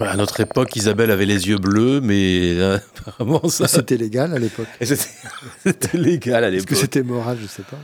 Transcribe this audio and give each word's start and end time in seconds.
À 0.00 0.16
notre 0.16 0.40
époque, 0.40 0.74
Isabelle 0.76 1.10
avait 1.10 1.26
les 1.26 1.48
yeux 1.48 1.58
bleus, 1.58 2.00
mais 2.02 2.54
euh, 2.58 2.78
apparemment 3.06 3.46
ça. 3.48 3.68
C'était 3.68 3.96
légal 3.96 4.32
à 4.34 4.38
l'époque. 4.38 4.66
C'était 4.80 5.96
légal 5.98 6.42
à 6.44 6.50
l'époque. 6.50 6.62
Est-ce 6.62 6.66
que 6.66 6.74
c'était 6.74 7.02
moral, 7.02 7.36
je 7.40 7.46
sais 7.46 7.62
pas. 7.62 7.76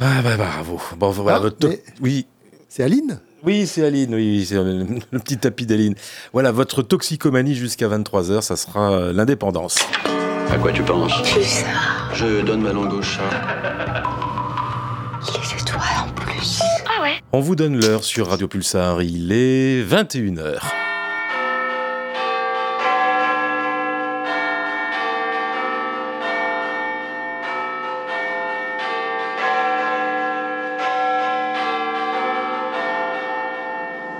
Ah 0.00 0.22
bah 0.22 0.36
bravo. 0.36 0.80
Bon, 0.96 1.10
voilà, 1.10 1.38
Ah, 1.38 1.40
votre- 1.40 1.68
mais- 1.68 1.82
Oui, 2.00 2.26
C'est 2.68 2.82
Aline 2.82 3.20
oui, 3.46 3.66
c'est 3.66 3.84
Aline, 3.84 4.14
oui, 4.14 4.46
c'est 4.48 4.54
le 4.54 5.18
petit 5.18 5.36
tapis 5.36 5.66
d'Aline. 5.66 5.94
Voilà, 6.32 6.50
votre 6.50 6.80
toxicomanie 6.80 7.54
jusqu'à 7.54 7.88
23h, 7.88 8.40
ça 8.40 8.56
sera 8.56 8.92
euh, 8.92 9.12
l'indépendance. 9.12 9.76
À 10.50 10.56
quoi 10.56 10.72
tu 10.72 10.82
penses 10.82 11.12
Pulsar, 11.30 12.10
Je 12.14 12.40
donne 12.40 12.62
ma 12.62 12.72
langue 12.72 12.94
au 12.94 13.02
chat. 13.02 13.20
les 15.20 15.60
étoiles 15.60 15.82
en 16.06 16.08
plus. 16.14 16.62
On 17.32 17.40
vous 17.40 17.54
donne 17.54 17.78
l'heure 17.78 18.02
sur 18.02 18.28
Radio 18.28 18.48
Pulsar, 18.48 19.02
il 19.02 19.30
est 19.30 19.82
21h. 19.82 20.60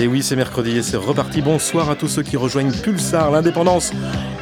Et 0.00 0.08
oui, 0.08 0.24
c'est 0.24 0.34
mercredi 0.34 0.76
et 0.76 0.82
c'est 0.82 0.96
reparti. 0.96 1.40
Bonsoir 1.40 1.88
à 1.88 1.94
tous 1.94 2.08
ceux 2.08 2.22
qui 2.22 2.36
rejoignent 2.36 2.72
Pulsar. 2.72 3.30
L'indépendance 3.30 3.92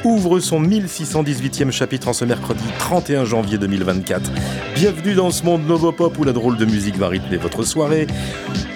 ouvre 0.02 0.40
son 0.40 0.62
1618e 0.62 1.70
chapitre 1.70 2.08
en 2.08 2.14
ce 2.14 2.24
mercredi 2.24 2.64
31 2.78 3.26
janvier 3.26 3.58
2024. 3.58 4.30
Bienvenue 4.74 5.14
dans 5.14 5.30
ce 5.30 5.44
monde 5.44 5.66
Novopop 5.66 6.18
où 6.18 6.24
la 6.24 6.32
drôle 6.32 6.56
de 6.56 6.64
musique 6.64 6.96
va 6.96 7.08
rythmer 7.08 7.36
votre 7.36 7.64
soirée. 7.64 8.06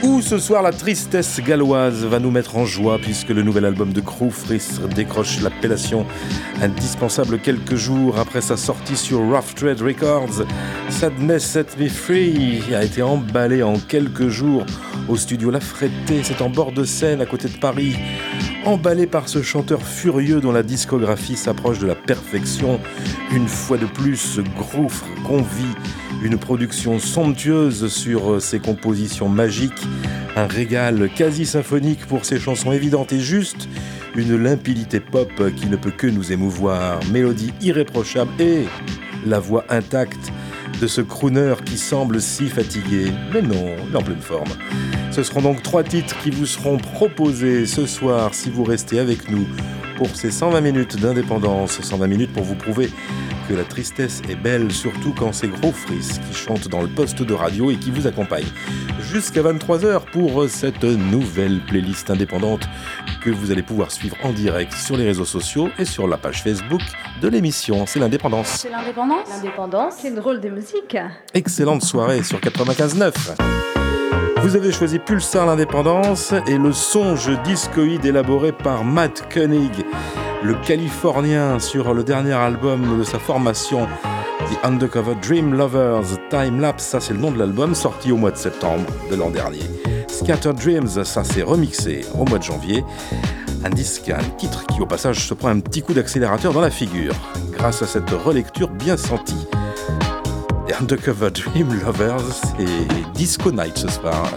Où 0.02 0.20
ce 0.20 0.38
soir 0.38 0.62
la 0.62 0.70
tristesse 0.70 1.40
galloise 1.40 2.04
va 2.04 2.18
nous 2.18 2.30
mettre 2.30 2.58
en 2.58 2.66
joie 2.66 2.98
puisque 2.98 3.30
le 3.30 3.42
nouvel 3.42 3.64
album 3.64 3.94
de 3.94 4.02
Crew 4.02 4.30
Friss 4.30 4.80
décroche 4.94 5.40
l'appellation 5.40 6.04
indispensable 6.60 7.38
quelques 7.38 7.76
jours 7.76 8.18
après 8.18 8.42
sa 8.42 8.58
sortie 8.58 8.96
sur 8.96 9.20
Rough 9.20 9.54
Trade 9.56 9.80
Records. 9.80 10.44
Sadness 10.90 11.42
Set 11.42 11.78
Me 11.80 11.88
Free 11.88 12.62
a 12.74 12.84
été 12.84 13.02
emballé 13.02 13.62
en 13.62 13.78
quelques 13.78 14.28
jours 14.28 14.66
au 15.08 15.16
studio 15.16 15.50
La 15.50 15.60
Fretté, 15.60 16.22
c'est 16.22 16.42
en 16.42 16.50
bord 16.50 16.72
de 16.72 16.84
Seine 16.84 17.20
à 17.20 17.26
côté 17.26 17.48
de 17.48 17.56
Paris. 17.56 17.96
Emballé 18.64 19.06
par 19.06 19.28
ce 19.28 19.42
chanteur 19.42 19.82
furieux 19.82 20.40
dont 20.40 20.52
la 20.52 20.62
discographie 20.62 21.36
s'approche 21.36 21.78
de 21.78 21.86
la 21.86 21.94
perfection, 21.94 22.80
une 23.32 23.48
fois 23.48 23.78
de 23.78 23.86
plus, 23.86 24.16
ce 24.16 24.40
convie 25.24 25.74
une 26.22 26.38
production 26.38 26.98
somptueuse 26.98 27.88
sur 27.88 28.32
euh, 28.32 28.40
ses 28.40 28.58
compositions 28.58 29.28
magiques, 29.28 29.86
un 30.34 30.46
régal 30.46 31.10
quasi 31.14 31.46
symphonique 31.46 32.06
pour 32.06 32.24
ses 32.24 32.38
chansons 32.38 32.72
évidentes 32.72 33.12
et 33.12 33.20
justes, 33.20 33.68
une 34.14 34.36
limpidité 34.36 35.00
pop 35.00 35.30
qui 35.56 35.66
ne 35.66 35.76
peut 35.76 35.90
que 35.90 36.06
nous 36.06 36.32
émouvoir, 36.32 37.00
mélodie 37.12 37.52
irréprochable 37.60 38.30
et 38.40 38.64
la 39.26 39.38
voix 39.38 39.64
intacte 39.68 40.32
de 40.80 40.86
ce 40.86 41.00
crooner 41.00 41.54
qui 41.64 41.78
semble 41.78 42.20
si 42.20 42.48
fatigué, 42.48 43.12
mais 43.32 43.42
non, 43.42 43.76
il 43.88 43.94
est 43.94 43.96
en 43.96 44.02
pleine 44.02 44.20
forme. 44.20 44.48
Ce 45.10 45.22
seront 45.22 45.42
donc 45.42 45.62
trois 45.62 45.82
titres 45.82 46.16
qui 46.22 46.30
vous 46.30 46.46
seront 46.46 46.76
proposés 46.76 47.66
ce 47.66 47.86
soir 47.86 48.34
si 48.34 48.50
vous 48.50 48.64
restez 48.64 48.98
avec 48.98 49.30
nous 49.30 49.46
pour 49.96 50.14
ces 50.14 50.30
120 50.30 50.60
minutes 50.60 51.00
d'indépendance, 51.00 51.80
120 51.80 52.06
minutes 52.06 52.32
pour 52.32 52.42
vous 52.42 52.54
prouver 52.54 52.90
que 53.48 53.54
la 53.54 53.64
tristesse 53.64 54.22
est 54.28 54.36
belle, 54.36 54.72
surtout 54.72 55.14
quand 55.16 55.32
c'est 55.32 55.48
Gros 55.48 55.72
Fris 55.72 56.18
qui 56.26 56.34
chante 56.34 56.68
dans 56.68 56.82
le 56.82 56.88
poste 56.88 57.22
de 57.22 57.34
radio 57.34 57.70
et 57.70 57.76
qui 57.76 57.90
vous 57.90 58.06
accompagne 58.06 58.46
jusqu'à 59.00 59.42
23h 59.42 60.10
pour 60.12 60.48
cette 60.48 60.84
nouvelle 60.84 61.60
playlist 61.66 62.10
indépendante 62.10 62.68
que 63.22 63.30
vous 63.30 63.50
allez 63.50 63.62
pouvoir 63.62 63.90
suivre 63.90 64.16
en 64.22 64.32
direct 64.32 64.72
sur 64.72 64.96
les 64.96 65.04
réseaux 65.04 65.24
sociaux 65.24 65.68
et 65.78 65.84
sur 65.84 66.08
la 66.08 66.16
page 66.16 66.42
Facebook 66.42 66.82
de 67.20 67.28
l'émission. 67.28 67.86
C'est 67.86 67.98
l'indépendance. 68.00 68.48
C'est 68.48 68.70
l'indépendance 68.70 69.28
L'indépendance 69.28 69.94
C'est 69.98 70.14
drôle 70.14 70.40
de 70.40 70.48
musique. 70.48 70.96
Excellente 71.34 71.82
soirée 71.82 72.22
sur 72.22 72.38
95.9. 72.40 73.65
Vous 74.46 74.54
avez 74.54 74.70
choisi 74.70 75.00
Pulsar 75.00 75.44
l'indépendance 75.44 76.32
et 76.46 76.56
le 76.56 76.72
songe 76.72 77.32
discoïde 77.42 78.04
élaboré 78.04 78.52
par 78.52 78.84
Matt 78.84 79.24
Koenig, 79.28 79.84
le 80.44 80.54
Californien 80.64 81.58
sur 81.58 81.92
le 81.92 82.04
dernier 82.04 82.34
album 82.34 82.96
de 82.96 83.02
sa 83.02 83.18
formation, 83.18 83.88
The 84.48 84.64
Undercover 84.64 85.16
Dream 85.20 85.52
Lovers 85.52 86.16
Time 86.30 86.60
Lapse, 86.60 86.84
ça 86.84 87.00
c'est 87.00 87.14
le 87.14 87.18
nom 87.18 87.32
de 87.32 87.40
l'album, 87.40 87.74
sorti 87.74 88.12
au 88.12 88.16
mois 88.16 88.30
de 88.30 88.36
septembre 88.36 88.84
de 89.10 89.16
l'an 89.16 89.30
dernier. 89.30 89.64
Scattered 90.06 90.60
Dreams, 90.60 91.02
ça 91.04 91.24
s'est 91.24 91.42
remixé 91.42 92.04
au 92.16 92.24
mois 92.24 92.38
de 92.38 92.44
janvier. 92.44 92.84
Un 93.64 93.70
disque, 93.70 94.10
un 94.10 94.22
titre 94.38 94.64
qui 94.68 94.80
au 94.80 94.86
passage 94.86 95.26
se 95.26 95.34
prend 95.34 95.48
un 95.48 95.58
petit 95.58 95.82
coup 95.82 95.92
d'accélérateur 95.92 96.52
dans 96.52 96.60
la 96.60 96.70
figure, 96.70 97.16
grâce 97.50 97.82
à 97.82 97.88
cette 97.88 98.10
relecture 98.10 98.68
bien 98.68 98.96
sentie. 98.96 99.48
Undercover 100.74 101.30
Dream 101.30 101.68
Lovers 101.80 102.42
et 102.58 102.86
Disco 103.14 103.50
Night 103.50 103.78
ce 103.78 103.88
soir. 103.88 104.30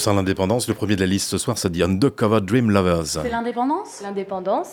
Pulsar 0.00 0.14
l'indépendance, 0.14 0.66
le 0.66 0.72
premier 0.72 0.96
de 0.96 1.00
la 1.00 1.06
liste 1.06 1.28
ce 1.28 1.36
soir, 1.36 1.58
c'est 1.58 1.72
The 1.72 1.82
Undercover 1.82 2.40
Dream 2.40 2.70
Lovers. 2.70 3.04
C'est 3.04 3.28
l'indépendance? 3.28 4.00
L'indépendance 4.00 4.72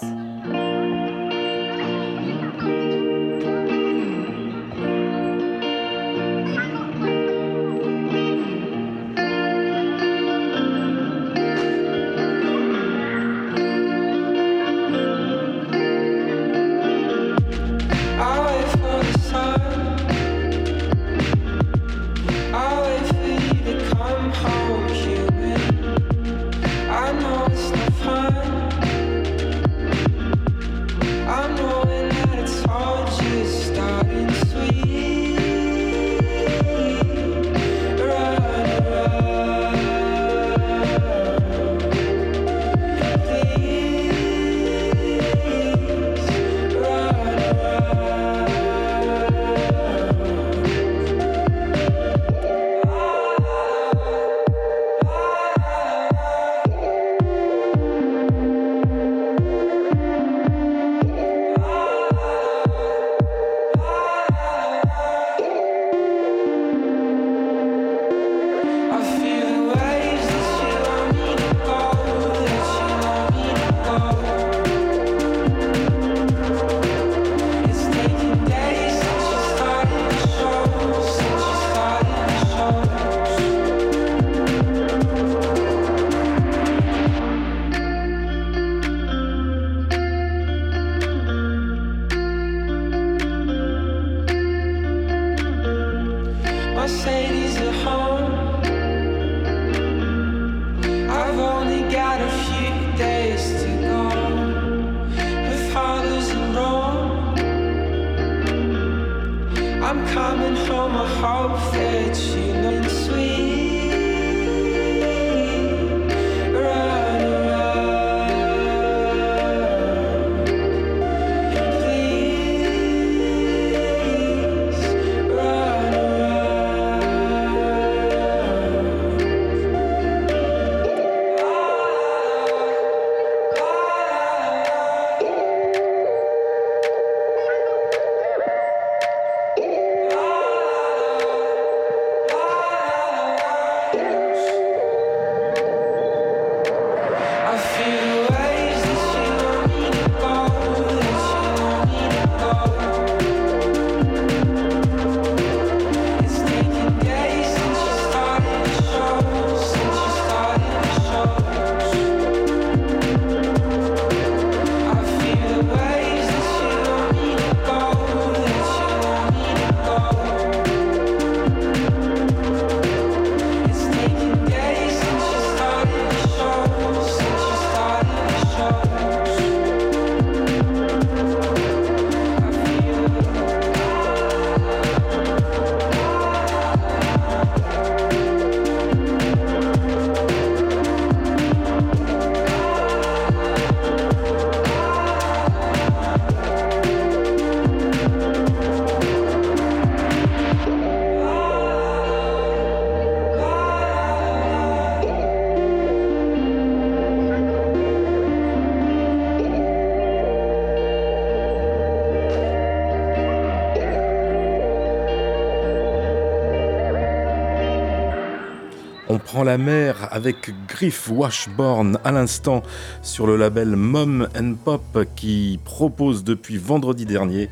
la 219.44 219.58
mer 219.58 220.08
avec 220.12 220.52
Griff 220.68 221.10
Washborn 221.10 222.00
à 222.04 222.12
l'instant 222.12 222.64
sur 223.02 223.28
le 223.28 223.36
label 223.36 223.76
Mom 223.76 224.28
and 224.38 224.54
Pop 224.64 225.06
qui 225.16 225.60
propose 225.64 226.24
depuis 226.24 226.58
vendredi 226.58 227.06
dernier 227.06 227.50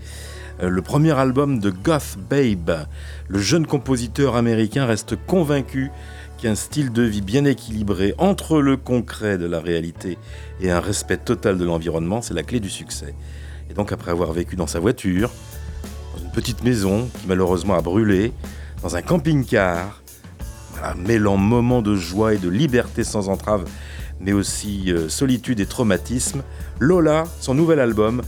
euh, 0.62 0.70
le 0.70 0.82
premier 0.82 1.12
album 1.12 1.60
de 1.60 1.70
Goth 1.70 2.18
Babe. 2.30 2.88
Le 3.28 3.40
jeune 3.40 3.68
compositeur 3.68 4.36
américain 4.36 4.86
reste 4.86 5.16
convaincu 5.28 5.92
qu'un 6.38 6.56
style 6.56 6.92
de 6.92 7.04
vie 7.04 7.22
bien 7.22 7.46
équilibré 7.46 8.14
entre 8.18 8.62
le 8.62 8.78
concret 8.78 9.38
de 9.38 9.46
la 9.46 9.60
réalité 9.60 10.18
et 10.62 10.72
un 10.72 10.80
respect 10.80 11.18
total 11.18 11.58
de 11.58 11.66
l'environnement, 11.66 12.22
c'est 12.22 12.34
la 12.34 12.44
clé 12.44 12.60
du 12.60 12.70
succès. 12.70 13.14
Et 13.70 13.74
donc 13.74 13.92
après 13.92 14.12
avoir 14.12 14.32
vécu 14.32 14.56
dans 14.56 14.68
sa 14.68 14.80
voiture, 14.80 15.30
dans 16.16 16.24
une 16.24 16.32
petite 16.32 16.64
maison 16.64 17.10
qui 17.20 17.28
malheureusement 17.28 17.76
a 17.76 17.82
brûlé, 17.82 18.32
dans 18.82 18.96
un 18.96 19.02
camping-car, 19.02 20.02
mêlant 20.94 21.38
moments 21.38 21.82
de 21.82 21.96
joie 21.96 22.36
et 22.36 22.38
de 22.38 22.50
liberté 22.50 23.04
sans 23.04 23.30
entrave, 23.30 23.66
mais 24.20 24.34
aussi 24.34 24.92
euh, 24.92 25.10
solitude 25.10 25.60
et 25.60 25.66
traumatisme, 25.66 26.44
Lola, 26.80 27.24
son 27.40 27.56
nouvel 27.56 27.80
album, 27.80 28.22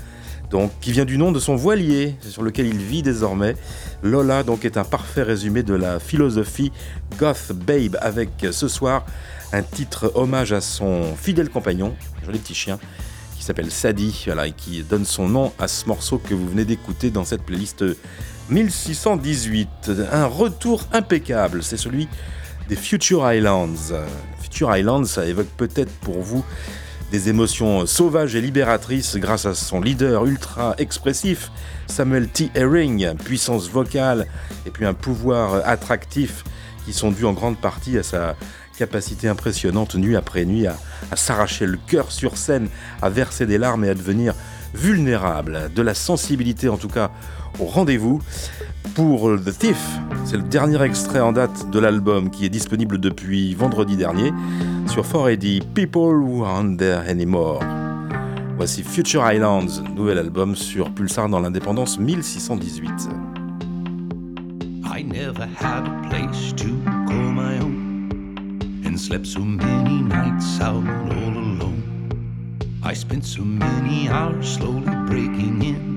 donc, 0.49 0.71
qui 0.79 0.93
vient 0.93 1.05
du 1.05 1.17
nom 1.17 1.31
de 1.33 1.39
son 1.39 1.55
voilier 1.55 2.15
sur 2.21 2.41
lequel 2.41 2.67
il 2.67 2.77
vit 2.77 3.03
désormais. 3.03 3.55
Lola 4.01 4.43
donc 4.43 4.63
est 4.63 4.77
un 4.77 4.85
parfait 4.85 5.23
résumé 5.23 5.61
de 5.61 5.73
la 5.73 5.99
philosophie 5.99 6.71
Goth 7.17 7.51
Babe 7.51 7.97
avec 7.99 8.29
ce 8.51 8.69
soir 8.69 9.05
un 9.53 9.61
titre 9.61 10.11
hommage 10.15 10.53
à 10.53 10.61
son 10.61 11.15
fidèle 11.15 11.49
compagnon, 11.49 11.95
un 12.21 12.25
joli 12.25 12.39
petit 12.39 12.55
chien, 12.55 12.79
qui 13.37 13.43
s'appelle 13.43 13.71
Sadie, 13.71 14.23
voilà, 14.25 14.47
et 14.47 14.51
qui 14.51 14.83
donne 14.83 15.05
son 15.05 15.27
nom 15.27 15.53
à 15.59 15.67
ce 15.67 15.85
morceau 15.85 16.17
que 16.17 16.33
vous 16.33 16.47
venez 16.47 16.65
d'écouter 16.65 17.11
dans 17.11 17.25
cette 17.25 17.43
playlist 17.43 17.83
1618. 18.49 19.91
Un 20.11 20.25
retour 20.25 20.83
impeccable, 20.93 21.63
c'est 21.63 21.77
celui 21.77 22.07
des 22.67 22.75
Future 22.75 23.31
Islands. 23.31 23.93
Future 24.41 24.75
Islands, 24.75 25.05
ça 25.05 25.25
évoque 25.25 25.49
peut-être 25.57 25.91
pour 25.99 26.21
vous 26.21 26.43
des 27.11 27.29
émotions 27.29 27.85
sauvages 27.85 28.35
et 28.35 28.41
libératrices 28.41 29.15
grâce 29.15 29.45
à 29.45 29.53
son 29.53 29.79
leader 29.79 30.25
ultra 30.25 30.75
expressif, 30.77 31.51
Samuel 31.87 32.27
T. 32.27 32.51
Herring, 32.53 33.15
puissance 33.15 33.69
vocale 33.69 34.27
et 34.65 34.71
puis 34.71 34.85
un 34.85 34.93
pouvoir 34.93 35.65
attractif 35.65 36.43
qui 36.85 36.91
sont 36.91 37.11
dus 37.11 37.25
en 37.25 37.33
grande 37.33 37.57
partie 37.57 37.97
à 37.97 38.03
sa 38.03 38.35
capacité 38.77 39.27
impressionnante 39.29 39.95
nuit 39.95 40.17
après 40.17 40.45
nuit 40.45 40.67
à 40.67 40.75
s'arracher 41.15 41.65
le 41.65 41.77
cœur 41.87 42.11
sur 42.11 42.37
scène, 42.37 42.67
à 43.01 43.09
verser 43.09 43.45
des 43.45 43.57
larmes 43.57 43.85
et 43.85 43.89
à 43.89 43.95
devenir 43.95 44.35
vulnérable. 44.73 45.71
De 45.73 45.81
la 45.81 45.93
sensibilité 45.93 46.67
en 46.67 46.77
tout 46.77 46.89
cas 46.89 47.11
au 47.59 47.65
rendez-vous. 47.65 48.21
Pour 48.95 49.39
The 49.43 49.57
Thief, 49.57 49.99
c'est 50.25 50.37
le 50.37 50.43
dernier 50.43 50.81
extrait 50.81 51.19
en 51.19 51.31
date 51.31 51.69
de 51.69 51.79
l'album 51.79 52.29
qui 52.29 52.45
est 52.45 52.49
disponible 52.49 52.99
depuis 52.99 53.53
vendredi 53.53 53.95
dernier 53.95 54.31
sur 54.87 55.03
4AD 55.03 55.63
People 55.73 56.17
Who 56.21 56.43
Aren't 56.43 56.77
There 56.77 57.01
Anymore. 57.07 57.59
Voici 58.57 58.83
Future 58.83 59.23
Islands, 59.31 59.83
nouvel 59.95 60.17
album 60.17 60.55
sur 60.55 60.91
Pulsar 60.91 61.29
dans 61.29 61.39
l'indépendance 61.39 61.99
1618. 61.99 63.09
I 64.83 65.03
never 65.03 65.47
had 65.59 65.87
a 65.87 66.09
place 66.09 66.53
to 66.53 66.67
call 67.07 67.31
my 67.31 67.59
own 67.59 68.59
and 68.85 68.97
slept 68.97 69.25
so 69.25 69.41
many 69.41 70.01
nights 70.01 70.59
all 70.61 70.77
alone. 70.77 71.83
I 72.83 72.93
spent 72.93 73.25
so 73.25 73.43
many 73.43 74.09
hours 74.09 74.47
slowly 74.47 74.91
breaking 75.07 75.61
in 75.61 75.96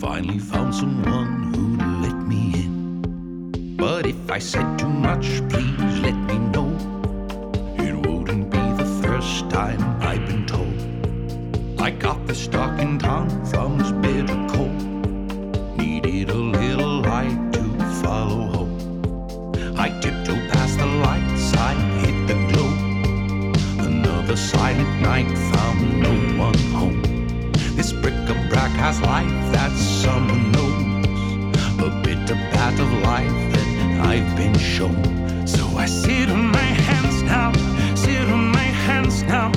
finally 0.00 0.38
found 0.38 0.74
someone 0.74 1.52
who'd 1.52 1.78
let 2.00 2.16
me 2.26 2.54
in. 2.54 3.76
But 3.76 4.06
if 4.06 4.30
I 4.30 4.38
said 4.38 4.78
too 4.78 4.88
much, 4.88 5.26
please 5.50 6.00
let 6.00 6.14
me 6.14 6.38
know. 6.38 6.70
It 7.76 7.94
wouldn't 8.06 8.48
be 8.50 8.64
the 8.82 8.88
first 9.02 9.50
time 9.50 9.82
I've 10.00 10.26
been 10.26 10.46
told. 10.46 10.78
I 11.78 11.90
got 11.90 12.26
this 12.26 12.44
stuck 12.44 12.80
in 12.80 12.98
tongue 12.98 13.28
from 13.44 13.76
this 13.76 13.92
bitter 13.92 14.40
cold. 14.48 14.80
Needed 15.76 16.30
a 16.30 16.34
little 16.34 17.02
light 17.02 17.52
to 17.52 17.62
follow 18.02 18.40
home. 18.54 19.52
I 19.76 19.90
tiptoed 20.00 20.48
past 20.50 20.78
the 20.78 20.86
lights, 20.86 21.52
I 21.52 21.74
hit 22.00 22.16
the 22.26 22.38
glow. 22.50 22.70
Another 23.84 24.36
silent 24.36 25.02
night 25.02 25.28
bric-a-brac 28.00 28.70
has 28.72 29.00
life 29.00 29.30
that 29.52 29.72
someone 29.72 30.52
knows. 30.52 30.70
A 31.80 31.90
bitter 32.02 32.34
path 32.52 32.78
of 32.80 32.92
life 33.02 33.30
that 33.52 34.00
I've 34.00 34.36
been 34.36 34.56
shown. 34.58 35.46
So 35.46 35.64
I 35.76 35.86
sit 35.86 36.28
on 36.30 36.46
my 36.50 36.70
hands 36.88 37.22
now, 37.22 37.52
sit 37.94 38.28
on 38.28 38.50
my 38.52 38.70
hands 38.86 39.22
now, 39.24 39.52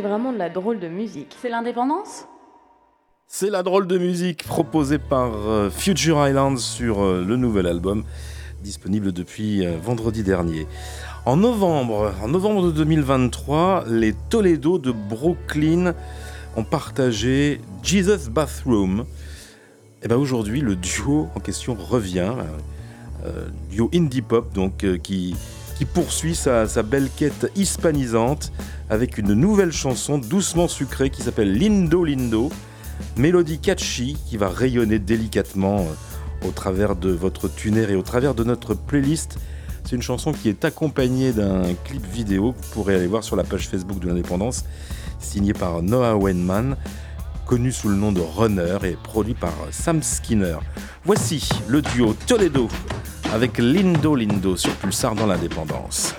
Passez 0.00 0.08
vraiment 0.08 0.32
de 0.32 0.38
la 0.38 0.48
drôle 0.48 0.80
de 0.80 0.88
musique. 0.88 1.36
C'est 1.42 1.50
l'indépendance? 1.50 2.24
C'est 3.26 3.50
la 3.50 3.62
drôle 3.62 3.86
de 3.86 3.98
musique 3.98 4.44
proposée 4.44 4.98
par 4.98 5.30
euh, 5.34 5.68
Future 5.68 6.26
Islands 6.26 6.56
sur 6.56 7.02
euh, 7.02 7.22
le 7.22 7.36
nouvel 7.36 7.66
album 7.66 8.04
disponible 8.62 9.12
depuis 9.12 9.66
euh, 9.66 9.76
vendredi 9.82 10.22
dernier. 10.22 10.66
En 11.26 11.36
novembre, 11.36 12.14
en 12.22 12.28
novembre 12.28 12.68
de 12.68 12.70
2023, 12.70 13.84
les 13.88 14.14
Toledo 14.30 14.78
de 14.78 14.90
Brooklyn 14.90 15.92
ont 16.56 16.64
partagé 16.64 17.60
Jesus 17.82 18.30
Bathroom. 18.30 19.04
Et 20.02 20.08
ben 20.08 20.16
aujourd'hui, 20.16 20.62
le 20.62 20.76
duo 20.76 21.28
en 21.34 21.40
question 21.40 21.74
revient, 21.74 22.32
euh, 23.26 23.48
duo 23.70 23.90
indie 23.92 24.22
pop 24.22 24.50
donc 24.54 24.82
euh, 24.82 24.96
qui 24.96 25.36
qui 25.80 25.86
poursuit 25.86 26.34
sa, 26.34 26.66
belle 26.82 27.08
quête 27.08 27.50
hispanisante 27.56 28.52
avec 28.90 29.16
une 29.16 29.32
nouvelle 29.32 29.72
chanson 29.72 30.18
doucement 30.18 30.68
sucrée 30.68 31.08
qui 31.08 31.22
s'appelle 31.22 31.54
Lindo 31.54 32.04
Lindo. 32.04 32.50
Mélodie 33.16 33.60
catchy 33.60 34.18
qui 34.26 34.36
va 34.36 34.50
rayonner 34.50 34.98
délicatement 34.98 35.78
euh, 35.78 36.46
au 36.46 36.50
travers 36.50 36.96
de 36.96 37.08
votre 37.08 37.48
tuner 37.48 37.90
et 37.90 37.96
au 37.96 38.02
travers 38.02 38.34
de 38.34 38.44
notre 38.44 38.74
playlist. 38.74 39.38
C'est 39.84 39.96
une 39.96 40.02
chanson 40.02 40.32
qui 40.32 40.50
est 40.50 40.66
accompagnée 40.66 41.32
d'un 41.32 41.62
clip 41.86 42.04
vidéo 42.06 42.52
que 42.52 42.58
vous 42.58 42.72
pourrez 42.74 42.96
aller 42.96 43.06
voir 43.06 43.24
sur 43.24 43.36
la 43.36 43.42
page 43.42 43.66
Facebook 43.66 44.00
de 44.00 44.08
l'Indépendance, 44.08 44.66
signé 45.18 45.54
par 45.54 45.82
Noah 45.82 46.14
Weinman, 46.14 46.76
connu 47.46 47.72
sous 47.72 47.88
le 47.88 47.96
nom 47.96 48.12
de 48.12 48.20
Runner 48.20 48.76
et 48.84 48.98
produit 49.02 49.32
par 49.32 49.54
Sam 49.70 50.02
Skinner. 50.02 50.58
Voici 51.06 51.48
le 51.68 51.80
duo 51.80 52.14
Toledo 52.26 52.68
avec 53.32 53.58
Lindo 53.58 54.14
Lindo 54.14 54.56
sur 54.56 54.72
Pulsar 54.72 55.14
dans 55.14 55.26
l'Indépendance. 55.26 56.14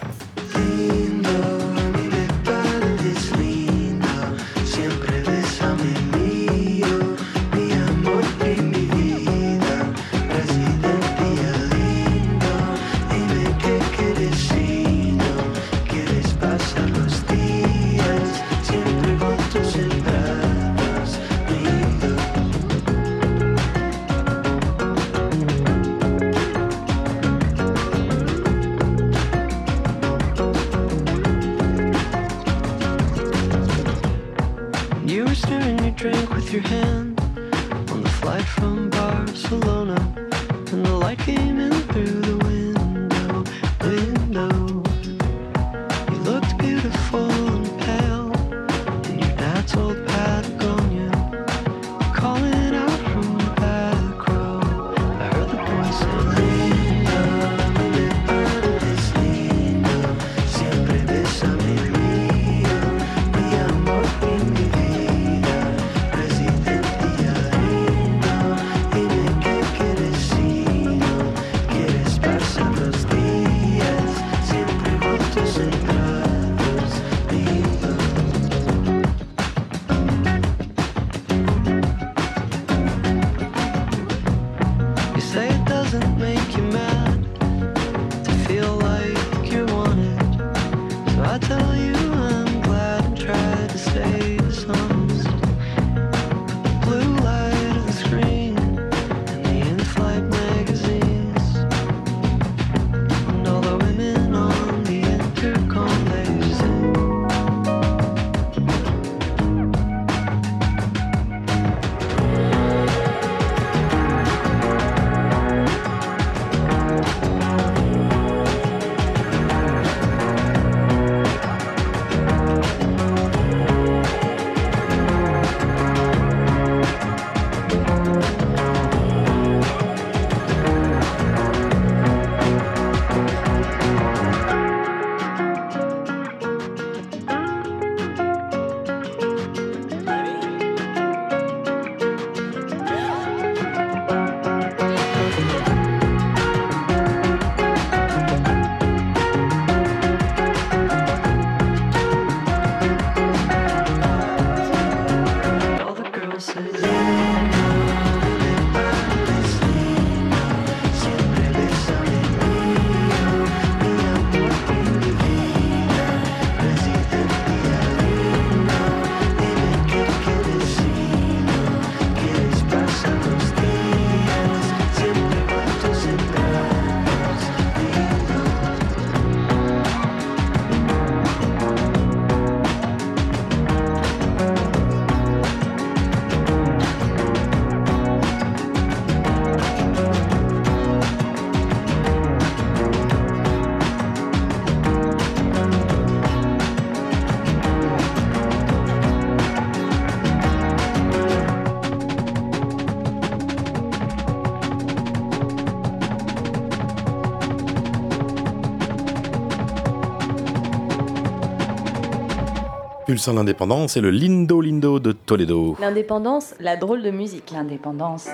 propulsant 213.12 213.34
l'indépendance 213.34 213.98
est 213.98 214.02
le 214.02 214.10
Lindo 214.10 214.62
Lindo 214.62 214.98
de 215.02 215.12
Toledo. 215.12 215.76
L'indépendance, 215.82 216.56
la 216.62 216.78
drôle 216.78 217.04
de 217.04 217.12
musique. 217.12 217.52
L'indépendance. 217.52 218.30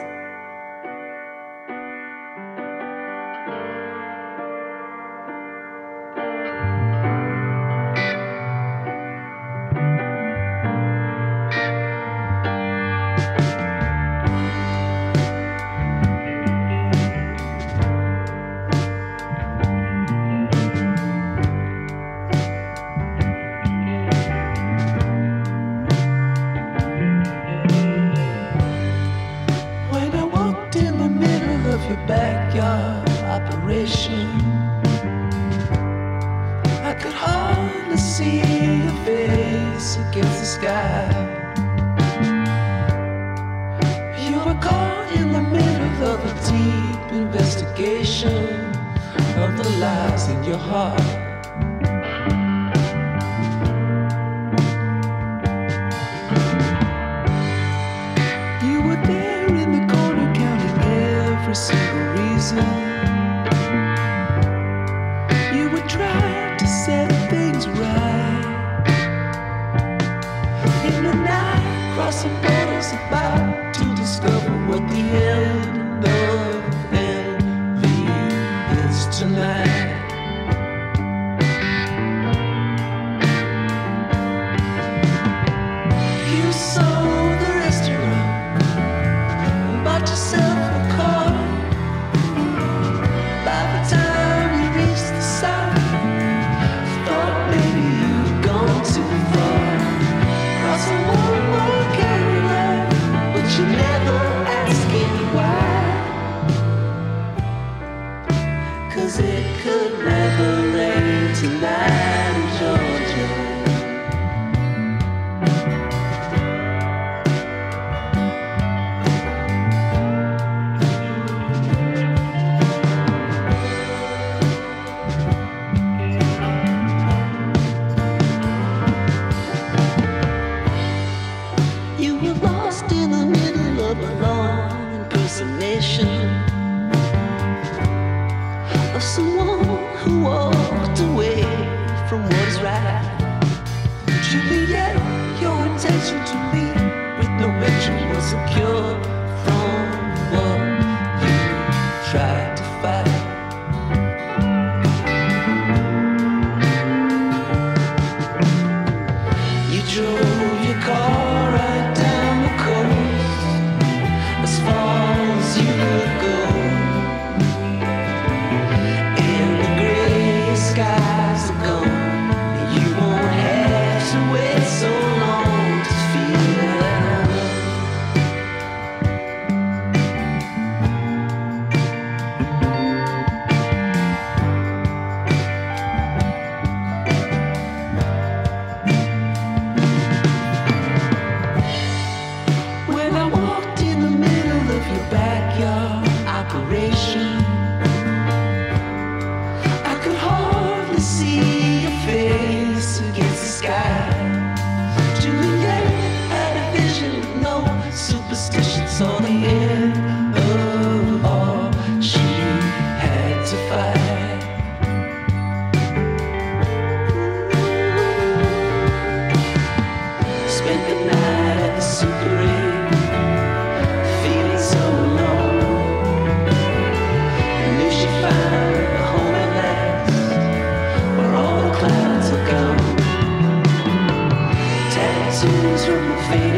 feet. 236.29 236.56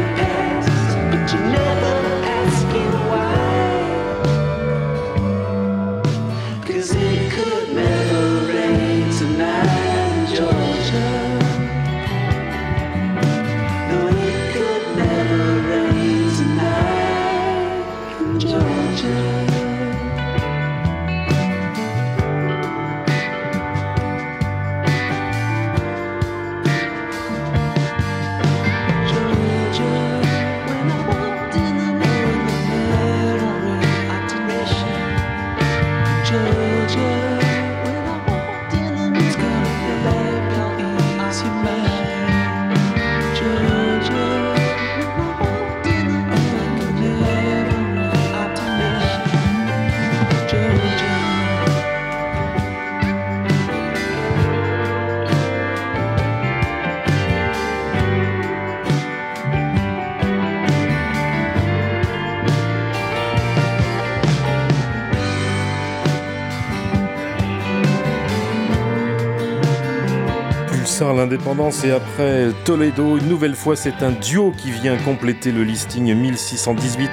Et 71.84 71.92
après 71.92 72.48
Toledo, 72.64 73.16
une 73.16 73.28
nouvelle 73.28 73.54
fois 73.54 73.76
c'est 73.76 74.02
un 74.02 74.10
duo 74.10 74.52
qui 74.56 74.72
vient 74.72 74.96
compléter 74.96 75.52
le 75.52 75.62
listing 75.62 76.12
1618. 76.12 77.08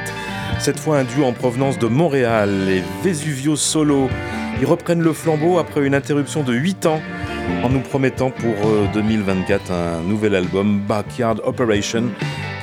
Cette 0.60 0.80
fois 0.80 0.98
un 0.98 1.04
duo 1.04 1.26
en 1.26 1.34
provenance 1.34 1.78
de 1.78 1.86
Montréal, 1.86 2.50
les 2.66 2.82
Vesuvio 3.04 3.56
Solo. 3.56 4.10
Ils 4.60 4.66
reprennent 4.66 5.04
le 5.04 5.14
flambeau 5.14 5.60
après 5.60 5.86
une 5.86 5.94
interruption 5.94 6.42
de 6.42 6.52
8 6.52 6.88
ans 6.88 7.00
en 7.64 7.70
nous 7.70 7.82
promettant 7.82 8.32
pour 8.32 8.56
euh, 8.66 8.88
2024 8.94 9.72
un 9.72 10.02
nouvel 10.02 10.34
album 10.34 10.80
Backyard 10.80 11.40
Operation 11.44 12.06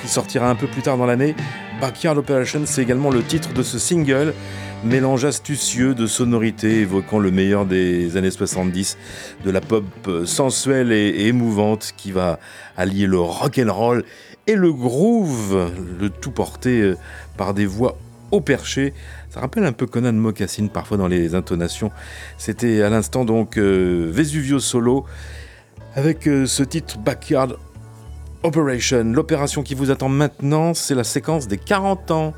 qui 0.03 0.09
sortira 0.09 0.51
un 0.51 0.57
peu 0.57 0.67
plus 0.67 0.83
tard 0.83 0.99
dans 0.99 1.07
l'année. 1.07 1.37
Backyard 1.81 2.19
Operation 2.19 2.63
c'est 2.65 2.83
également 2.83 3.11
le 3.11 3.23
titre 3.23 3.53
de 3.53 3.63
ce 3.63 3.79
single 3.79 4.35
mélange 4.85 5.25
astucieux 5.25 5.95
de 5.95 6.07
sonorités 6.07 6.81
évoquant 6.81 7.19
le 7.19 7.31
meilleur 7.31 7.65
des 7.65 8.17
années 8.17 8.31
70, 8.31 8.99
de 9.45 9.51
la 9.51 9.61
pop 9.61 9.85
euh, 10.09 10.27
sensuelle 10.27 10.93
et, 10.93 11.27
émouvante 11.27 11.93
qui 11.97 12.13
va 12.13 12.39
allier 12.77 13.07
le 13.07 13.19
rock 13.19 13.59
and 13.59 13.73
roll 13.73 14.05
et 14.47 14.55
le 14.55 14.73
groove, 14.73 15.71
le 15.99 16.11
tout 16.11 16.31
porté 16.31 16.83
euh, 16.83 16.97
par 17.37 17.55
des 17.55 17.67
voix 17.67 17.97
au 18.31 18.41
perché. 18.41 18.93
Ça 19.31 19.41
rappelle 19.41 19.65
un 19.65 19.73
peu 19.73 19.87
Conan 19.87 20.13
Mocassin 20.13 20.67
parfois 20.67 20.99
dans 20.99 21.09
les 21.09 21.35
intonations. 21.35 21.91
C'était 22.37 22.83
à 22.83 22.91
l'instant 22.91 23.25
donc 23.25 23.57
euh, 23.57 24.11
Vesuvio 24.13 24.59
Solo 24.59 25.07
avec 25.95 26.25
ce 26.25 26.63
titre 26.65 26.99
Backyard 26.99 27.57
Operation. 28.45 29.05
L'opération 29.05 29.63
qui 29.63 29.75
vous 29.75 29.91
attend 29.91 30.11
maintenant, 30.11 30.75
c'est 30.75 30.95
la 30.95 31.03
séquence 31.03 31.49
des 31.49 31.57
40 31.57 32.11
ans. 32.11 32.35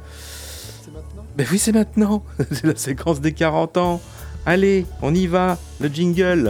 Ben 1.37 1.45
oui, 1.51 1.59
c'est 1.59 1.73
maintenant. 1.73 2.23
c'est 2.53 2.64
la 2.64 2.77
séquence 2.77 3.21
des 3.21 3.33
40 3.33 3.77
ans. 3.77 4.01
Allez, 4.47 4.87
on 5.03 5.12
y 5.12 5.27
va. 5.27 5.59
Le 5.81 5.88
jingle. 5.88 6.49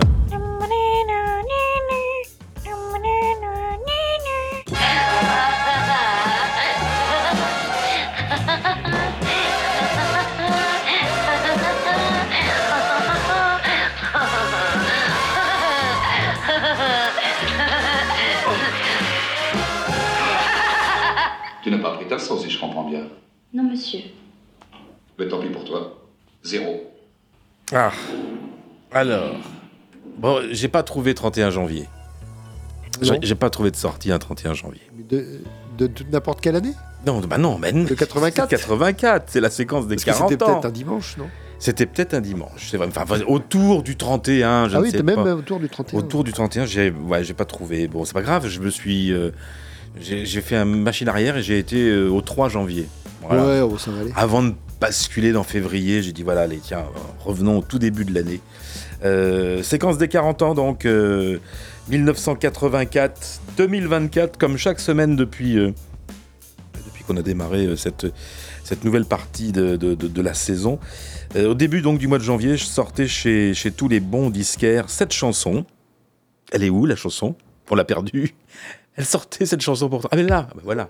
Pas 22.09 22.19
si 22.19 22.51
je 22.51 22.59
comprends 22.61 22.89
bien. 22.89 23.07
Non, 23.53 23.63
monsieur. 23.65 24.01
Mais 25.19 25.29
tant 25.29 25.41
pis 25.41 25.49
pour 25.49 25.65
toi. 25.65 25.99
Zéro. 26.45 26.91
Ah. 27.73 27.91
Alors. 28.93 29.37
Bon, 30.19 30.41
j'ai 30.51 30.69
pas 30.69 30.83
trouvé 30.83 31.15
31 31.15 31.51
janvier. 31.51 31.87
J'ai 33.23 33.35
pas 33.35 33.51
trouvé 33.51 33.71
de 33.71 33.77
sortie 33.77 34.11
un 34.11 34.19
31 34.19 34.55
janvier. 34.55 34.81
De, 35.11 35.41
de- 35.77 35.87
de 35.87 36.05
n'importe 36.11 36.41
quelle 36.41 36.57
année? 36.57 36.73
Non, 37.07 37.21
bah 37.21 37.37
non, 37.39 37.59
mais 37.59 37.73
De 37.73 37.95
84 37.95 38.49
84, 38.49 39.25
c'est 39.29 39.41
la 39.41 39.51
séquence 39.51 39.87
des 39.87 39.97
Parce 39.97 40.05
que 40.05 40.11
40 40.11 40.31
c'était 40.31 40.45
peut-être 40.45 40.65
un 40.65 40.71
dimanche, 40.71 41.17
non? 41.19 41.27
C'était 41.59 41.87
peut-être 41.87 42.15
un 42.15 42.21
dimanche, 42.21 42.69
c'est 42.71 42.77
vrai. 42.79 42.89
Enfin, 42.89 43.21
autour 43.29 43.83
du 43.83 43.97
31, 43.97 44.69
je 44.69 44.75
Ah 44.77 44.79
ne 44.79 44.85
oui, 44.85 44.91
sais 44.91 44.97
t'es 44.99 45.03
même 45.03 45.17
pas. 45.17 45.35
autour 45.35 45.61
du 45.61 45.69
31. 45.69 45.99
Autour 45.99 46.25
du 46.25 46.33
31, 46.33 46.65
j'ai 46.67 46.91
ouais, 46.91 47.23
j'ai 47.23 47.35
pas 47.35 47.45
trouvé. 47.45 47.87
Bon, 47.89 48.05
c'est 48.05 48.15
pas 48.15 48.23
grave, 48.23 48.47
je 48.49 48.61
me 48.61 48.71
suis. 48.71 49.13
euh, 49.13 49.31
j'ai 50.01 50.41
fait 50.41 50.57
une 50.57 50.83
machine 50.83 51.09
arrière 51.09 51.37
et 51.37 51.43
j'ai 51.43 51.59
été 51.59 51.89
euh, 51.89 52.09
au 52.09 52.21
3 52.21 52.49
janvier. 52.49 52.87
Voilà. 53.23 53.45
Ouais, 53.47 53.61
oh, 53.61 53.79
ça 53.79 53.91
va 53.91 54.01
aller. 54.01 54.13
Avant 54.15 54.43
de 54.43 54.55
basculer 54.81 55.33
dans 55.33 55.43
février, 55.43 56.03
j'ai 56.03 56.13
dit 56.13 56.23
voilà, 56.23 56.43
allez, 56.43 56.59
tiens, 56.63 56.81
euh, 56.81 56.99
revenons 57.25 57.59
au 57.59 57.63
tout 57.63 57.79
début 57.79 58.05
de 58.05 58.15
l'année. 58.15 58.41
Euh, 59.05 59.63
séquence 59.63 59.99
des 59.99 60.09
40 60.09 60.43
ans, 60.43 60.55
donc 60.55 60.85
euh, 60.87 61.39
1984, 61.89 63.41
2024, 63.57 64.39
comme 64.39 64.57
chaque 64.57 64.81
semaine 64.81 65.17
depuis, 65.17 65.59
euh, 65.59 65.73
depuis 66.87 67.05
qu'on 67.05 67.17
a 67.17 67.23
démarré 67.23 67.67
euh, 67.67 67.77
cette, 67.77 68.07
cette 68.65 68.85
nouvelle 68.85 69.05
partie 69.05 69.53
de, 69.53 69.77
de- 69.77 69.95
de- 69.95 70.09
de 70.09 70.23
la 70.23 70.35
saison. 70.35 70.79
Euh, 71.37 71.51
au 71.51 71.55
début 71.55 71.81
donc 71.83 71.99
du 71.99 72.07
mois 72.09 72.19
de 72.19 72.23
janvier, 72.25 72.57
je 72.57 72.65
sortais 72.65 73.07
chez, 73.09 73.55
chez 73.55 73.71
tous 73.71 73.89
les 73.89 74.01
bons 74.01 74.31
disquaires 74.31 74.89
cette 74.91 75.13
chanson. 75.13 75.65
Elle 76.53 76.63
est 76.65 76.71
où 76.71 76.87
la 76.87 76.97
chanson? 76.97 77.35
On 77.71 77.75
l'a 77.75 77.85
perdue. 77.85 78.35
Elle 78.97 79.05
sortait 79.05 79.45
cette 79.45 79.61
chanson 79.61 79.89
pourtant. 79.89 80.09
Ah 80.11 80.17
mais 80.17 80.23
là, 80.23 80.49
bah 80.55 80.63
voilà, 80.65 80.89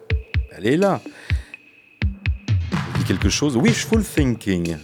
elle 0.56 0.66
est 0.66 0.76
là 0.76 1.00
dit 2.98 3.04
quelque 3.04 3.28
chose. 3.28 3.56
Wishful 3.56 4.02
thinking. 4.02 4.76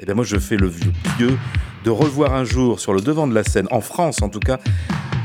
Eh 0.00 0.04
bien 0.04 0.14
moi 0.14 0.24
je 0.24 0.38
fais 0.38 0.56
le 0.56 0.66
vieux 0.66 0.92
pieux 1.16 1.38
de 1.84 1.90
revoir 1.90 2.34
un 2.34 2.44
jour 2.44 2.80
sur 2.80 2.92
le 2.92 3.00
devant 3.00 3.26
de 3.26 3.34
la 3.34 3.44
scène, 3.44 3.68
en 3.70 3.80
France 3.80 4.22
en 4.22 4.28
tout 4.28 4.40
cas, 4.40 4.58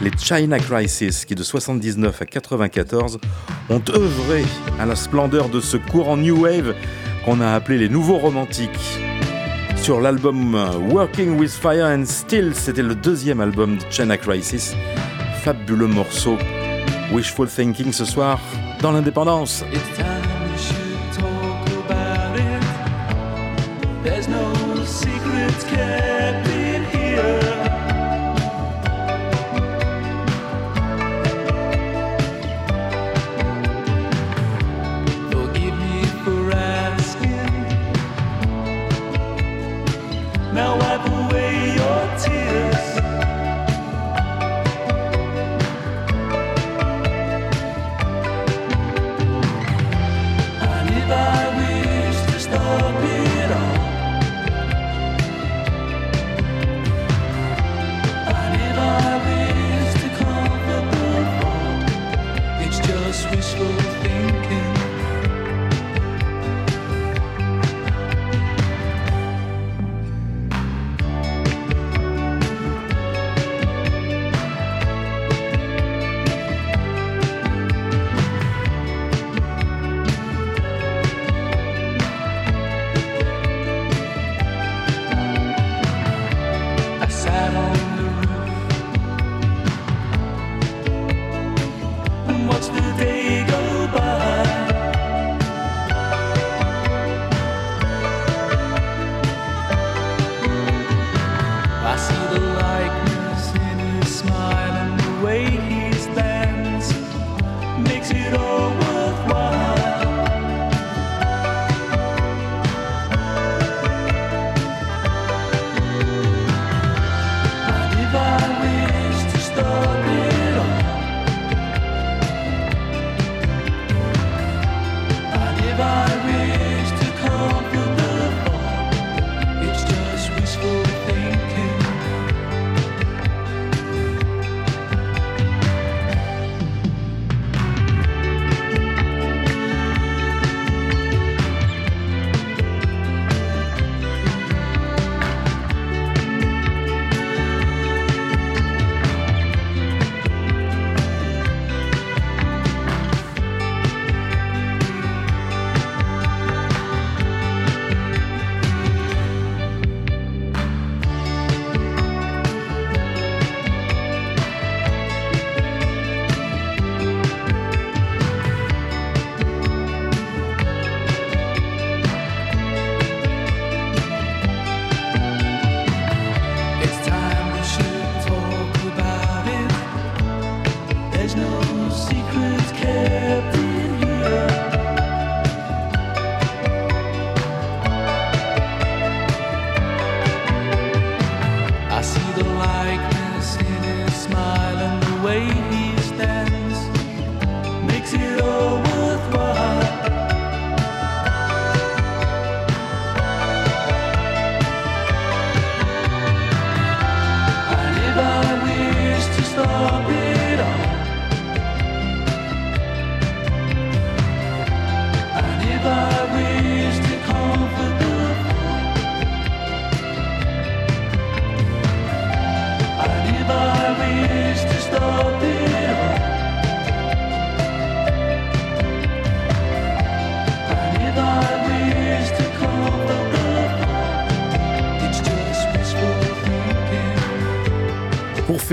les 0.01 0.11
China 0.17 0.59
Crisis 0.59 1.25
qui 1.25 1.35
de 1.35 1.43
79 1.43 2.21
à 2.21 2.25
94 2.25 3.19
ont 3.69 3.81
œuvré 3.89 4.43
à 4.79 4.85
la 4.85 4.95
splendeur 4.95 5.49
de 5.49 5.59
ce 5.59 5.77
courant 5.77 6.17
New 6.17 6.43
Wave 6.43 6.75
qu'on 7.25 7.39
a 7.41 7.53
appelé 7.53 7.77
les 7.77 7.89
nouveaux 7.89 8.17
romantiques. 8.17 8.99
Sur 9.77 9.99
l'album 9.99 10.53
euh, 10.53 10.77
Working 10.91 11.39
with 11.39 11.51
Fire 11.51 11.85
and 11.85 12.05
Steel, 12.05 12.53
c'était 12.53 12.83
le 12.83 12.93
deuxième 12.93 13.41
album 13.41 13.77
de 13.77 13.83
China 13.89 14.17
Crisis. 14.17 14.75
Fabuleux 15.43 15.87
morceau. 15.87 16.37
Wishful 17.11 17.47
thinking 17.47 17.91
ce 17.91 18.05
soir 18.05 18.39
dans 18.81 18.91
l'indépendance. 18.91 19.63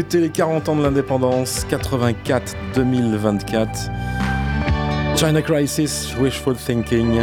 Fêter 0.08 0.20
les 0.20 0.30
40 0.30 0.70
ans 0.70 0.76
de 0.76 0.82
l'indépendance, 0.82 1.66
84-2024, 1.70 3.90
China 5.16 5.42
Crisis, 5.42 6.14
Wishful 6.18 6.56
Thinking. 6.56 7.20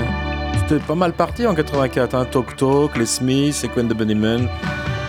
C'était 0.60 0.84
pas 0.86 0.94
mal 0.94 1.14
parti 1.14 1.48
en 1.48 1.56
84, 1.56 2.14
hein. 2.14 2.28
Talk 2.32 2.56
Talk, 2.56 2.96
les 2.96 3.08
Smiths, 3.08 3.64
et 3.64 3.70
Gwen 3.70 3.88
de 3.88 3.96
Bunnyman. 3.96 4.48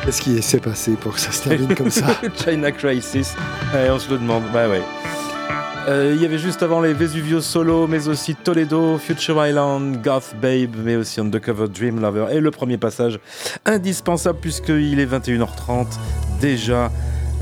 Qu'est-ce 0.04 0.22
qui 0.22 0.40
s'est 0.42 0.60
passé 0.60 0.92
pour 0.92 1.12
que 1.12 1.20
ça 1.20 1.30
se 1.32 1.46
termine 1.46 1.74
comme 1.74 1.90
ça? 1.90 2.06
China 2.42 2.72
Crisis, 2.72 3.34
Ouais, 3.74 3.90
on 3.90 3.98
se 3.98 4.10
le 4.10 4.16
demande, 4.18 4.44
bah 4.54 4.70
ouais. 4.70 4.80
Euh, 5.88 6.14
Il 6.16 6.22
y 6.22 6.24
avait 6.24 6.38
juste 6.38 6.62
avant 6.62 6.80
les 6.80 6.94
Vesuvio 6.94 7.42
Solo, 7.42 7.86
mais 7.86 8.08
aussi 8.08 8.34
Toledo, 8.36 8.96
Future 8.96 9.46
Island, 9.46 10.00
Goth 10.02 10.34
Babe, 10.40 10.76
mais 10.82 10.96
aussi 10.96 11.20
Undercover 11.20 11.68
Dream 11.68 12.00
Lover. 12.00 12.28
Et 12.32 12.40
le 12.40 12.50
premier 12.50 12.78
passage 12.78 13.20
indispensable 13.66 14.38
puisqu'il 14.40 14.98
est 14.98 15.06
21h30 15.06 15.86
déjà. 16.40 16.90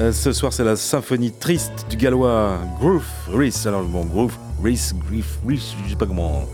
Euh, 0.01 0.11
ce 0.11 0.33
soir, 0.33 0.53
c'est 0.53 0.65
la 0.65 0.75
symphonie 0.75 1.31
triste 1.31 1.87
du 1.89 1.97
gallois 1.97 2.59
Groove 2.81 3.05
Reese. 3.33 3.67
Alors, 3.67 3.85
bon, 3.85 4.05
Groove 4.05 4.37
Reese, 4.63 4.93
Grief, 5.09 5.39
Reese, 5.47 5.77
je 5.85 5.91
sais 5.91 5.97
pas 5.97 6.07
comment. 6.07 6.45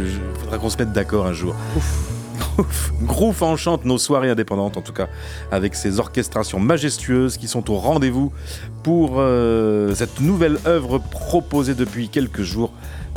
Il 0.00 0.06
faudra 0.40 0.58
qu'on 0.58 0.70
se 0.70 0.78
mette 0.78 0.92
d'accord 0.92 1.26
un 1.26 1.34
jour. 1.34 1.54
Groove. 1.72 2.14
Groove 3.02 3.42
enchante 3.42 3.84
nos 3.84 3.98
soirées 3.98 4.30
indépendantes, 4.30 4.76
en 4.76 4.80
tout 4.80 4.92
cas, 4.92 5.08
avec 5.52 5.74
ses 5.74 5.98
orchestrations 5.98 6.58
majestueuses 6.58 7.36
qui 7.36 7.48
sont 7.48 7.70
au 7.70 7.76
rendez-vous 7.76 8.32
pour 8.82 9.16
euh, 9.18 9.94
cette 9.94 10.20
nouvelle 10.20 10.58
œuvre 10.66 10.98
proposée 10.98 11.74
depuis 11.74 12.08
quelques 12.08 12.42
jours 12.42 12.72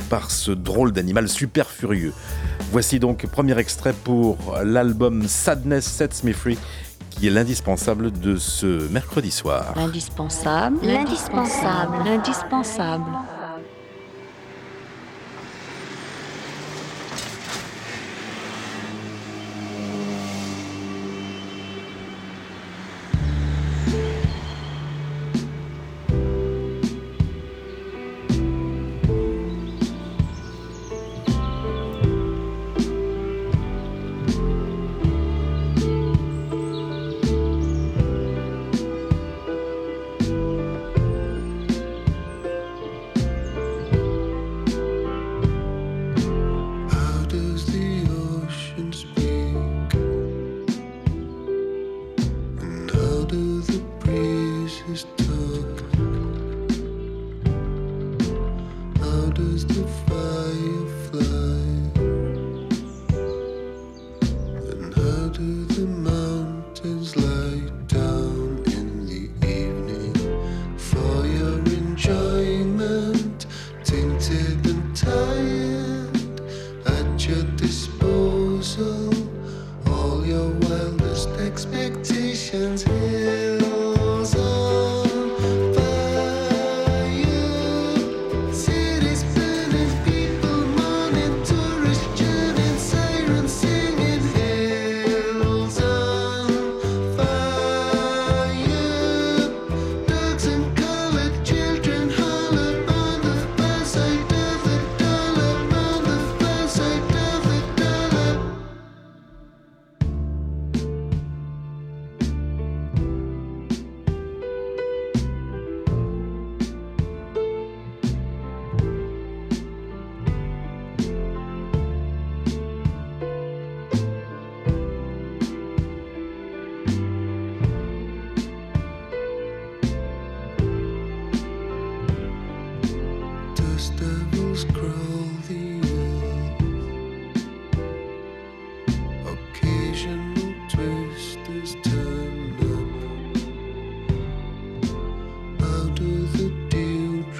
par 0.10 0.30
ce 0.30 0.52
drôle 0.52 0.92
d'animal 0.92 1.30
super 1.30 1.70
furieux. 1.70 2.14
Voici 2.72 3.00
donc 3.00 3.26
premier 3.28 3.58
extrait 3.58 3.94
pour 4.04 4.38
l'album 4.64 5.28
Sadness 5.28 5.86
Sets 5.86 6.24
Me 6.24 6.34
Free, 6.34 6.58
qui 7.18 7.28
est 7.28 7.32
l'indispensable 7.32 8.12
de 8.12 8.36
ce 8.38 8.90
mercredi 8.92 9.32
soir. 9.32 9.74
L'indispensable, 9.76 10.78
l'indispensable, 10.84 11.98
l'indispensable. 12.06 13.06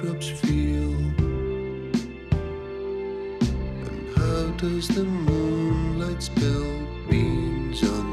Dewdrops 0.00 0.28
feel? 0.28 0.94
And 3.86 4.16
how 4.16 4.50
does 4.56 4.88
the 4.88 5.04
moonlight 5.04 6.22
spill 6.22 6.86
beams 7.08 7.82
on 7.82 8.07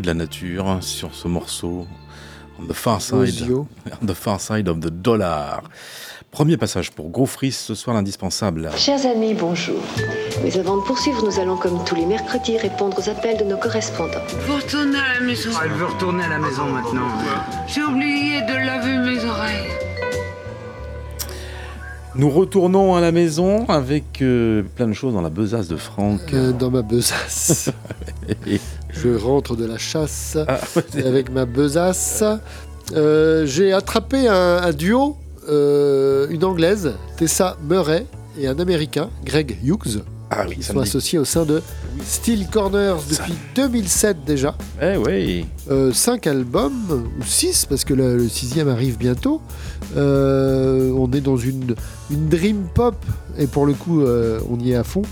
de 0.00 0.06
la 0.06 0.14
nature 0.14 0.68
hein, 0.68 0.80
sur 0.80 1.14
ce 1.14 1.28
morceau. 1.28 1.86
On 2.58 2.66
the 2.66 2.72
far 2.72 3.02
side, 3.02 3.50
on 4.02 4.06
the 4.06 4.14
far 4.14 4.40
side 4.40 4.68
of 4.68 4.80
the 4.80 4.90
dollar. 4.90 5.62
Premier 6.30 6.56
passage 6.56 6.90
pour 6.90 7.08
Gros 7.08 7.26
Fris 7.26 7.52
ce 7.52 7.74
soir 7.74 7.96
l'indispensable. 7.96 8.70
Chers 8.76 9.06
amis, 9.06 9.34
bonjour. 9.34 9.80
Mais 10.42 10.58
avant 10.58 10.76
de 10.76 10.82
poursuivre, 10.82 11.24
nous 11.24 11.40
allons, 11.40 11.56
comme 11.56 11.82
tous 11.84 11.94
les 11.94 12.04
mercredis, 12.04 12.58
répondre 12.58 12.98
aux 12.98 13.08
appels 13.08 13.38
de 13.38 13.44
nos 13.44 13.56
correspondants. 13.56 14.20
Vous 14.46 14.56
retournez 14.56 14.98
à 14.98 15.20
la 15.20 15.26
maison. 15.26 15.50
Elle 15.64 15.70
veut 15.70 15.86
retourner 15.86 16.24
à 16.24 16.28
la 16.28 16.38
maison 16.38 16.66
maintenant. 16.66 17.08
J'ai 17.66 17.82
oublié 17.82 18.42
de 18.42 18.66
laver 18.66 18.98
mes 18.98 19.24
oreilles. 19.24 19.70
Nous 22.16 22.30
retournons 22.30 22.94
à 22.94 23.00
la 23.00 23.12
maison 23.12 23.66
avec 23.68 24.22
euh, 24.22 24.62
plein 24.74 24.88
de 24.88 24.94
choses 24.94 25.12
dans 25.12 25.20
la 25.20 25.30
besace 25.30 25.68
de 25.68 25.76
Franck. 25.76 26.32
Euh, 26.32 26.52
dans 26.52 26.70
ma 26.70 26.82
besace. 26.82 27.70
Je 29.02 29.14
rentre 29.16 29.56
de 29.56 29.66
la 29.66 29.78
chasse 29.78 30.36
Ah, 30.48 30.58
avec 30.96 31.30
ma 31.30 31.44
besace. 31.44 32.24
Euh, 32.94 33.46
J'ai 33.46 33.72
attrapé 33.72 34.28
un, 34.28 34.34
un 34.62 34.72
duo, 34.72 35.16
euh, 35.48 36.26
une 36.30 36.44
anglaise, 36.44 36.92
Tessa 37.16 37.56
Murray, 37.68 38.06
et 38.38 38.46
un 38.48 38.58
américain, 38.58 39.10
Greg 39.24 39.58
Hughes. 39.64 40.02
Ah 40.30 40.44
oui, 40.48 40.60
sont 40.60 40.78
associés 40.80 41.18
au 41.20 41.24
sein 41.24 41.44
de 41.44 41.62
Steel 42.04 42.48
Corners 42.50 42.96
depuis 43.08 43.34
2007 43.54 44.24
déjà. 44.26 44.56
Eh 44.82 44.96
oui. 44.96 45.46
Euh, 45.70 45.92
cinq 45.92 46.26
albums, 46.26 47.08
ou 47.20 47.22
six, 47.24 47.64
parce 47.64 47.84
que 47.84 47.94
le, 47.94 48.16
le 48.16 48.28
sixième 48.28 48.68
arrive 48.68 48.98
bientôt. 48.98 49.40
Euh, 49.96 50.90
on 50.98 51.10
est 51.12 51.20
dans 51.20 51.36
une, 51.36 51.76
une 52.10 52.28
dream 52.28 52.66
pop, 52.74 52.96
et 53.38 53.46
pour 53.46 53.66
le 53.66 53.74
coup, 53.74 54.02
euh, 54.02 54.40
on 54.50 54.58
y 54.58 54.72
est 54.72 54.76
à 54.76 54.82
fond, 54.84 55.02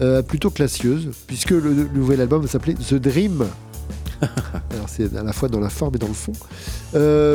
euh, 0.00 0.22
plutôt 0.22 0.48
classieuse, 0.50 1.10
puisque 1.26 1.50
le, 1.50 1.60
le 1.60 1.88
nouvel 1.94 2.20
album 2.22 2.46
s'appelait 2.48 2.74
The 2.74 2.94
Dream. 2.94 3.44
Alors 4.22 4.86
c'est 4.88 5.14
à 5.16 5.22
la 5.22 5.32
fois 5.32 5.48
dans 5.48 5.60
la 5.60 5.68
forme 5.68 5.96
et 5.96 5.98
dans 5.98 6.08
le 6.08 6.14
fond. 6.14 6.32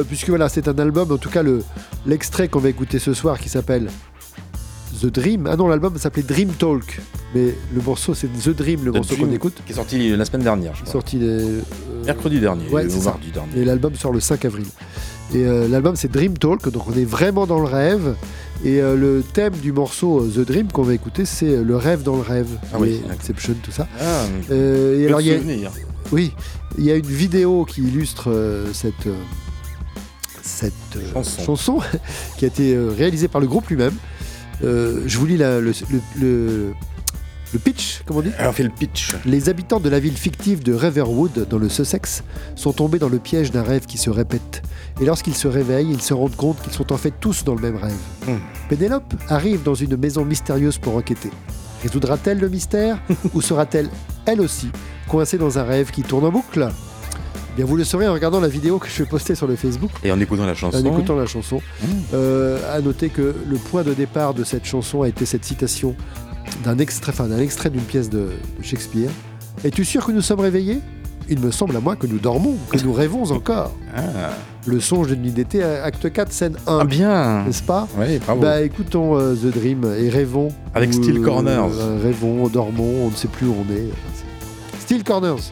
Puisque 0.07 0.29
voilà, 0.29 0.49
c'est 0.49 0.67
un 0.67 0.79
album, 0.79 1.11
en 1.11 1.17
tout 1.17 1.29
cas 1.29 1.43
le- 1.43 1.63
l'extrait 2.07 2.47
qu'on 2.47 2.59
va 2.59 2.69
écouter 2.69 2.97
ce 2.97 3.13
soir 3.13 3.39
qui 3.39 3.49
s'appelle 3.49 3.89
The 5.01 5.05
Dream. 5.07 5.47
Ah 5.47 5.55
non, 5.55 5.67
l'album 5.67 5.97
s'appelait 5.97 6.23
Dream 6.23 6.49
Talk, 6.49 6.99
mais 7.35 7.53
le 7.75 7.81
morceau 7.81 8.13
c'est 8.13 8.27
The 8.27 8.49
Dream, 8.49 8.83
le 8.85 8.91
The 8.91 8.95
morceau 8.95 9.15
qu'on 9.15 9.31
écoute. 9.31 9.53
Qui 9.65 9.73
est 9.73 9.75
sorti 9.75 10.15
la 10.15 10.25
semaine 10.25 10.43
dernière, 10.43 10.73
je 10.75 10.81
crois. 10.81 10.91
Sorti 10.91 11.17
les, 11.19 11.25
euh, 11.27 11.61
Mercredi 12.05 12.39
dernier, 12.39 12.67
Ouais, 12.69 12.85
ou 12.85 12.89
c'est 12.89 12.99
ça. 12.99 13.11
mardi 13.11 13.31
dernier. 13.31 13.51
Et 13.57 13.65
l'album 13.65 13.93
sort 13.95 14.11
le 14.13 14.19
5 14.19 14.45
avril. 14.45 14.65
Et 15.33 15.45
euh, 15.45 15.67
l'album 15.67 15.95
c'est 15.95 16.11
Dream 16.11 16.37
Talk, 16.37 16.69
donc 16.69 16.83
on 16.87 16.93
est 16.93 17.03
vraiment 17.05 17.45
dans 17.45 17.59
le 17.59 17.65
rêve. 17.65 18.15
Et 18.63 18.81
euh, 18.81 18.95
le 18.95 19.23
thème 19.33 19.53
du 19.53 19.71
morceau 19.71 20.25
The 20.25 20.39
Dream 20.39 20.71
qu'on 20.71 20.83
va 20.83 20.93
écouter, 20.93 21.25
c'est 21.25 21.61
le 21.63 21.75
rêve 21.75 22.01
dans 22.03 22.15
le 22.15 22.21
rêve. 22.23 22.47
Ah 22.73 22.77
oui. 22.79 23.01
Inception, 23.09 23.55
tout 23.61 23.71
ça. 23.71 23.87
Ah, 23.99 24.25
et 24.51 25.05
alors 25.05 25.21
il 25.21 25.27
y 25.27 25.65
a, 25.65 25.71
oui, 26.11 26.33
il 26.77 26.85
y 26.85 26.91
a 26.91 26.95
une 26.95 27.05
vidéo 27.05 27.65
qui 27.65 27.81
illustre 27.81 28.31
cette, 28.73 28.93
cette 30.41 30.73
Chanson. 31.13 31.43
chanson 31.43 31.79
qui 32.37 32.45
a 32.45 32.47
été 32.47 32.77
réalisée 32.97 33.27
par 33.27 33.41
le 33.41 33.47
groupe 33.47 33.67
lui-même. 33.67 33.93
Euh, 34.63 35.01
je 35.05 35.17
vous 35.17 35.25
lis 35.25 35.37
la- 35.37 35.59
le, 35.59 35.71
le- 35.89 36.01
le- 36.19 36.73
le 37.53 37.59
pitch, 37.59 38.01
comment 38.05 38.19
on 38.19 38.23
dit 38.23 38.31
Alors, 38.37 38.51
on 38.51 38.53
fait 38.53 38.63
le 38.63 38.69
pitch. 38.69 39.15
Les 39.25 39.47
habitants 39.47 39.79
de 39.79 39.87
la 39.89 39.99
ville 39.99 40.17
fictive 40.17 40.63
de 40.63 40.73
Riverwood, 40.73 41.47
dans 41.49 41.57
le 41.57 41.69
Sussex, 41.69 42.23
sont 42.55 42.73
tombés 42.73 42.99
dans 42.99 43.07
le 43.07 43.19
piège 43.19 43.51
d'un 43.51 43.63
rêve 43.63 43.85
qui 43.85 43.97
se 43.97 44.09
répète. 44.09 44.63
Et 44.99 45.05
lorsqu'ils 45.05 45.35
se 45.35 45.47
réveillent, 45.47 45.91
ils 45.91 46.01
se 46.01 46.13
rendent 46.13 46.35
compte 46.35 46.61
qu'ils 46.61 46.73
sont 46.73 46.91
en 46.91 46.97
fait 46.97 47.13
tous 47.21 47.43
dans 47.45 47.55
le 47.55 47.61
même 47.61 47.77
rêve. 47.77 47.93
Hmm. 48.27 48.39
Pénélope 48.67 49.13
arrive 49.29 49.63
dans 49.63 49.75
une 49.75 49.95
maison 49.95 50.25
mystérieuse 50.25 50.77
pour 50.77 50.97
enquêter. 50.97 51.31
Résoudra-t-elle 51.83 52.39
le 52.39 52.49
mystère 52.49 52.97
ou 53.33 53.41
sera-t-elle, 53.41 53.89
elle 54.25 54.41
aussi, 54.41 54.69
coincée 55.07 55.37
dans 55.37 55.57
un 55.57 55.63
rêve 55.63 55.91
qui 55.91 56.01
tourne 56.03 56.25
en 56.25 56.31
boucle? 56.31 56.67
Bien, 57.57 57.65
vous 57.65 57.75
le 57.75 57.83
saurez 57.83 58.07
en 58.07 58.13
regardant 58.13 58.39
la 58.39 58.47
vidéo 58.49 58.77
que 58.77 58.87
je 58.87 59.01
vais 59.01 59.09
poster 59.09 59.33
sur 59.33 59.47
le 59.47 59.55
Facebook. 59.55 59.89
Et 60.03 60.11
en 60.11 60.19
écoutant 60.19 60.45
la 60.45 60.53
chanson. 60.53 60.77
En 60.77 60.85
écoutant 60.85 61.15
la 61.15 61.25
chanson. 61.25 61.57
Mmh. 61.57 61.85
Euh, 62.13 62.59
à 62.71 62.79
noter 62.81 63.09
que 63.09 63.33
le 63.49 63.57
point 63.57 63.81
de 63.81 63.95
départ 63.95 64.35
de 64.35 64.43
cette 64.43 64.63
chanson 64.63 65.01
a 65.01 65.07
été 65.07 65.25
cette 65.25 65.43
citation 65.43 65.95
d'un 66.63 66.77
extrait, 66.77 67.11
enfin, 67.11 67.27
d'un 67.27 67.39
extrait 67.39 67.71
d'une 67.71 67.81
pièce 67.81 68.11
de 68.11 68.29
Shakespeare. 68.61 69.09
Es-tu 69.63 69.85
sûr 69.85 70.05
que 70.05 70.11
nous 70.11 70.21
sommes 70.21 70.39
réveillés? 70.39 70.81
Il 71.29 71.39
me 71.39 71.49
semble 71.49 71.75
à 71.75 71.79
moi 71.79 71.95
que 71.95 72.05
nous 72.05 72.19
dormons, 72.19 72.55
que 72.69 72.77
nous 72.83 72.93
rêvons 72.93 73.31
encore. 73.31 73.73
Ah, 73.95 74.29
Le 74.67 74.79
songe 74.79 75.07
d'une 75.07 75.23
nuit 75.23 75.31
d'été, 75.31 75.63
acte 75.63 76.13
4, 76.13 76.31
scène 76.31 76.57
1. 76.67 76.79
Ah, 76.81 76.85
bien. 76.85 77.43
N'est-ce 77.45 77.63
pas? 77.63 77.87
Oui, 77.97 78.19
bravo. 78.19 78.41
Bah 78.41 78.61
écoutons 78.61 79.17
euh, 79.17 79.33
The 79.33 79.47
Dream 79.47 79.83
et 79.97 80.09
rêvons. 80.09 80.49
Avec 80.75 80.91
Ou, 80.91 80.93
Steel 80.93 81.21
Corners. 81.23 81.71
euh, 81.73 81.99
rêvons, 82.03 82.47
dormons, 82.49 83.05
on 83.05 83.09
ne 83.09 83.15
sait 83.15 83.27
plus 83.27 83.47
où 83.47 83.55
on 83.67 83.73
est. 83.73 83.89
Steel 84.79 85.03
Corners. 85.03 85.51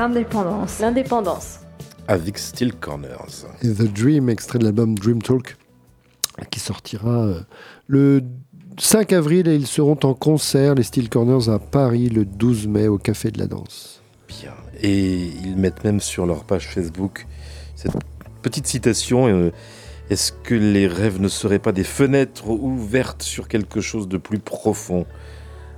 L'indépendance. 0.00 0.78
L'indépendance. 0.80 1.58
avec 2.08 2.38
Steel 2.38 2.74
Corners. 2.74 3.44
Et 3.62 3.68
The 3.68 3.82
Dream, 3.92 4.30
extrait 4.30 4.58
de 4.58 4.64
l'album 4.64 4.96
Dream 4.98 5.20
Talk, 5.20 5.58
qui 6.50 6.58
sortira 6.58 7.10
euh, 7.26 7.40
le 7.86 8.22
5 8.78 9.12
avril 9.12 9.46
et 9.46 9.54
ils 9.56 9.66
seront 9.66 9.98
en 10.04 10.14
concert, 10.14 10.74
les 10.74 10.84
Steel 10.84 11.10
Corners, 11.10 11.50
à 11.50 11.58
Paris 11.58 12.08
le 12.08 12.24
12 12.24 12.66
mai 12.66 12.88
au 12.88 12.96
Café 12.96 13.30
de 13.30 13.38
la 13.38 13.46
Danse. 13.46 14.00
Bien. 14.26 14.54
Et 14.80 15.26
ils 15.44 15.56
mettent 15.56 15.84
même 15.84 16.00
sur 16.00 16.24
leur 16.24 16.44
page 16.44 16.68
Facebook 16.68 17.26
cette 17.76 17.92
petite 18.40 18.66
citation. 18.66 19.26
euh, 19.28 19.50
Est-ce 20.08 20.32
que 20.32 20.54
les 20.54 20.86
rêves 20.86 21.20
ne 21.20 21.28
seraient 21.28 21.58
pas 21.58 21.72
des 21.72 21.84
fenêtres 21.84 22.48
ouvertes 22.48 23.22
sur 23.22 23.48
quelque 23.48 23.82
chose 23.82 24.08
de 24.08 24.16
plus 24.16 24.38
profond 24.38 25.04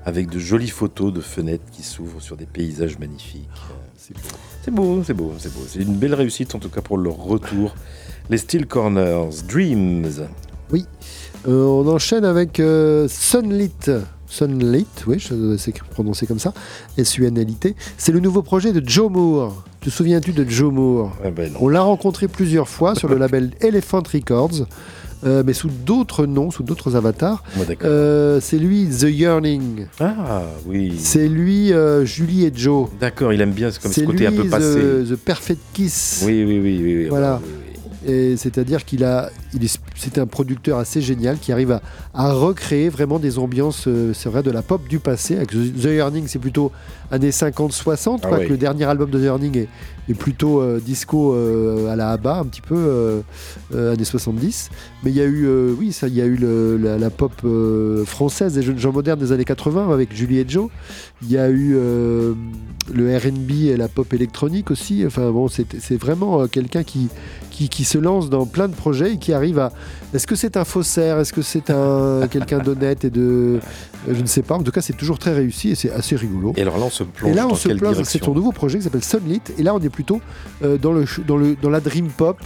avec 0.04 0.30
de 0.30 0.38
jolies 0.38 0.68
photos 0.70 1.12
de 1.12 1.20
fenêtres 1.20 1.64
qui 1.72 1.82
s'ouvrent 1.82 2.22
sur 2.22 2.36
des 2.36 2.46
paysages 2.46 3.00
magnifiques? 3.00 3.48
C'est 4.64 4.70
beau. 4.72 5.03
C'est 5.05 5.14
beau, 5.14 5.32
c'est 5.38 5.53
beau, 5.53 5.61
c'est 5.68 5.80
une 5.80 5.94
belle 5.94 6.14
réussite 6.14 6.55
en 6.55 6.59
tout 6.59 6.68
cas 6.68 6.80
pour 6.80 6.98
leur 6.98 7.16
retour. 7.16 7.74
Les 8.30 8.38
Steel 8.38 8.66
Corners, 8.66 9.28
Dreams. 9.48 10.11
Oui. 10.72 10.86
Euh, 11.46 11.64
on 11.64 11.86
enchaîne 11.88 12.24
avec 12.24 12.59
euh, 12.61 13.07
Sunlit. 13.09 13.70
Sunlit, 14.26 14.86
oui, 15.07 15.18
je- 15.18 15.57
c'est 15.59 15.72
prononcé 15.90 16.26
comme 16.26 16.38
ça. 16.38 16.55
S-U-N-L-I-T. 16.96 17.76
C'est 17.98 18.12
le 18.12 18.20
nouveau 18.20 18.42
projet 18.42 18.72
de 18.72 18.82
Joe 18.88 19.11
Moore. 19.11 19.62
Te 19.80 19.90
souviens-tu 19.90 20.32
de 20.32 20.48
Joe 20.48 20.72
Moore? 20.72 21.12
Ben. 21.36 21.53
On 21.61 21.68
l'a 21.68 21.82
rencontré 21.82 22.28
plusieurs 22.28 22.68
fois 22.68 22.94
sur 22.94 23.09
le 23.09 23.16
label 23.18 23.50
Elephant 23.61 24.03
Records, 24.11 24.66
euh, 25.24 25.42
mais 25.46 25.52
sous 25.52 25.68
d'autres 25.68 26.26
noms, 26.26 26.50
sous 26.50 26.62
d'autres 26.62 26.96
avatars. 26.96 27.42
D'accord. 27.56 27.88
Euh, 27.90 28.40
c'est 28.40 28.58
lui, 28.58 28.86
The 28.88 29.04
Yearning. 29.04 29.86
Ah 30.00 30.42
oui. 30.66 30.94
C'est 30.98 31.28
lui, 31.28 31.72
euh, 31.72 32.04
Julie 32.04 32.44
et 32.46 32.52
Joe. 32.54 32.88
D'accord, 33.00 33.32
il 33.32 33.40
aime 33.40 33.52
bien 33.52 33.70
comme 33.82 33.92
ce 33.92 34.00
côté 34.02 34.18
lui, 34.18 34.26
un 34.26 34.32
peu 34.32 34.48
passé. 34.48 34.74
The, 34.80 35.10
The 35.10 35.16
Perfect 35.16 35.60
Kiss. 35.72 36.22
Oui, 36.26 36.44
oui, 36.46 36.58
oui, 36.58 36.80
oui. 36.82 36.94
oui, 37.02 37.06
Voilà. 37.08 37.40
oui. 37.42 37.50
Et 37.50 37.61
c'est-à-dire 38.36 38.84
qu'il 38.84 39.05
a, 39.05 39.30
il 39.55 39.64
est, 39.64 39.78
c'est 39.96 40.18
un 40.18 40.26
producteur 40.26 40.78
assez 40.78 41.00
génial 41.00 41.38
qui 41.38 41.53
arrive 41.53 41.72
à, 41.72 41.82
à 42.14 42.32
recréer 42.32 42.88
vraiment 42.88 43.18
des 43.18 43.38
ambiances, 43.38 43.84
euh, 43.86 44.12
c'est 44.14 44.28
vrai, 44.28 44.42
de 44.42 44.50
la 44.50 44.62
pop 44.62 44.86
du 44.88 44.98
passé. 44.98 45.36
Avec 45.36 45.50
The 45.50 45.84
Yearning, 45.84 46.26
c'est 46.26 46.38
plutôt 46.38 46.72
années 47.11 47.30
50-60, 47.30 48.20
Ah 48.24 48.28
oui. 48.38 48.48
le 48.48 48.57
dernier 48.57 48.84
album 48.84 49.11
de 49.11 49.18
The 49.18 49.22
Yearning 49.22 49.57
est, 49.59 49.68
est 50.09 50.14
plutôt 50.14 50.61
euh, 50.61 50.80
disco 50.80 51.34
euh, 51.34 51.92
à 51.92 51.96
la 51.96 52.11
ABBA, 52.11 52.38
un 52.40 52.44
petit 52.46 52.61
peu 52.62 53.22
années 53.74 54.05
70. 54.05 54.70
Mais 55.05 55.11
il 55.11 55.16
y 55.16 55.20
a 55.20 55.24
eu, 55.24 55.46
oui, 55.78 55.92
ça, 55.92 56.09
il 56.09 56.14
y 56.14 56.20
a 56.20 56.26
eu 56.26 56.36
le- 56.36 56.76
la, 56.76 56.98
la 56.98 57.11
pop 57.11 57.32
française 58.07 58.55
des 58.55 58.62
jeunes 58.62 58.78
gens 58.78 58.92
modernes 58.92 59.18
des 59.20 59.32
années 59.32 59.44
80 59.44 59.92
avec 59.92 60.14
Julie 60.14 60.38
et 60.38 60.44
Joe. 60.48 60.68
Il 61.22 61.30
y 61.30 61.38
a 61.38 61.48
eu 61.50 61.74
le 61.74 63.16
R&B 63.16 63.50
et 63.68 63.76
la 63.76 63.88
pop 63.88 64.12
électronique 64.12 64.70
aussi. 64.70 65.05
Enfin 65.07 65.30
bon, 65.30 65.48
c'est 65.48 65.96
vraiment 65.96 66.46
quelqu'un 66.48 66.82
qui, 66.82 67.09
qui, 67.62 67.68
qui 67.68 67.84
se 67.84 67.98
lance 67.98 68.30
dans 68.30 68.46
plein 68.46 68.68
de 68.68 68.74
projets 68.74 69.14
et 69.14 69.16
qui 69.18 69.32
arrive 69.32 69.58
à. 69.58 69.72
Est-ce 70.14 70.26
que 70.26 70.34
c'est 70.36 70.56
un 70.56 70.64
faussaire? 70.64 71.18
Est-ce 71.18 71.32
que 71.32 71.42
c'est 71.42 71.70
un 71.70 72.26
quelqu'un 72.30 72.58
d'honnête 72.58 73.04
et 73.04 73.10
de. 73.10 73.60
Je 74.08 74.20
ne 74.20 74.26
sais 74.26 74.42
pas. 74.42 74.54
En 74.54 74.62
tout 74.62 74.72
cas, 74.72 74.80
c'est 74.80 74.96
toujours 74.96 75.18
très 75.18 75.32
réussi 75.32 75.70
et 75.70 75.74
c'est 75.74 75.90
assez 75.90 76.16
rigolo. 76.16 76.52
Et 76.56 76.62
alors 76.62 76.78
là, 76.78 76.86
on 76.86 76.90
se 76.90 77.04
plonge 77.04 77.30
Et 77.30 77.34
là, 77.34 77.42
dans 77.42 77.50
on 77.50 77.54
se 77.54 77.68
quelle 77.68 77.78
plonge. 77.78 78.02
C'est 78.04 78.22
son 78.22 78.34
nouveau 78.34 78.52
projet 78.52 78.78
qui 78.78 78.84
s'appelle 78.84 79.04
Sunlit. 79.04 79.42
Et 79.58 79.62
là, 79.62 79.74
on 79.74 79.80
est 79.80 79.90
plutôt 79.90 80.20
euh, 80.62 80.78
dans, 80.78 80.92
le, 80.92 81.04
dans, 81.26 81.36
le, 81.36 81.56
dans 81.60 81.70
la 81.70 81.80
dream 81.80 82.08
pop 82.08 82.38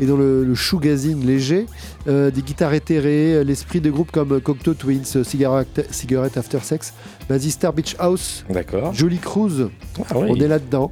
et 0.00 0.06
dans 0.06 0.16
le, 0.16 0.44
le 0.44 0.54
shoegazing 0.54 1.24
léger, 1.24 1.66
euh, 2.08 2.30
des 2.30 2.42
guitares 2.42 2.72
éthérées, 2.72 3.34
euh, 3.34 3.44
l'esprit 3.44 3.80
de 3.80 3.90
groupes 3.90 4.10
comme 4.10 4.40
Cocteau 4.40 4.74
Twins, 4.74 5.04
euh, 5.16 5.24
Cigarette, 5.24 5.86
Cigarette 5.90 6.36
After 6.36 6.58
Sex, 6.62 6.94
Star 7.48 7.72
Beach 7.72 7.96
House. 7.98 8.44
Jolie 8.92 9.18
Cruise. 9.18 9.68
Ah 10.08 10.14
oui. 10.16 10.28
On 10.30 10.36
est 10.36 10.48
là-dedans. 10.48 10.90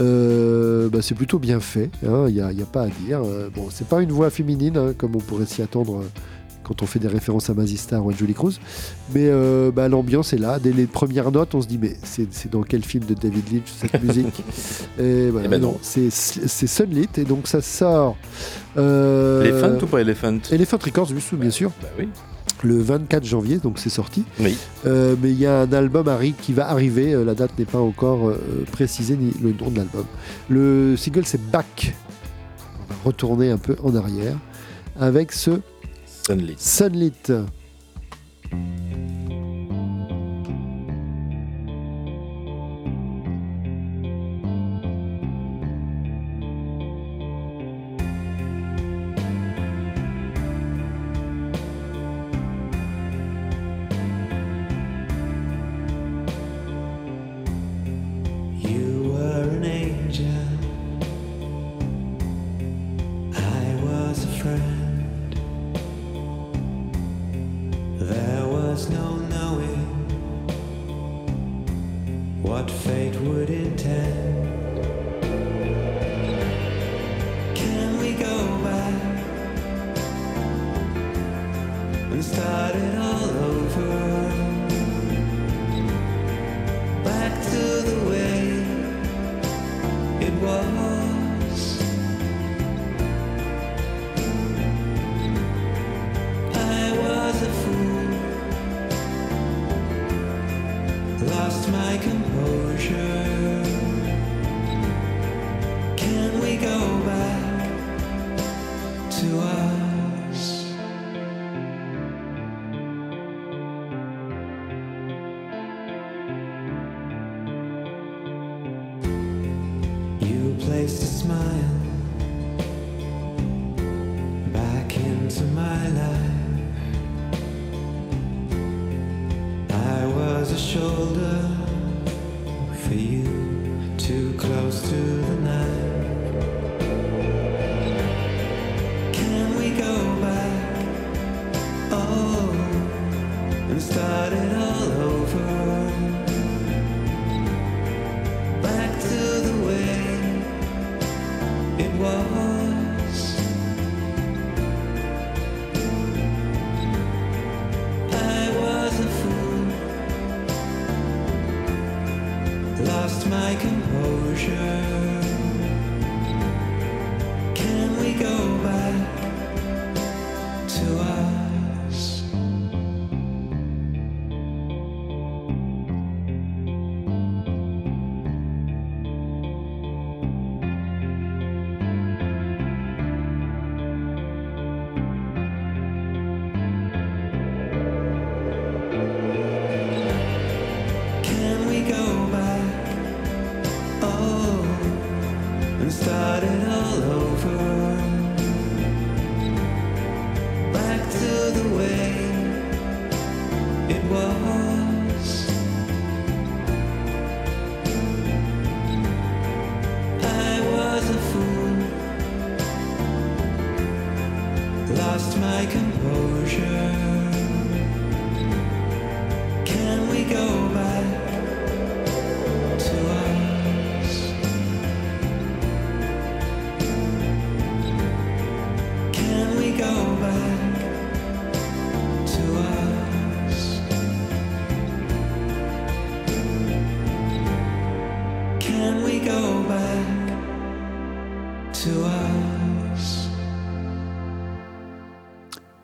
Euh, 0.00 0.88
bah, 0.88 0.98
c'est 1.02 1.14
plutôt 1.14 1.38
bien 1.38 1.60
fait, 1.60 1.90
hein, 2.06 2.26
il 2.28 2.34
n'y 2.34 2.40
a, 2.40 2.66
pas 2.66 2.82
à 2.82 2.88
dire. 2.88 3.22
Euh, 3.24 3.48
bon, 3.54 3.68
c'est 3.70 3.86
pas 3.86 4.00
une 4.02 4.12
voix 4.12 4.30
féminine, 4.30 4.76
hein, 4.76 4.94
comme 4.96 5.16
on 5.16 5.20
pourrait 5.20 5.46
s'y 5.46 5.62
attendre 5.62 5.98
euh, 5.98 6.08
quand 6.64 6.82
on 6.82 6.86
fait 6.86 6.98
des 6.98 7.08
références 7.08 7.50
à 7.50 7.54
Mazzy 7.54 7.76
Star 7.76 8.04
ou 8.04 8.10
à 8.10 8.12
Julie 8.12 8.34
Cruz. 8.34 8.58
Mais 9.14 9.26
euh, 9.28 9.70
bah, 9.70 9.88
l'ambiance 9.88 10.32
est 10.32 10.38
là. 10.38 10.58
Dès 10.58 10.72
les 10.72 10.86
premières 10.86 11.30
notes, 11.30 11.54
on 11.54 11.60
se 11.60 11.66
dit, 11.66 11.78
mais 11.78 11.96
c'est 12.02 12.50
dans 12.50 12.62
quel 12.62 12.84
film 12.84 13.04
de 13.04 13.14
David 13.14 13.52
Lynch 13.52 13.66
cette 13.66 14.02
musique 14.02 14.42
Et 14.98 15.28
voilà, 15.30 15.46
Eh 15.46 15.50
ben 15.50 15.60
non. 15.60 15.72
non, 15.72 15.78
c'est 15.82 16.10
Sunlit, 16.10 17.08
et 17.16 17.24
donc 17.24 17.46
ça 17.48 17.60
sort. 17.60 18.16
Elephant 18.76 19.78
ou 19.82 19.86
pas 19.86 20.00
Elephant? 20.00 20.38
Elephant 20.50 20.78
Records, 20.82 21.12
bien 21.12 21.20
sûr, 21.20 21.36
bien 21.36 21.50
sûr. 21.50 21.70
Bah 21.82 21.88
oui. 21.98 22.08
Le 22.64 22.78
24 22.80 23.24
janvier, 23.24 23.58
donc 23.58 23.78
c'est 23.78 23.90
sorti. 23.90 24.24
Oui. 24.38 24.56
Euh, 24.86 25.16
mais 25.20 25.30
il 25.30 25.38
y 25.38 25.46
a 25.46 25.60
un 25.62 25.72
album 25.72 26.06
arri- 26.06 26.34
qui 26.40 26.52
va 26.52 26.68
arriver, 26.70 27.12
euh, 27.12 27.24
la 27.24 27.34
date 27.34 27.58
n'est 27.58 27.64
pas 27.64 27.80
encore 27.80 28.28
euh, 28.28 28.64
précisée, 28.70 29.16
ni 29.16 29.32
le 29.42 29.52
nom 29.52 29.70
de 29.70 29.78
l'album. 29.78 30.04
Le 30.48 30.96
single 30.96 31.24
c'est 31.26 31.40
Back. 31.50 31.94
On 32.88 32.92
va 32.94 33.00
retourner 33.04 33.50
un 33.50 33.58
peu 33.58 33.76
en 33.82 33.94
arrière 33.96 34.36
avec 34.98 35.32
ce 35.32 35.50
Sunlit. 36.28 36.54
Sunlit. 36.56 37.12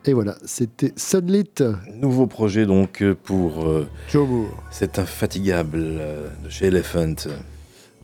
Et 0.09 0.13
voilà, 0.13 0.37
c'était 0.43 0.91
Sunlit. 0.95 1.51
Nouveau 1.93 2.25
projet 2.25 2.65
donc 2.65 3.03
euh, 3.03 3.13
pour 3.13 3.63
euh, 3.67 3.85
Joe 4.11 4.27
Moore. 4.27 4.47
cet 4.71 4.97
infatigable 4.97 5.77
euh, 5.77 6.27
de 6.43 6.49
chez 6.49 6.65
Elephant. 6.65 7.13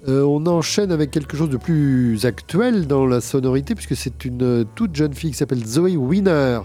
Euh, 0.08 0.22
on 0.22 0.46
enchaîne 0.46 0.92
avec 0.92 1.10
quelque 1.10 1.36
chose 1.36 1.50
de 1.50 1.58
plus 1.58 2.24
actuel 2.28 2.86
dans 2.86 3.08
la 3.08 3.22
sonorité, 3.22 3.74
puisque 3.74 3.96
c'est 3.96 4.24
une 4.24 4.66
toute 4.76 4.96
jeune 4.96 5.16
fille 5.16 5.32
qui 5.32 5.38
s'appelle 5.38 5.66
Zoe 5.66 5.96
Wiener, 5.98 6.60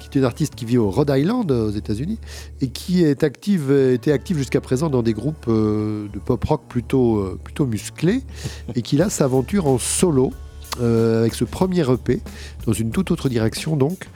qui 0.00 0.08
est 0.08 0.18
une 0.18 0.24
artiste 0.24 0.56
qui 0.56 0.64
vit 0.64 0.78
au 0.78 0.90
Rhode 0.90 1.12
Island, 1.14 1.52
aux 1.52 1.70
États-Unis, 1.70 2.18
et 2.60 2.66
qui 2.66 3.04
est 3.04 3.22
active, 3.22 3.70
était 3.70 4.10
active 4.10 4.38
jusqu'à 4.38 4.60
présent 4.60 4.90
dans 4.90 5.04
des 5.04 5.12
groupes 5.12 5.46
de 5.46 6.18
pop 6.18 6.42
rock 6.42 6.62
plutôt, 6.68 7.38
plutôt 7.44 7.64
musclés, 7.64 8.24
et 8.74 8.82
qui 8.82 8.96
là 8.96 9.08
s'aventure 9.08 9.68
en 9.68 9.78
solo 9.78 10.32
euh, 10.80 11.20
avec 11.20 11.34
ce 11.34 11.44
premier 11.44 11.80
EP, 11.90 12.20
dans 12.64 12.72
une 12.72 12.90
toute 12.90 13.10
autre 13.10 13.28
direction 13.28 13.76
donc, 13.76 14.06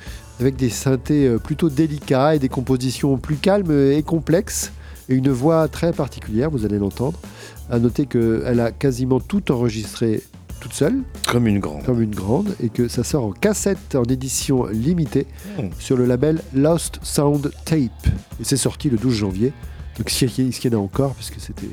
avec 0.41 0.57
des 0.57 0.70
synthés 0.70 1.26
euh, 1.26 1.39
plutôt 1.39 1.68
délicats 1.68 2.35
et 2.35 2.39
des 2.39 2.49
compositions 2.49 3.16
plus 3.18 3.37
calmes 3.37 3.72
et 3.72 4.03
complexes, 4.03 4.72
et 5.09 5.14
une 5.14 5.30
voix 5.30 5.68
très 5.68 5.93
particulière, 5.93 6.51
vous 6.51 6.64
allez 6.64 6.78
l'entendre. 6.78 7.18
À 7.70 7.78
noter 7.78 8.07
qu'elle 8.07 8.61
a 8.61 8.72
quasiment 8.72 9.20
tout 9.20 9.53
enregistré 9.53 10.22
toute 10.61 10.72
seule. 10.72 11.03
Comme 11.28 11.47
une 11.47 11.61
grande. 11.61 11.85
Comme 11.85 12.03
une 12.03 12.14
grande. 12.14 12.55
Et 12.62 12.68
que 12.68 12.89
ça 12.89 13.05
sort 13.05 13.24
en 13.24 13.32
cassette 13.32 13.95
en 13.95 14.05
édition 14.05 14.66
limitée 14.66 15.26
sur 15.78 15.97
le 15.97 16.07
label 16.07 16.41
Lost 16.55 17.01
Sound 17.03 17.51
Tape. 17.64 18.07
Et 18.41 18.45
c'est 18.45 18.57
sorti 18.57 18.89
le 18.89 18.97
12 18.97 19.12
janvier. 19.12 19.53
Donc 19.99 20.11
y, 20.11 20.28
s'il 20.28 20.72
y 20.72 20.74
en 20.74 20.78
a 20.78 20.82
encore, 20.82 21.14
puisque 21.14 21.39
c'était. 21.39 21.68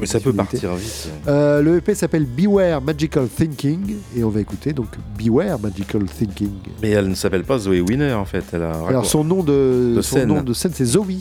Oui, 0.00 0.06
ça 0.06 0.20
peut 0.20 0.32
partir 0.32 0.74
vite. 0.74 1.08
Euh, 1.28 1.62
le 1.62 1.76
EP 1.76 1.94
s'appelle 1.94 2.26
Beware 2.26 2.80
Magical 2.82 3.28
Thinking. 3.28 3.94
Et 4.16 4.24
on 4.24 4.28
va 4.30 4.40
écouter 4.40 4.72
donc 4.72 4.88
Beware 5.18 5.58
Magical 5.58 6.04
Thinking. 6.04 6.50
Mais 6.82 6.90
elle 6.90 7.08
ne 7.08 7.14
s'appelle 7.14 7.44
pas 7.44 7.58
Zoé 7.58 7.80
Winner 7.80 8.12
en 8.14 8.24
fait. 8.24 8.44
Elle 8.52 8.62
a 8.62 8.72
Alors 8.88 9.06
son 9.06 9.24
nom 9.24 9.42
de, 9.42 9.94
De 9.96 10.02
son 10.02 10.16
scène. 10.16 10.28
nom 10.28 10.42
de 10.42 10.52
scène 10.52 10.72
c'est 10.74 10.84
Zoe. 10.84 11.20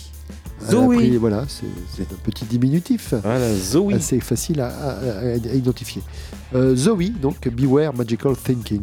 Zoe. 0.69 0.95
pris- 0.95 1.17
voilà, 1.17 1.45
c'est 1.47 2.03
un 2.03 2.15
petit 2.23 2.45
diminutif. 2.45 3.13
Voilà, 3.21 3.53
Zoe. 3.53 3.93
Assez 3.93 4.19
facile 4.21 4.61
à, 4.61 4.67
à- 4.67 4.89
à- 4.91 5.33
à 5.33 5.53
identifier. 5.55 6.01
Euh, 6.55 6.73
Zoe, 6.75 7.09
donc 7.21 7.47
Beware 7.49 7.93
Magical 7.93 8.33
Thinking. 8.37 8.81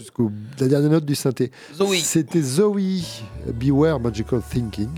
Jusqu'au 0.00 0.30
la 0.58 0.68
dernière 0.68 0.90
note 0.90 1.04
du 1.04 1.14
synthé. 1.14 1.50
Zoe. 1.74 1.94
C'était 2.02 2.42
Zoe, 2.42 2.78
Beware 3.54 4.00
Magical 4.00 4.40
Thinking, 4.48 4.88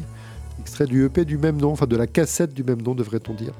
extrait 0.60 0.86
du 0.86 1.04
EP 1.04 1.24
du 1.24 1.38
même 1.38 1.56
nom, 1.60 1.72
enfin 1.72 1.86
de 1.86 1.96
la 1.96 2.06
cassette 2.06 2.54
du 2.54 2.62
même 2.64 2.80
nom, 2.82 2.94
devrait-on 2.94 3.34
dire. 3.34 3.52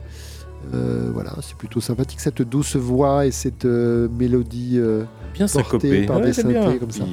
Euh, 0.74 1.10
voilà, 1.12 1.34
c'est 1.42 1.56
plutôt 1.56 1.80
sympathique 1.80 2.20
cette 2.20 2.42
douce 2.42 2.76
voix 2.76 3.26
et 3.26 3.32
cette 3.32 3.64
euh, 3.64 4.08
mélodie 4.08 4.74
euh, 4.76 5.02
Bien 5.34 5.46
portée 5.48 6.06
par 6.06 6.18
Ouais, 6.18 6.26
des 6.26 6.32
synthés 6.32 6.48
bien. 6.50 6.78
comme 6.78 6.92
ça. 6.92 7.04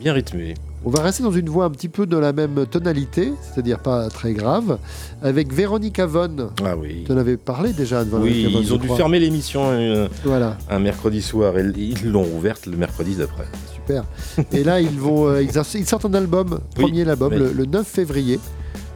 Bien 0.00 0.12
rythmé. 0.12 0.54
On 0.88 0.90
va 0.90 1.02
rester 1.02 1.22
dans 1.22 1.30
une 1.32 1.50
voix 1.50 1.66
un 1.66 1.70
petit 1.70 1.90
peu 1.90 2.06
dans 2.06 2.18
la 2.18 2.32
même 2.32 2.64
tonalité, 2.64 3.30
c'est-à-dire 3.42 3.78
pas 3.78 4.08
très 4.08 4.32
grave, 4.32 4.78
avec 5.22 5.52
Véronica 5.52 6.06
Von. 6.06 6.48
Ah 6.64 6.78
oui. 6.78 7.02
Tu 7.04 7.12
en 7.12 7.18
avais 7.18 7.36
parlé 7.36 7.74
déjà 7.74 8.06
de 8.06 8.16
Oui, 8.16 8.50
Von, 8.50 8.60
ils 8.62 8.72
ont 8.72 8.78
dû 8.78 8.88
fermer 8.88 9.18
l'émission 9.20 9.64
euh, 9.66 10.08
Voilà. 10.24 10.56
un 10.70 10.78
mercredi 10.78 11.20
soir 11.20 11.58
et 11.58 11.66
ils 11.76 12.10
l'ont 12.10 12.26
ouverte 12.34 12.64
le 12.64 12.78
mercredi 12.78 13.16
d'après. 13.16 13.44
Super. 13.74 14.04
Et 14.50 14.64
là, 14.64 14.80
ils 14.80 14.98
vont, 14.98 15.28
euh, 15.28 15.42
ils, 15.42 15.50
ils 15.74 15.86
sortent 15.86 16.06
un 16.06 16.14
album, 16.14 16.58
Oui, 16.78 16.84
premier 16.84 17.06
album, 17.06 17.34
le, 17.34 17.52
le 17.52 17.66
9 17.66 17.86
février, 17.86 18.40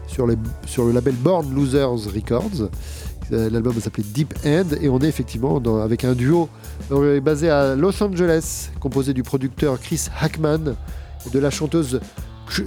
sur, 0.07 0.27
les- 0.27 0.39
sur 0.65 0.87
le 0.87 0.93
label 0.93 1.15
Born 1.17 1.55
Losers 1.55 2.07
Records. 2.15 2.71
Euh, 3.33 3.51
L'album 3.51 3.75
s'appelait 3.79 4.05
Deep 4.15 4.33
End 4.47 4.65
et 4.81 4.89
on 4.89 4.99
est 5.01 5.09
effectivement 5.09 5.61
dans- 5.61 5.83
avec 5.83 6.05
un 6.05 6.15
duo 6.15 6.49
basé 7.23 7.51
à 7.51 7.75
Los 7.75 8.03
Angeles, 8.03 8.71
composé 8.81 9.13
du 9.13 9.23
producteur 9.23 9.79
Chris 9.79 10.07
Hackman 10.23 10.75
de 11.33 11.39
la 11.39 11.51
chanteuse 11.51 12.01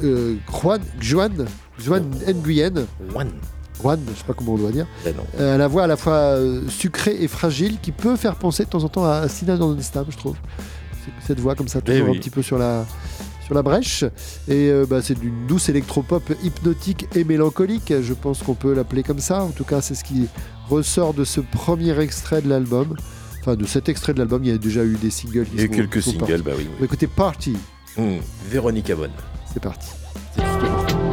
euh, 0.04 0.36
Juan, 0.50 0.82
Juan, 1.00 1.46
Juan 1.80 2.04
Nguyen. 2.28 2.86
Juan. 3.12 3.30
Juan, 3.82 4.00
je 4.14 4.18
sais 4.20 4.24
pas 4.26 4.34
comment 4.34 4.54
on 4.54 4.58
doit 4.58 4.72
dire. 4.72 4.88
Ben. 5.04 5.14
Euh, 5.40 5.56
à 5.56 5.58
la 5.58 5.68
voix 5.68 5.84
à 5.84 5.88
la 5.88 5.98
fois 5.98 6.14
euh, 6.14 6.62
sucrée 6.70 7.18
et 7.22 7.28
fragile 7.28 7.78
qui 7.82 7.92
peut 7.92 8.16
faire 8.16 8.36
penser 8.36 8.64
de 8.64 8.70
temps 8.70 8.84
en 8.84 8.90
temps 8.90 9.06
à 9.06 9.28
Sina 9.28 9.58
Stam, 9.82 10.06
je 10.10 10.18
trouve. 10.18 10.36
Cette 11.28 11.40
voix 11.40 11.56
comme 11.56 11.68
ça, 11.68 11.80
Eh 11.86 11.92
toujours 11.92 12.10
oui. 12.10 12.18
un 12.18 12.20
petit 12.20 12.32
peu 12.32 12.42
sur 12.42 12.58
la, 12.58 12.86
sur 13.46 13.54
la 13.54 13.62
brèche. 13.62 14.04
Et 14.48 14.70
euh, 14.70 14.86
bah, 14.90 15.02
c'est 15.04 15.20
d'une 15.20 15.46
douce 15.46 15.70
électropop 15.70 16.24
hypnotique 16.44 17.06
et 17.16 17.24
mélancolique. 17.24 17.94
Je 18.02 18.14
pense 18.14 18.42
qu'on 18.42 18.56
peut 18.56 18.74
l'appeler 18.74 19.04
comme 19.04 19.20
ça. 19.20 19.44
En 19.44 19.50
tout 19.52 19.66
cas, 19.66 19.82
c'est 19.82 19.94
ce 19.94 20.04
qui 20.04 20.28
ressort 20.68 21.14
de 21.14 21.24
ce 21.24 21.42
premier 21.42 22.00
extrait 22.00 22.42
de 22.42 22.50
l'album. 22.50 22.96
Enfin, 23.42 23.56
de 23.56 23.66
cet 23.66 23.88
extrait 23.90 24.14
de 24.16 24.20
l'album, 24.20 24.44
il 24.44 24.50
y 24.50 24.54
a 24.54 24.58
déjà 24.58 24.84
eu 24.84 24.96
des 24.96 25.12
singles. 25.12 25.46
qui 25.46 25.52
Il 25.54 25.60
y 25.60 25.62
a 25.62 25.66
eu 25.66 25.70
quelques 25.70 26.02
singles, 26.02 26.42
bah 26.42 26.54
oui. 26.58 26.68
On 26.76 26.80
va 26.80 26.86
écouter 26.86 27.06
Party. 27.06 27.56
Hum, 27.98 28.20
Véronique 28.50 28.90
Avon. 28.90 29.10
C'est 29.54 29.62
parti. 29.62 29.90
I 30.38 31.05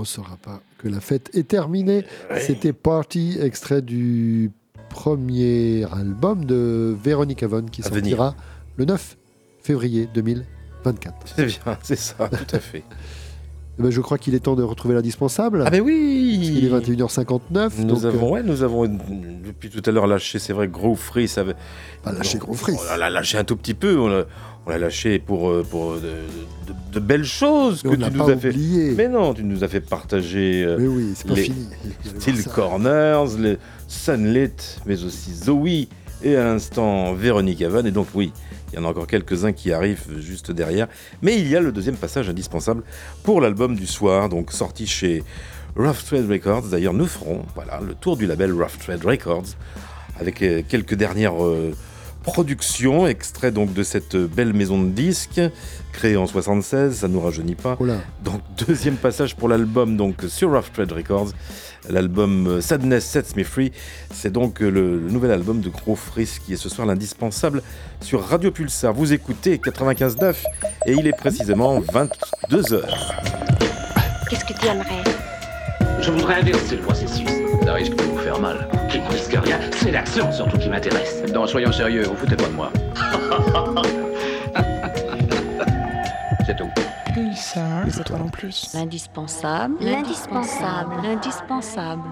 on 0.00 0.04
ne 0.04 0.06
saura 0.06 0.38
pas 0.38 0.62
que 0.78 0.88
la 0.88 0.98
fête 1.00 1.28
est 1.34 1.46
terminée. 1.46 2.06
C'était 2.40 2.72
Party, 2.72 3.36
extrait 3.38 3.82
du 3.82 4.50
premier 4.88 5.84
album 5.92 6.46
de 6.46 6.96
Véronique 7.04 7.42
Avon 7.42 7.66
qui 7.66 7.82
À 7.82 7.90
venir. 7.90 8.16
sortira 8.16 8.34
le 8.76 8.86
9 8.86 9.18
février 9.62 10.08
2024. 10.14 11.14
C'est 11.36 11.44
bien, 11.44 11.78
c'est 11.82 11.98
ça, 11.98 12.28
tout 12.28 12.56
à 12.56 12.58
fait. 12.58 12.82
Eh 13.78 13.82
ben, 13.82 13.90
je 13.90 14.02
crois 14.02 14.18
qu'il 14.18 14.34
est 14.34 14.40
temps 14.40 14.56
de 14.56 14.62
retrouver 14.62 14.94
l'indispensable. 14.94 15.62
Ah 15.64 15.70
ben 15.70 15.80
oui 15.80 16.38
Il 16.42 16.66
est 16.66 16.68
21h59. 16.68 17.78
Nous 17.78 17.84
donc, 17.84 18.04
avons, 18.04 18.26
euh, 18.26 18.30
ouais, 18.32 18.42
nous 18.42 18.62
avons 18.62 18.86
depuis 18.86 19.70
tout 19.70 19.80
à 19.86 19.90
l'heure 19.90 20.06
lâché, 20.06 20.38
c'est 20.38 20.52
vrai, 20.52 20.68
Gros 20.68 20.96
Free. 20.96 21.28
Ça 21.28 21.40
avait... 21.40 21.54
Pas 22.02 22.12
lâché 22.12 22.36
Gros 22.36 22.52
Free. 22.52 22.74
On 22.92 22.96
l'a 22.98 23.08
lâché 23.08 23.38
un 23.38 23.44
tout 23.44 23.56
petit 23.56 23.72
peu. 23.72 23.98
On 23.98 24.26
on 24.66 24.70
l'a 24.70 24.78
lâché 24.78 25.18
pour, 25.18 25.48
euh, 25.50 25.64
pour 25.68 25.92
euh, 25.92 25.96
de, 26.66 26.72
de- 26.72 26.78
de 26.94 27.00
belles 27.00 27.24
choses 27.24 27.82
Mais 27.84 27.90
que 27.96 27.96
tu 28.04 28.10
nous 28.16 28.28
as 28.30 28.36
fait. 28.36 28.52
Mais 28.96 29.08
non, 29.08 29.32
tu 29.34 29.42
nous 29.44 29.64
as 29.64 29.68
fait 29.68 29.80
partager. 29.80 30.64
euh, 30.64 30.76
Mais 30.78 30.86
oui, 30.86 31.12
c'est 31.14 31.26
pas 31.28 31.34
les 31.34 31.42
fini. 31.44 31.66
Steel. 32.18 32.44
Corners, 32.44 33.24
les 33.38 33.56
Sunlit, 33.88 34.50
mais 34.86 35.02
aussi 35.04 35.32
Zoe 35.34 35.86
et 36.22 36.36
à 36.36 36.44
l'instant 36.44 37.14
Véronique 37.14 37.62
Avon. 37.62 37.84
Et 37.86 37.90
donc 37.90 38.08
oui, 38.14 38.32
il 38.72 38.76
y 38.76 38.78
en 38.82 38.84
a 38.84 38.88
encore 38.88 39.06
quelques-uns 39.06 39.52
qui 39.52 39.72
arrivent 39.72 40.06
juste 40.18 40.50
derrière. 40.50 40.88
Mais 41.22 41.38
il 41.38 41.48
y 41.48 41.56
a 41.56 41.60
le 41.60 41.72
deuxième 41.72 41.96
passage 41.96 42.28
indispensable 42.28 42.82
pour 43.22 43.40
l'album 43.40 43.74
du 43.74 43.86
soir, 43.86 44.28
donc 44.28 44.52
sorti 44.52 44.86
chez 44.86 45.22
Rough 45.76 46.04
Trade 46.06 46.28
Records. 46.30 46.64
D'ailleurs, 46.70 46.94
nous 46.94 47.06
ferons 47.06 47.42
voilà, 47.54 47.80
le 47.80 47.94
tour 47.94 48.16
du 48.16 48.26
label 48.26 48.52
Rough 48.52 48.78
Trade 48.78 49.04
Records 49.04 49.46
avec 50.20 50.34
quelques 50.68 50.94
dernières 50.94 51.42
euh, 51.42 51.72
productions, 52.32 53.06
extraits 53.06 53.52
donc 53.52 53.72
de 53.72 53.82
cette 53.82 54.16
belle 54.16 54.52
maison 54.52 54.80
de 54.82 54.88
disques 54.88 55.40
créée 55.92 56.16
en 56.16 56.26
76, 56.26 56.94
ça 56.98 57.08
nous 57.08 57.20
rajeunit 57.20 57.56
pas. 57.56 57.76
Donc 58.22 58.40
deuxième 58.66 58.96
passage 58.96 59.34
pour 59.34 59.48
l'album 59.48 59.96
donc 59.96 60.22
sur 60.28 60.52
Rough 60.52 60.72
Trade 60.72 60.92
Records, 60.92 61.30
l'album 61.88 62.60
Sadness 62.60 63.04
Sets 63.04 63.36
Me 63.36 63.44
Free. 63.44 63.72
C'est 64.14 64.30
donc 64.32 64.60
le, 64.60 64.70
le 64.70 65.10
nouvel 65.10 65.32
album 65.32 65.60
de 65.60 65.68
Gros 65.68 65.96
Fris 65.96 66.38
qui 66.44 66.52
est 66.52 66.56
ce 66.56 66.68
soir 66.68 66.86
l'indispensable 66.86 67.62
sur 68.00 68.22
Radio 68.22 68.50
Pulsar. 68.50 68.94
Vous 68.94 69.12
écoutez 69.12 69.56
95.9 69.58 70.34
et 70.86 70.92
il 70.92 71.06
est 71.06 71.16
précisément 71.16 71.80
22 71.92 72.72
heures. 72.72 73.14
Qu'est-ce 74.28 74.44
que 74.44 74.58
tu 74.58 74.66
aimerais? 74.66 75.02
Je 76.00 76.10
voudrais 76.12 76.36
inverser 76.36 76.76
le 76.76 76.82
processus. 76.82 77.49
Ça 77.70 77.76
risque 77.76 77.94
de 77.94 78.02
vous 78.02 78.18
faire 78.18 78.40
mal. 78.40 78.66
Qui 78.90 78.98
ne 78.98 79.06
risque 79.06 79.38
rien, 79.44 79.60
c'est 79.76 79.92
l'action 79.92 80.32
surtout 80.32 80.58
qui 80.58 80.68
m'intéresse. 80.68 81.22
Non, 81.32 81.46
soyons 81.46 81.70
sérieux, 81.70 82.02
vous 82.02 82.16
foutez 82.16 82.34
pas 82.34 82.48
de 82.48 82.52
moi. 82.52 82.72
C'est 86.44 86.56
tout. 86.56 86.68
Pulsar. 87.14 87.84
Les 87.86 88.00
étoiles 88.00 88.22
en 88.22 88.28
plus. 88.28 88.74
L'indispensable. 88.74 89.76
L'indispensable. 89.80 90.96
L'indispensable. 91.00 92.02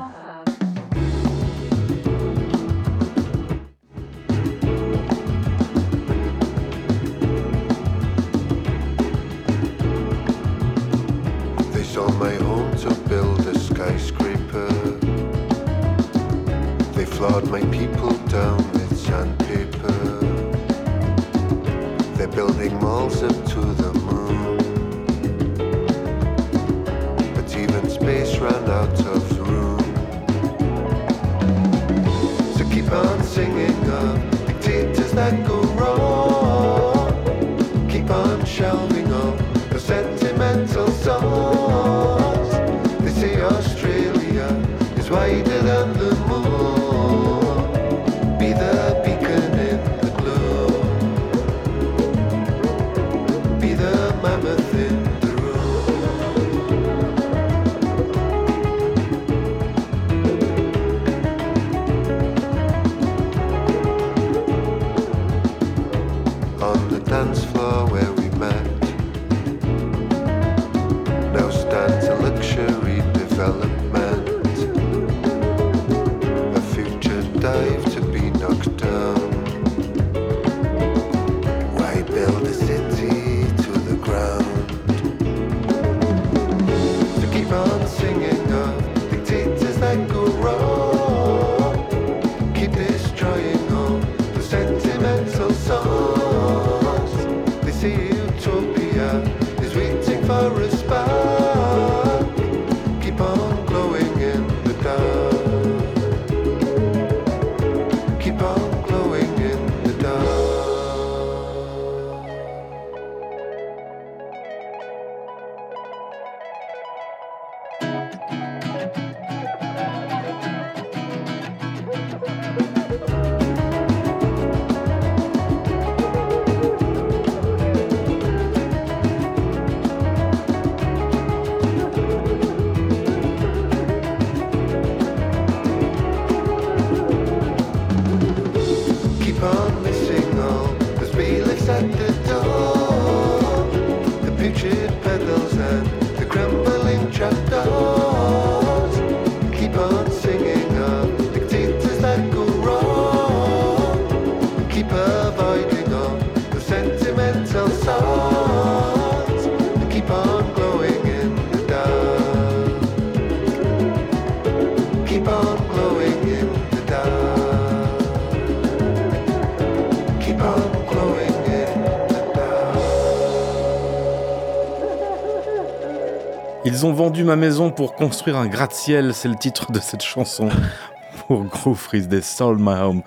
Ils 176.78 176.86
ont 176.86 176.92
vendu 176.92 177.24
ma 177.24 177.34
maison 177.34 177.72
pour 177.72 177.96
construire 177.96 178.36
un 178.36 178.46
gratte-ciel, 178.46 179.12
c'est 179.12 179.26
le 179.26 179.34
titre 179.34 179.72
de 179.72 179.80
cette 179.80 180.04
chanson 180.04 180.48
pour 181.26 181.42
Groove 181.42 181.76
Freeze 181.76 182.06
des 182.06 182.20
Sold 182.20 182.60
My 182.60 182.80
Home 182.80 183.02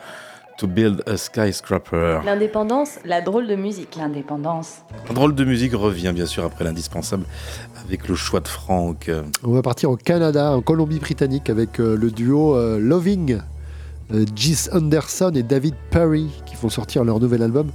to 0.58 0.68
Build 0.68 1.02
a 1.08 1.16
Skyscraper. 1.16 2.20
L'indépendance, 2.26 3.00
la 3.06 3.22
drôle 3.22 3.48
de 3.48 3.56
musique. 3.56 3.96
L'indépendance. 3.96 4.82
Un 5.10 5.14
drôle 5.14 5.36
de 5.36 5.46
musique 5.46 5.74
revient 5.74 6.12
bien 6.14 6.26
sûr 6.26 6.44
après 6.44 6.66
l'indispensable 6.66 7.24
avec 7.88 8.10
le 8.10 8.16
choix 8.16 8.42
de 8.42 8.50
Franck. 8.50 9.10
On 9.42 9.54
va 9.54 9.62
partir 9.62 9.90
au 9.90 9.96
Canada, 9.96 10.52
en 10.52 10.60
Colombie-Britannique, 10.62 11.50
avec 11.50 11.80
euh, 11.80 11.96
le 11.96 12.12
duo 12.12 12.58
euh, 12.58 12.78
Loving, 12.78 13.40
euh, 14.14 14.26
Gis 14.36 14.68
Anderson 14.74 15.32
et 15.34 15.44
David 15.44 15.76
Perry, 15.92 16.28
qui 16.46 16.58
vont 16.58 16.68
sortir 16.68 17.06
leur 17.06 17.22
nouvel 17.22 17.42
album, 17.42 17.72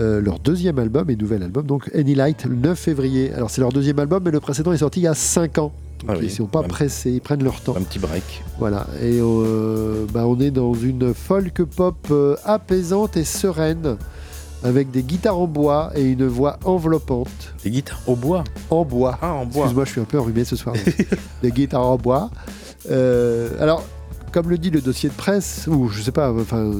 euh, 0.00 0.20
leur 0.20 0.38
deuxième 0.38 0.78
album 0.78 1.10
et 1.10 1.16
nouvel 1.16 1.42
album, 1.42 1.66
donc 1.66 1.90
Any 1.94 2.14
Light, 2.14 2.44
le 2.44 2.56
9 2.56 2.78
février. 2.78 3.32
Alors 3.32 3.50
c'est 3.50 3.60
leur 3.60 3.70
deuxième 3.70 3.98
album, 3.98 4.22
mais 4.24 4.30
le 4.30 4.40
précédent 4.40 4.72
est 4.72 4.78
sorti 4.78 5.00
il 5.00 5.04
y 5.04 5.08
a 5.08 5.14
5 5.14 5.58
ans. 5.58 5.72
Donc 6.00 6.10
Ah 6.10 6.12
oui, 6.18 6.26
ils 6.26 6.30
ne 6.30 6.30
sont 6.30 6.46
pas 6.46 6.62
pressés, 6.62 7.10
ils 7.10 7.20
prennent 7.20 7.44
leur 7.44 7.60
temps. 7.60 7.76
Un 7.76 7.82
petit 7.82 7.98
break. 7.98 8.42
Voilà, 8.58 8.86
et 9.02 9.18
euh, 9.20 10.06
bah, 10.12 10.26
on 10.26 10.40
est 10.40 10.50
dans 10.50 10.72
une 10.74 11.12
folk 11.12 11.62
pop 11.64 11.96
euh, 12.10 12.36
apaisante 12.44 13.16
et 13.18 13.24
sereine, 13.24 13.98
avec 14.64 14.90
des 14.90 15.02
guitares 15.02 15.38
en 15.38 15.46
bois 15.46 15.90
et 15.94 16.02
une 16.02 16.26
voix 16.26 16.58
enveloppante. 16.64 17.54
Des 17.62 17.70
guitares 17.70 18.00
au 18.06 18.16
bois? 18.16 18.44
En 18.70 18.84
bois. 18.84 19.18
Ah, 19.20 19.34
en 19.34 19.44
bois. 19.44 19.64
Excuse-moi, 19.64 19.84
je 19.84 19.90
suis 19.90 20.00
un 20.00 20.04
peu 20.04 20.18
enrhumé 20.18 20.44
ce 20.44 20.56
soir. 20.56 20.74
des 21.42 21.50
guitares 21.50 21.86
en 21.86 21.96
bois. 21.96 22.30
Euh, 22.90 23.50
alors, 23.60 23.84
comme 24.32 24.48
le 24.48 24.56
dit 24.56 24.70
le 24.70 24.80
dossier 24.80 25.08
de 25.08 25.14
presse, 25.14 25.66
ou 25.66 25.88
je 25.88 26.00
sais 26.00 26.12
pas, 26.12 26.32
enfin, 26.32 26.72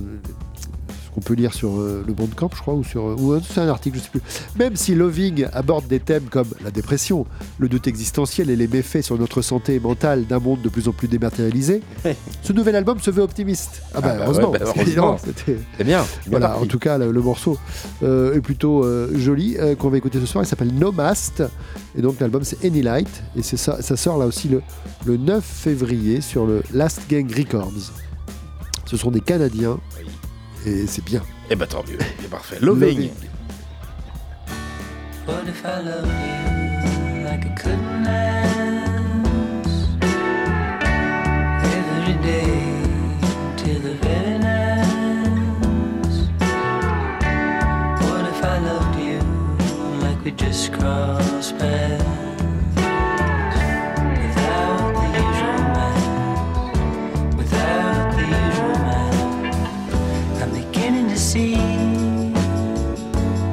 qu'on 1.15 1.21
peut 1.21 1.35
lire 1.35 1.53
sur 1.55 1.81
euh, 1.81 2.05
le 2.07 2.13
Bandcamp, 2.13 2.51
je 2.55 2.61
crois, 2.61 2.75
ou 2.75 2.85
sur, 2.85 3.05
ou 3.21 3.33
euh, 3.33 3.41
un 3.57 3.69
article, 3.69 3.99
je 3.99 4.03
sais 4.03 4.11
plus. 4.11 4.23
Même 4.59 4.77
si 4.77 4.95
Loving 4.95 5.47
aborde 5.53 5.87
des 5.87 6.01
thèmes 6.01 6.25
comme 6.31 6.49
la 6.63 6.71
dépression, 6.71 7.27
le 7.59 7.69
doute 7.69 7.87
existentiel 7.87 8.51
et 8.51 8.57
les 8.57 8.69
méfaits 8.69 9.03
sur 9.03 9.19
notre 9.19 9.43
santé 9.43 9.79
mentale 9.81 10.27
d'un 10.27 10.39
monde 10.39 10.63
de 10.63 10.69
plus 10.69 10.89
en 10.89 10.93
plus 10.93 11.09
dématérialisé, 11.09 11.83
ce 12.43 12.53
nouvel 12.53 12.77
album 12.77 13.01
se 13.01 13.11
veut 13.11 13.23
optimiste. 13.23 13.83
Ah 13.95 14.01
bah, 14.01 14.11
Ah 14.13 14.17
bah 14.17 14.25
heureusement, 14.25 14.51
ouais, 14.51 14.59
bah 14.59 14.73
heureusement. 14.77 15.17
C'est 15.47 15.85
bien. 15.85 16.05
voilà, 16.29 16.59
en 16.59 16.67
tout 16.67 16.79
cas, 16.79 16.99
le, 16.99 17.11
le 17.11 17.21
morceau 17.21 17.59
euh, 18.03 18.35
est 18.35 18.41
plutôt 18.41 18.85
euh, 18.85 19.11
joli, 19.17 19.57
euh, 19.59 19.75
qu'on 19.75 19.91
va 19.91 19.99
écouter 19.99 20.21
ce 20.21 20.27
soir. 20.27 20.45
Il 20.45 20.47
s'appelle 20.47 20.73
No 20.75 20.93
Mast. 20.93 21.43
Et 21.97 22.03
donc, 22.03 22.21
l'album, 22.21 22.45
c'est 22.45 22.65
Any 22.65 22.83
Light. 22.83 23.23
Et 23.37 23.43
c'est 23.43 23.57
ça, 23.57 23.83
ça 23.83 23.97
sort 23.97 24.19
là 24.19 24.27
aussi 24.27 24.49
le, 24.49 24.63
le 25.05 25.17
9 25.17 25.45
février 25.45 26.21
sur 26.21 26.47
le 26.47 26.63
Last 26.73 27.03
Gang 27.09 27.31
Records. 27.37 27.93
Ce 28.87 28.97
sont 28.97 29.11
des 29.11 29.21
Canadiens. 29.21 29.79
Et 30.67 30.87
c'est 30.87 31.05
bien. 31.05 31.23
Eh 31.49 31.57
ben 31.57 31.67
tant 31.67 31.83
mieux, 31.89 31.99
c'est 32.21 32.31
parfait. 32.31 32.59
Loving. 32.61 33.11
What 35.27 35.47
if 35.47 35.65
I 35.65 35.81
loved 35.81 36.09
you 36.09 37.25
like 37.25 37.45
I 37.47 37.55
couldn't 37.55 38.05
last 38.05 39.69
every 41.65 42.15
day 42.23 42.45
till 43.57 43.81
the 43.81 43.95
very 44.03 44.39
last? 44.39 44.91
What 48.03 48.25
if 48.29 48.43
I 48.45 48.59
loved 48.59 48.99
you 48.99 49.21
like 50.03 50.23
we 50.25 50.33
just 50.33 50.73
crossed 50.73 51.57
paths? 51.59 52.30
See 61.31 61.55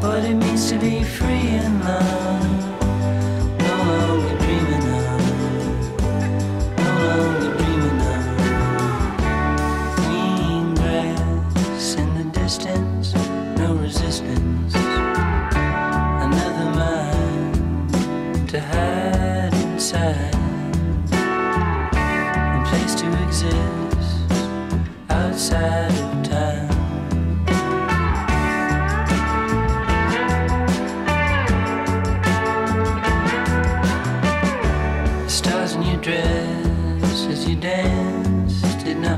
what 0.01 0.23
it 0.23 0.33
means 0.33 0.67
to 0.67 0.79
be 0.79 1.03
free 1.03 1.47
in 1.61 1.79
love. 1.81 2.16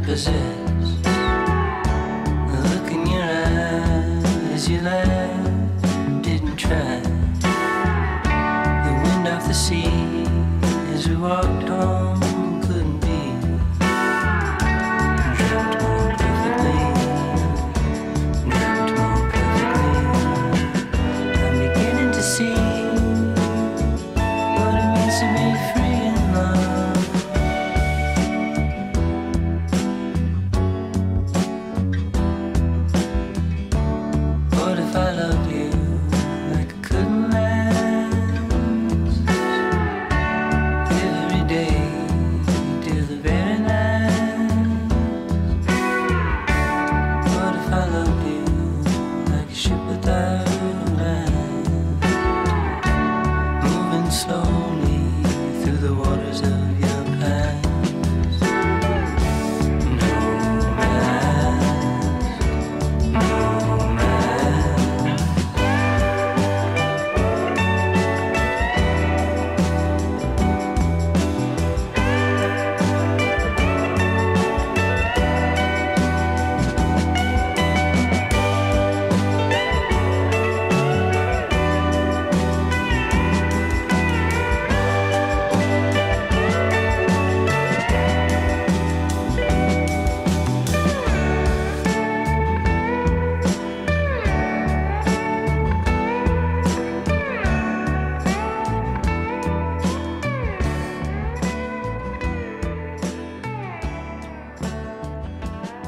Possess. 0.09 0.33
The 2.51 2.59
look 2.71 2.91
in 2.91 3.05
your 3.05 3.21
eye 3.21 4.53
as 4.55 4.67
you 4.67 4.81
laughed 4.81 6.23
didn't 6.23 6.55
try. 6.55 6.99
The 8.85 8.91
wind 9.03 9.27
off 9.27 9.45
the 9.47 9.53
sea 9.53 10.25
as 10.95 11.07
we 11.07 11.15
walked 11.15 11.69
home 11.69 12.08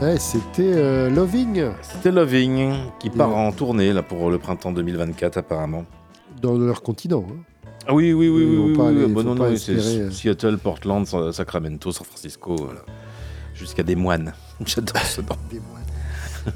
Ouais, 0.01 0.17
c'était 0.17 0.63
euh, 0.73 1.09
Loving 1.09 1.63
C'était 1.81 2.11
Loving 2.11 2.73
qui 2.99 3.09
part 3.11 3.29
Ouais. 3.29 3.35
en 3.35 3.51
tournée 3.51 3.93
là 3.93 4.01
pour 4.01 4.29
le 4.31 4.39
printemps 4.39 4.71
2024 4.71 5.37
apparemment. 5.37 5.85
dans 6.41 6.57
leur 6.57 6.81
continent. 6.81 7.23
hein. 7.29 7.35
Ah 7.87 7.93
oui, 7.93 8.11
oui, 8.13 8.27
oui, 8.29 8.41
Ils 8.41 8.47
oui, 8.49 8.55
vont 8.57 8.65
oui, 8.65 8.73
pas 8.77 8.83
oui, 8.83 8.89
aller- 8.89 9.05
ah 9.05 9.13
bah 9.15 9.23
non, 9.23 9.35
non, 9.35 9.55
c'est 9.55 9.71
euh. 9.73 10.09
Seattle, 10.11 10.57
Portland, 10.57 11.05
Sa- 11.05 11.31
Sacramento, 11.33 11.91
San 11.91 12.05
Francisco, 12.05 12.55
voilà. 12.55 12.79
jusqu'à 13.53 13.83
des 13.83 13.95
moines. 13.95 14.33
J'adore 14.65 15.01
ce 15.03 15.21
nom. 15.21 15.27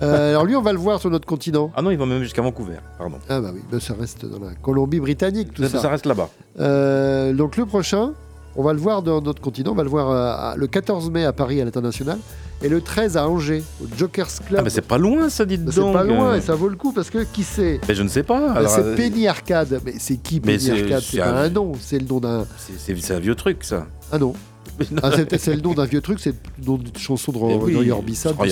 Euh, 0.02 0.30
alors 0.32 0.46
lui, 0.46 0.56
on 0.56 0.62
va 0.64 0.74
le 0.74 0.80
voir 0.80 1.00
sur 1.00 1.12
notre 1.12 1.28
continent. 1.28 1.72
Ah 1.76 1.84
non, 1.84 1.92
il 1.92 1.98
va 1.98 2.08
même 2.08 2.24
jusqu'à 2.24 2.42
Vancouver, 2.42 2.78
pardon. 2.98 3.18
Ah 3.30 3.40
bah 3.42 3.52
oui, 3.54 3.62
bah 3.72 3.80
ça 3.80 3.94
reste 3.94 4.26
dans 4.26 4.44
la 4.44 4.56
Colombie-Britannique, 4.56 5.54
tout 5.54 5.62
Ça, 5.64 5.70
ça. 5.70 5.80
ça 5.82 5.90
reste 5.90 6.08
là-bas. 6.08 6.30
Euh, 6.60 7.32
donc 7.34 7.58
le 7.58 7.68
prochain, 7.68 8.14
on 8.56 8.64
va 8.64 8.74
le 8.74 8.80
voir 8.80 9.04
dans 9.04 9.22
notre 9.22 9.42
continent. 9.42 9.72
On 9.74 9.76
va 9.76 9.84
le 9.84 9.90
voir 9.90 10.10
euh, 10.10 10.56
le 10.58 10.66
14 10.66 11.12
mai 11.12 11.26
à 11.26 11.34
Paris 11.34 11.62
à 11.62 11.66
l'international 11.66 12.18
et 12.64 12.70
le 12.70 12.82
13 12.82 13.18
à 13.18 13.28
Angers 13.28 13.64
au 13.84 13.88
Jokers 13.98 14.28
Club. 14.48 14.60
Ah 14.60 14.64
mais 14.64 14.70
c'est 14.70 14.82
pas 14.82 14.98
loin 14.98 15.30
ça, 15.30 15.46
dites 15.46 15.64
donc. 15.66 15.74
c'est 15.74 15.94
pas 15.94 16.04
loin 16.04 16.36
et 16.36 16.42
ça 16.42 16.56
vaut 16.56 16.70
le 16.70 16.76
coup 16.76 16.92
parce 16.94 17.10
que 17.10 17.24
qui 17.24 17.44
c'est 17.44 17.80
Mais 17.88 17.96
je 17.96 18.04
ne 18.04 18.08
sais 18.08 18.24
pas. 18.24 18.66
C'est 18.68 18.82
euh, 18.82 18.96
Penny 18.96 19.28
Arcade. 19.28 19.82
Mais 19.86 19.96
c'est 20.00 20.18
qui 20.18 20.40
Penny 20.40 20.72
Arcade 20.72 21.02
c'est 21.04 21.22
un- 21.22 21.36
un 21.36 21.50
nom, 21.50 21.74
c'est 21.80 22.00
le 22.00 22.06
nom 22.08 22.20
d'un. 22.20 22.46
c'est- 22.78 23.12
un 23.14 23.20
vieux 23.20 23.36
truc 23.36 23.64
ça. 23.64 23.88
Ah 24.12 24.18
non. 24.18 24.34
Ah, 25.04 25.10
c'est 25.38 25.56
le 25.56 25.62
nom 25.62 25.74
d'un 25.74 25.86
vieux 25.86 26.02
truc, 26.02 26.20
c'est 26.20 26.36
le 26.60 26.66
nom 26.66 26.78
d'une 26.78 26.98
chanson 26.98 27.32
de, 27.32 27.38
Eh 27.38 27.56
oui, 27.56 27.74
de 27.74 27.78
Roy 27.78 27.92
Orbison. 27.92 28.34
Roy 28.38 28.48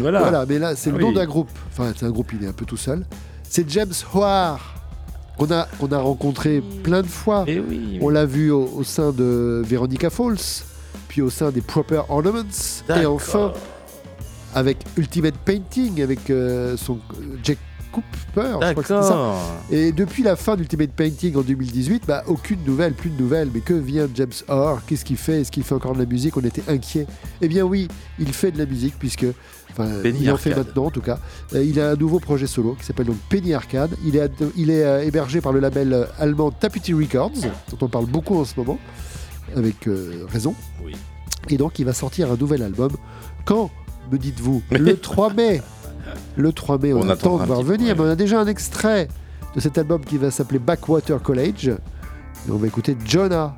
voilà. 0.00 0.20
Voilà, 0.20 0.44
mais 0.48 0.58
là, 0.58 0.74
c'est 0.74 0.90
Ah 0.90 0.94
le 0.94 1.00
nom 1.00 1.08
oui. 1.10 1.14
d'un 1.14 1.26
groupe. 1.26 1.48
Enfin, 1.70 1.92
c'est 1.96 2.06
un 2.06 2.10
groupe, 2.10 2.32
il 2.38 2.44
est 2.44 2.48
un 2.48 2.52
peu 2.52 2.64
tout 2.64 2.76
seul. 2.76 3.04
C'est 3.48 3.68
James 3.70 3.92
Hoare, 4.12 4.74
qu'on 5.38 5.50
a, 5.52 5.98
rencontré 5.98 6.62
plein 6.82 7.02
de 7.02 7.06
fois. 7.06 7.44
Eh 7.46 7.60
oui. 7.60 7.98
On 8.00 8.08
l'a 8.08 8.26
vu 8.26 8.50
au, 8.50 8.68
au 8.76 8.82
sein 8.82 9.12
de 9.12 9.62
Veronica 9.64 10.10
Falls, 10.10 10.38
puis 11.10 11.22
au 11.22 11.28
sein 11.28 11.50
des 11.50 11.60
Proper 11.60 12.02
Ornaments, 12.08 12.44
et 12.88 13.04
enfin 13.04 13.52
avec 14.54 14.78
Ultimate 14.96 15.34
Painting, 15.44 16.00
avec 16.02 16.30
euh, 16.30 16.76
son 16.76 17.00
euh, 17.14 17.36
Jack 17.42 17.58
Cooper, 17.90 18.06
je 18.36 18.40
crois 18.58 18.74
que 18.74 18.82
c'était 18.82 19.02
ça. 19.02 19.08
D'accord. 19.08 19.42
Et 19.72 19.90
depuis 19.90 20.22
la 20.22 20.36
fin 20.36 20.54
d'Ultimate 20.54 20.92
Painting 20.92 21.36
en 21.36 21.40
2018, 21.40 22.04
bah, 22.06 22.22
aucune 22.28 22.62
nouvelle, 22.64 22.94
plus 22.94 23.10
de 23.10 23.20
nouvelles. 23.20 23.48
Mais 23.52 23.58
que 23.58 23.74
vient 23.74 24.08
James 24.14 24.30
Orr? 24.46 24.82
Qu'est-ce 24.86 25.04
qu'il 25.04 25.16
fait? 25.16 25.40
Est-ce 25.40 25.50
qu'il 25.50 25.64
fait 25.64 25.74
encore 25.74 25.94
de 25.94 25.98
la 25.98 26.06
musique? 26.06 26.36
On 26.36 26.42
était 26.42 26.62
inquiets. 26.68 27.08
Eh 27.40 27.48
bien 27.48 27.64
oui, 27.64 27.88
il 28.20 28.32
fait 28.32 28.52
de 28.52 28.58
la 28.58 28.66
musique 28.66 28.94
puisque, 28.96 29.26
enfin, 29.72 29.88
Penny 30.02 30.20
il 30.22 30.30
en 30.30 30.36
fait 30.36 30.54
maintenant 30.54 30.86
en 30.86 30.90
tout 30.90 31.00
cas. 31.00 31.18
Euh, 31.54 31.64
il 31.64 31.80
a 31.80 31.90
un 31.90 31.96
nouveau 31.96 32.20
projet 32.20 32.46
solo 32.46 32.76
qui 32.78 32.84
s'appelle 32.84 33.06
donc 33.06 33.18
Penny 33.28 33.52
Arcade. 33.52 33.96
Il 34.04 34.14
est, 34.14 34.30
il 34.56 34.70
est 34.70 34.84
euh, 34.84 35.02
hébergé 35.02 35.40
par 35.40 35.52
le 35.52 35.58
label 35.58 35.92
euh, 35.92 36.04
allemand 36.20 36.52
Tapity 36.52 36.92
Records, 36.92 37.32
dont 37.70 37.78
on 37.80 37.88
parle 37.88 38.06
beaucoup 38.06 38.38
en 38.38 38.44
ce 38.44 38.54
moment, 38.56 38.78
avec 39.56 39.86
euh, 39.88 40.24
raison. 40.28 40.54
Oui. 40.84 40.92
Et 41.48 41.56
donc 41.56 41.78
il 41.78 41.84
va 41.84 41.92
sortir 41.92 42.30
un 42.30 42.36
nouvel 42.36 42.62
album. 42.62 42.90
Quand 43.44 43.70
me 44.12 44.18
dites-vous 44.18 44.62
Le 44.70 44.96
3 44.96 45.32
mai. 45.34 45.62
Le 46.36 46.52
3 46.52 46.78
mai, 46.78 46.92
on, 46.92 47.00
On 47.00 47.08
attend 47.08 47.38
de 47.38 47.44
voir 47.44 47.62
venir, 47.62 47.94
mais 47.96 48.02
on 48.02 48.10
a 48.10 48.16
déjà 48.16 48.40
un 48.40 48.46
extrait 48.46 49.08
de 49.54 49.60
cet 49.60 49.78
album 49.78 50.04
qui 50.04 50.16
va 50.18 50.30
s'appeler 50.30 50.58
Backwater 50.58 51.20
College. 51.22 51.68
Et 51.68 52.50
on 52.50 52.56
va 52.56 52.66
écouter 52.66 52.96
Jonah. 53.06 53.54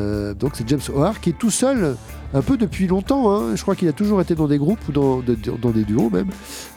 Euh, 0.00 0.32
donc 0.32 0.52
c'est 0.54 0.66
James 0.68 0.80
O'Hare 0.94 1.20
qui 1.20 1.30
est 1.30 1.38
tout 1.38 1.50
seul 1.50 1.96
un 2.32 2.40
peu 2.40 2.56
depuis 2.56 2.86
longtemps. 2.86 3.30
hein. 3.30 3.54
Je 3.56 3.60
crois 3.60 3.76
qu'il 3.76 3.88
a 3.88 3.92
toujours 3.92 4.22
été 4.22 4.34
dans 4.34 4.48
des 4.48 4.56
groupes 4.56 4.78
ou 4.88 4.92
dans, 4.92 5.18
de- 5.20 5.36
dans 5.60 5.70
des 5.70 5.84
duos 5.84 6.08
même, 6.08 6.28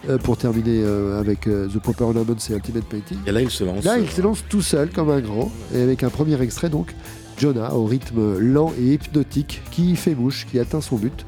euh, 0.10 0.18
pour 0.18 0.36
terminer 0.38 0.82
euh, 0.84 1.18
avec 1.20 1.48
euh, 1.48 1.70
The 1.70 1.80
Proper 1.80 2.04
Ornaments 2.04 2.36
et 2.50 2.54
Ultimate 2.54 2.84
Painting. 2.84 3.18
Et 3.26 3.32
là, 3.32 3.42
il 3.42 3.50
se 3.50 3.64
lance. 3.64 3.86
Là, 3.86 3.98
il 4.00 4.10
se 4.10 4.22
lance 4.22 4.44
tout 4.50 4.62
seul 4.62 4.90
comme 4.90 5.10
un 5.10 5.22
grand, 5.22 5.50
et 5.74 5.82
avec 5.82 6.04
un 6.04 6.10
premier 6.10 6.42
extrait 6.42 6.70
donc, 6.70 6.94
Jonah 7.38 7.74
au 7.74 7.86
rythme 7.86 8.38
lent 8.40 8.74
et 8.80 8.94
hypnotique 8.94 9.62
qui 9.72 9.95
fait 9.95 10.16
mouche, 10.16 10.48
qui 10.49 10.60
atteint 10.60 10.82
son 10.82 10.95
but, 10.95 11.26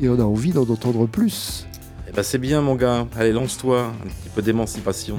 et 0.00 0.08
on 0.08 0.18
a 0.18 0.24
envie 0.24 0.52
d'en 0.52 0.62
entendre 0.62 1.06
plus. 1.06 1.66
Eh 2.08 2.12
ben 2.12 2.22
c'est 2.22 2.38
bien 2.38 2.60
mon 2.60 2.74
gars, 2.74 3.06
allez 3.16 3.32
lance-toi, 3.32 3.92
un 4.02 4.08
petit 4.08 4.30
peu 4.34 4.42
d'émancipation. 4.42 5.16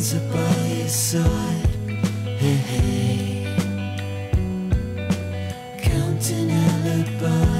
Hands 0.00 0.14
are 0.14 0.32
by 0.32 0.52
his 0.78 0.94
side. 0.94 1.66
Hey, 2.38 2.56
hey, 2.56 3.44
counting 5.82 6.50
alibis. 6.50 7.59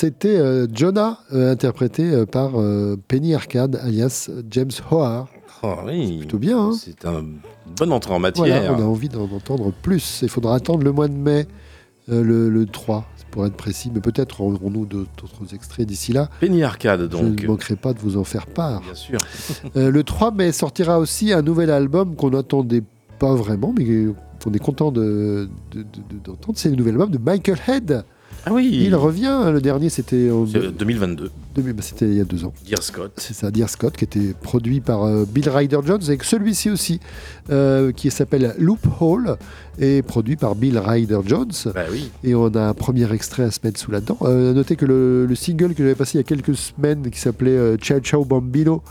C'était 0.00 0.38
euh, 0.38 0.66
Jonah, 0.72 1.18
euh, 1.34 1.52
interprété 1.52 2.04
euh, 2.10 2.24
par 2.24 2.52
Penny 3.06 3.34
Arcade, 3.34 3.78
alias 3.82 4.30
James 4.50 4.70
Hoare. 4.90 5.28
Oh 5.62 5.74
oui, 5.84 6.16
Plutôt 6.20 6.38
bien. 6.38 6.58
hein 6.58 6.72
c'est 6.72 7.04
un 7.04 7.22
bonne 7.78 7.92
entrée 7.92 8.14
en 8.14 8.18
Voilà, 8.18 8.30
matière. 8.62 8.74
on 8.78 8.80
a 8.80 8.86
envie 8.86 9.10
d'en 9.10 9.24
entendre 9.24 9.74
plus. 9.82 10.20
Il 10.22 10.30
faudra 10.30 10.54
attendre 10.54 10.84
le 10.84 10.92
mois 10.92 11.06
de 11.06 11.12
mai, 11.12 11.46
le, 12.08 12.48
le 12.48 12.64
3, 12.64 13.04
pour 13.30 13.44
être 13.44 13.56
précis. 13.56 13.90
Mais 13.94 14.00
peut-être 14.00 14.40
aurons-nous 14.40 14.86
d'autres 14.86 15.54
extraits 15.54 15.86
d'ici 15.86 16.14
là. 16.14 16.30
Penny 16.40 16.62
Arcade 16.62 17.02
donc. 17.06 17.38
Je 17.38 17.42
ne 17.42 17.48
manquerai 17.48 17.76
pas 17.76 17.92
de 17.92 17.98
vous 17.98 18.16
en 18.16 18.24
faire 18.24 18.46
part. 18.46 18.80
Bien 18.80 18.94
sûr. 18.94 19.18
Euh, 19.76 19.90
le 19.90 20.02
3 20.02 20.30
mai 20.30 20.50
sortira 20.52 20.98
aussi 20.98 21.30
un 21.34 21.42
nouvel 21.42 21.70
album 21.70 22.16
qu'on 22.16 22.30
n'attendait 22.30 22.82
pas 23.18 23.34
vraiment, 23.34 23.74
mais 23.76 23.84
qu'on 24.42 24.52
est 24.54 24.58
content 24.58 24.90
de- 24.92 25.50
de- 25.72 25.82
de- 25.82 25.82
de- 25.82 26.24
d'entendre. 26.24 26.56
C'est 26.58 26.70
le 26.70 26.76
nouvel 26.76 26.94
album 26.94 27.10
de 27.10 27.18
Michael 27.18 27.58
Head. 27.68 28.04
Ah 28.46 28.52
oui. 28.52 28.70
Il 28.84 28.94
revient. 28.94 29.50
Le 29.52 29.60
dernier, 29.60 29.88
c'était 29.90 30.30
en 30.30 30.46
C'est 30.46 30.70
2022. 30.76 31.30
demi- 31.54 31.72
bah, 31.72 31.82
c'était 31.82 32.06
il 32.06 32.14
y 32.14 32.20
a 32.20 32.24
deux 32.24 32.44
ans. 32.44 32.52
Dear 32.66 32.82
Scott. 32.82 33.12
C'est 33.16 33.34
ça, 33.34 33.50
Dear 33.50 33.68
Scott, 33.68 33.96
qui 33.96 34.04
était 34.04 34.34
produit 34.42 34.80
par 34.80 35.04
euh, 35.04 35.24
Bill 35.28 35.48
Ryder 35.48 35.78
Jones, 35.84 36.00
avec 36.06 36.24
celui-ci 36.24 36.70
aussi, 36.70 37.00
euh, 37.50 37.92
qui 37.92 38.10
s'appelle 38.10 38.54
Loophole, 38.58 39.36
et 39.78 40.02
produit 40.02 40.36
par 40.36 40.54
Bill 40.54 40.78
Ryder 40.78 41.20
Jones. 41.26 41.52
Bah 41.74 41.84
oui. 41.90 42.10
Et 42.24 42.34
on 42.34 42.46
a 42.54 42.62
un 42.68 42.74
premier 42.74 43.12
extrait 43.12 43.42
à 43.44 43.50
se 43.50 43.58
mettre 43.62 43.78
sous 43.78 43.90
la 43.90 44.00
dent. 44.00 44.18
Euh, 44.22 44.52
notez 44.54 44.76
que 44.76 44.86
le, 44.86 45.26
le 45.26 45.34
single 45.34 45.74
que 45.74 45.82
j'avais 45.82 45.94
passé 45.94 46.12
il 46.14 46.20
y 46.20 46.20
a 46.20 46.24
quelques 46.24 46.54
semaines, 46.56 47.10
qui 47.10 47.18
s'appelait 47.18 47.76
Ciao 47.76 48.00
Ciao 48.00 48.24
Bambino, 48.24 48.82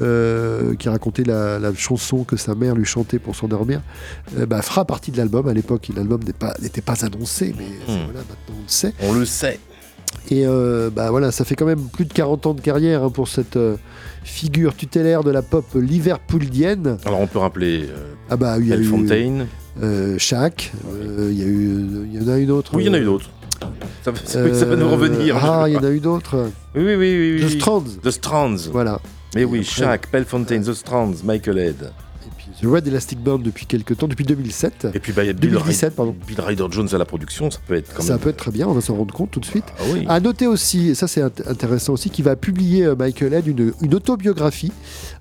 euh, 0.00 0.74
qui 0.76 0.88
racontait 0.88 1.24
la, 1.24 1.58
la 1.58 1.74
chanson 1.74 2.24
que 2.24 2.36
sa 2.36 2.54
mère 2.54 2.74
lui 2.74 2.84
chantait 2.84 3.18
pour 3.18 3.36
s'endormir, 3.36 3.80
euh, 4.38 4.46
bah, 4.46 4.62
fera 4.62 4.84
partie 4.84 5.10
de 5.10 5.16
l'album. 5.18 5.46
À 5.48 5.52
l'époque, 5.52 5.88
l'album 5.94 6.20
n'était 6.60 6.80
pas, 6.80 7.04
annoncé, 7.04 7.54
mais 7.58 7.64
Hmm. 7.64 8.04
voilà, 8.04 8.20
maintenant 8.20 8.54
on 8.58 8.62
le 8.62 8.68
sait. 8.68 8.94
On 9.02 9.12
le 9.12 9.24
sait. 9.24 9.58
Et 10.30 10.46
euh, 10.46 10.90
bah 10.90 11.10
voilà, 11.10 11.32
ça 11.32 11.44
fait 11.44 11.54
quand 11.56 11.66
même 11.66 11.88
plus 11.88 12.04
de 12.04 12.12
40 12.12 12.46
ans 12.46 12.54
de 12.54 12.60
carrière 12.60 13.02
hein, 13.02 13.10
pour 13.10 13.28
cette 13.28 13.58
figure 14.24 14.74
tutélaire 14.76 15.24
de 15.24 15.30
la 15.30 15.42
pop 15.42 15.64
liverpoolienne. 15.74 16.98
Alors 17.06 17.20
on 17.20 17.26
peut 17.26 17.38
rappeler 17.38 17.88
Ah 18.30 18.36
bah 18.36 18.56
il 18.58 18.68
y 18.68 18.72
a 18.72 18.76
eu 18.76 18.84
Fontaine. 18.84 19.46
Shaq, 20.18 20.72
il 21.30 21.38
y 21.38 21.42
a 21.42 21.46
eu, 21.46 22.06
il 22.12 22.20
y 22.22 22.24
en 22.24 22.28
a 22.32 22.38
une 22.38 22.50
autre. 22.50 22.72
Oui, 22.74 22.84
il 22.84 22.86
y 22.86 22.90
en 22.90 22.94
a 22.94 22.98
eu 22.98 23.02
euh, 23.02 23.06
d'autres. 23.06 23.30
Ça, 24.04 24.12
ça 24.24 24.54
ça 24.54 24.64
va 24.66 24.76
nous 24.76 24.88
revenir. 24.90 25.36
Ah, 25.42 25.64
il 25.68 25.74
y 25.74 25.76
en 25.76 25.84
a 25.84 25.90
eu 25.90 26.00
d'autres. 26.00 26.50
Oui, 26.74 26.82
oui, 26.82 26.94
oui. 26.96 27.40
oui, 27.40 27.46
The. 27.46 27.58
Strands. 27.60 27.84
The 28.02 28.10
Strands. 28.10 28.68
Voilà. 28.70 29.00
Mais 29.34 29.44
oui, 29.44 29.64
Shaq, 29.64 30.08
Pell 30.08 30.24
Fontaine, 30.24 30.62
The 30.62 30.74
Strands, 30.74 31.22
Michael 31.24 31.58
Head. 31.58 31.92
The 32.60 32.66
Red 32.66 32.86
Elastic 32.86 33.18
Band 33.20 33.38
depuis 33.38 33.66
quelques 33.66 33.96
temps, 33.96 34.06
depuis 34.06 34.24
2007. 34.24 34.88
Et 34.94 35.00
puis 35.00 35.12
bah, 35.12 35.24
il 35.24 35.28
y 35.28 35.30
a 35.30 35.32
Bill, 35.32 35.50
2017, 35.52 35.96
pardon. 35.96 36.14
Bill 36.26 36.40
Ryder 36.40 36.66
Jones 36.70 36.88
à 36.92 36.98
la 36.98 37.04
production, 37.04 37.50
ça 37.50 37.58
peut 37.66 37.74
être 37.74 37.92
quand 37.94 38.02
Ça 38.02 38.12
même. 38.12 38.20
peut 38.20 38.28
être 38.30 38.36
très 38.36 38.50
bien, 38.50 38.68
on 38.68 38.72
va 38.72 38.80
s'en 38.80 38.94
rendre 38.94 39.12
compte 39.14 39.30
tout 39.30 39.40
de 39.40 39.44
suite. 39.46 39.64
Ah 39.78 39.82
oui. 39.92 40.04
À 40.08 40.20
noter 40.20 40.46
aussi, 40.46 40.90
et 40.90 40.94
ça 40.94 41.08
c'est 41.08 41.22
int- 41.22 41.48
intéressant 41.48 41.94
aussi, 41.94 42.10
qu'il 42.10 42.24
va 42.24 42.36
publier 42.36 42.84
euh, 42.84 42.94
Michael 42.94 43.32
Head 43.32 43.46
une, 43.46 43.72
une 43.80 43.94
autobiographie 43.94 44.70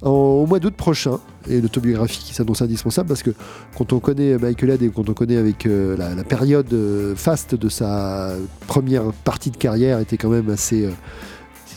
en- 0.04 0.10
au 0.10 0.46
mois 0.46 0.60
d'août 0.60 0.76
prochain. 0.76 1.20
Et 1.50 1.58
une 1.58 1.66
autobiographie 1.66 2.20
qui 2.24 2.34
s'annonce 2.36 2.62
indispensable 2.62 3.08
parce 3.08 3.24
que 3.24 3.32
quand 3.76 3.94
on 3.94 4.00
connaît 4.00 4.38
Michael 4.38 4.72
Head 4.72 4.82
et 4.84 4.90
quand 4.90 5.10
on 5.10 5.14
connaît 5.14 5.38
avec 5.38 5.66
euh, 5.66 5.98
la, 5.98 6.14
la 6.14 6.24
période 6.24 6.72
euh, 6.74 7.16
faste 7.16 7.56
de 7.56 7.70
sa 7.70 8.36
première 8.68 9.12
partie 9.24 9.50
de 9.50 9.58
carrière 9.58 10.00
était 10.00 10.18
quand 10.18 10.30
même 10.30 10.50
assez, 10.52 10.88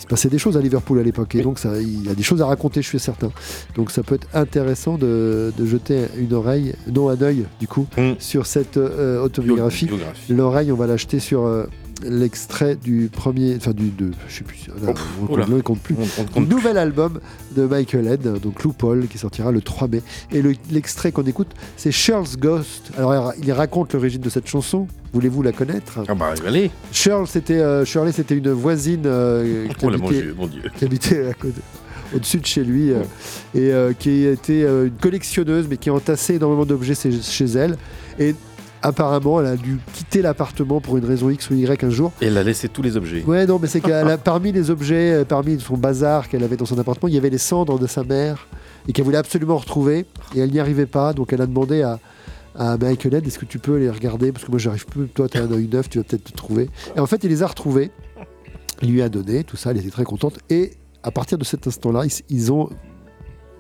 se 0.05 0.09
passait 0.09 0.29
des 0.29 0.39
choses 0.39 0.57
à 0.59 0.61
Liverpool 0.61 0.99
à 0.99 1.03
l'époque, 1.03 1.35
et 1.35 1.43
donc 1.43 1.59
ça, 1.59 1.81
il 1.81 2.05
y 2.05 2.11
a 2.11 2.15
des 2.15 2.23
choses 2.23 2.43
à 2.43 2.47
raconter, 2.47 2.83
je 2.83 2.89
suis 2.89 2.99
certain. 2.99 3.31
Donc 3.75 3.91
ça 3.91 4.03
peut 4.03 4.17
être 4.17 4.29
intéressant 4.35 4.99
de, 4.99 5.51
de 5.57 5.67
jeter 5.67 6.05
une 6.19 6.35
oreille, 6.35 6.75
non 6.93 7.09
un 7.09 7.21
œil 7.23 7.47
du 7.59 7.67
coup, 7.67 7.87
sur 8.19 8.45
cette 8.45 8.77
euh, 8.77 9.23
autobiographie. 9.23 9.87
Biographie. 9.87 10.33
L'oreille, 10.33 10.73
on 10.73 10.77
va 10.77 10.87
l'acheter 10.87 11.21
sur 11.21 11.47
euh, 11.47 11.65
l'extrait 12.05 12.77
du 12.77 13.09
premier, 13.13 13.57
enfin 13.57 13.73
du, 13.73 13.91
de, 13.91 14.11
je 14.29 14.35
sais 14.37 14.45
plus, 14.45 14.67
là, 14.69 14.93
on, 15.29 15.33
oula. 15.33 15.45
compte, 15.47 15.55
on 15.55 15.61
compte 15.63 15.81
plus, 15.81 15.95
On- 15.99 16.23
on 16.23 16.25
compte 16.27 16.49
nouvel 16.49 16.79
album 16.79 17.21
de 17.57 17.65
Michael 17.67 18.07
Head, 18.07 18.41
donc 18.41 18.63
Lou 18.63 18.73
Paul, 18.73 19.07
qui 19.09 19.19
sortira 19.19 19.51
le 19.53 19.61
3 19.61 19.89
mai. 19.89 20.03
Et 20.33 20.43
le- 20.43 20.55
l'extrait 20.71 21.13
qu'on 21.13 21.25
écoute, 21.25 21.49
c'est 21.77 21.91
Shirl's 21.93 22.37
Ghost. 22.37 22.91
Alors 22.97 23.33
il 23.43 23.53
raconte 23.53 23.93
l'origine 23.95 24.21
de 24.21 24.29
cette 24.31 24.47
chanson. 24.47 24.87
Voulez-vous 25.13 25.43
la 25.43 25.53
connaître? 25.53 26.01
Ah 26.09 26.15
bah 26.15 26.35
allez. 26.47 26.71
Shirl, 26.93 27.27
c'était 27.29 27.55
euh, 27.61 27.85
Shirley, 27.85 28.13
c'était 28.13 28.37
une 28.37 28.51
voisine 28.51 29.03
euh, 29.07 29.69
qui, 29.69 29.87
Oh 29.87 29.91
là, 29.91 29.97
mon 29.99 30.07
habitait, 30.07 30.23
Dieu, 30.23 30.35
mon 30.37 30.47
Dieu. 30.47 30.63
qui 30.77 30.85
habitait 30.85 31.27
à 31.29 31.35
côté- 31.35 31.61
au-dessus 32.15 32.39
de 32.39 32.47
chez 32.47 32.63
lui 32.65 32.91
euh, 32.93 33.01
et 33.55 33.73
euh, 33.73 33.93
qui 33.93 34.25
était 34.27 34.63
euh, 34.65 34.87
une 34.87 34.93
collectionneuse, 35.01 35.67
mais 35.69 35.77
qui 35.79 35.91
entassait 35.91 36.35
énormément 36.35 36.65
d'objets 36.67 36.95
chez, 36.95 37.11
chez 37.23 37.45
elle. 37.47 37.77
Et 38.19 38.35
apparemment, 38.85 39.41
elle 39.41 39.47
a 39.47 39.57
dû 39.57 39.79
quitter 39.95 40.23
l'appartement 40.23 40.81
pour 40.81 40.99
une 40.99 41.05
raison 41.07 41.31
X 41.31 41.51
ou 41.51 41.55
Y 41.55 41.83
un 41.83 41.91
jour. 41.91 42.13
Et 42.21 42.27
elle 42.27 42.37
a 42.37 42.43
laissé 42.43 42.69
tous 42.69 42.83
les 42.83 42.97
objets. 42.97 43.25
Ouais, 43.25 43.47
non, 43.47 43.59
mais 43.61 43.67
c'est 43.67 43.81
qu'elle 43.81 44.09
a, 44.09 44.19
parmi 44.33 44.53
les 44.53 44.71
objets, 44.71 45.13
euh, 45.13 45.25
parmi 45.25 45.59
son 45.59 45.77
bazar 45.77 46.29
qu'elle 46.29 46.45
avait 46.45 46.57
dans 46.57 46.67
son 46.67 46.79
appartement, 46.79 47.09
il 47.09 47.15
y 47.15 47.19
avait 47.19 47.31
les 47.31 47.39
cendres 47.39 47.79
de 47.79 47.87
sa 47.87 48.05
mère 48.05 48.47
et 48.87 48.93
qu'elle 48.93 49.05
voulait 49.05 49.17
absolument 49.19 49.57
retrouver 49.57 50.07
et 50.35 50.41
elle 50.41 50.51
n'y 50.51 50.61
arrivait 50.61 50.87
pas. 50.87 51.15
Donc 51.15 51.33
elle 51.33 51.41
a 51.41 51.47
demandé 51.47 51.83
à, 51.83 51.99
à 52.55 52.77
Michael 52.77 53.15
est-ce 53.15 53.39
que 53.39 53.47
tu 53.47 53.59
peux 53.59 53.79
les 53.79 53.89
regarder? 53.89 54.33
Parce 54.33 54.45
que 54.45 54.51
moi, 54.51 54.59
j'arrive 54.59 54.87
plus. 54.87 55.09
Toi, 55.09 55.29
tu 55.29 55.39
as 55.39 55.43
un 55.43 55.53
œil 55.53 55.69
neuf, 55.69 55.89
tu 55.89 55.99
vas 55.99 56.05
peut-être 56.05 56.25
te 56.25 56.37
trouver. 56.37 56.69
Et 56.95 57.01
en 57.01 57.07
fait, 57.07 57.25
il 57.25 57.31
les 57.31 57.43
a 57.43 57.47
retrouvés. 57.47 57.91
Il 58.83 58.91
lui 58.93 59.03
a 59.03 59.09
donné 59.09 59.45
tout 59.45 59.57
ça, 59.57 59.71
elle 59.71 59.79
était 59.79 59.91
très 59.91 60.05
contente. 60.05 60.39
Et 60.51 60.73
à 61.03 61.11
partir 61.11 61.39
de 61.39 61.45
cet 61.45 61.67
instant-là, 61.67 62.05
ils, 62.05 62.13
ils 62.29 62.53
ont. 62.53 62.69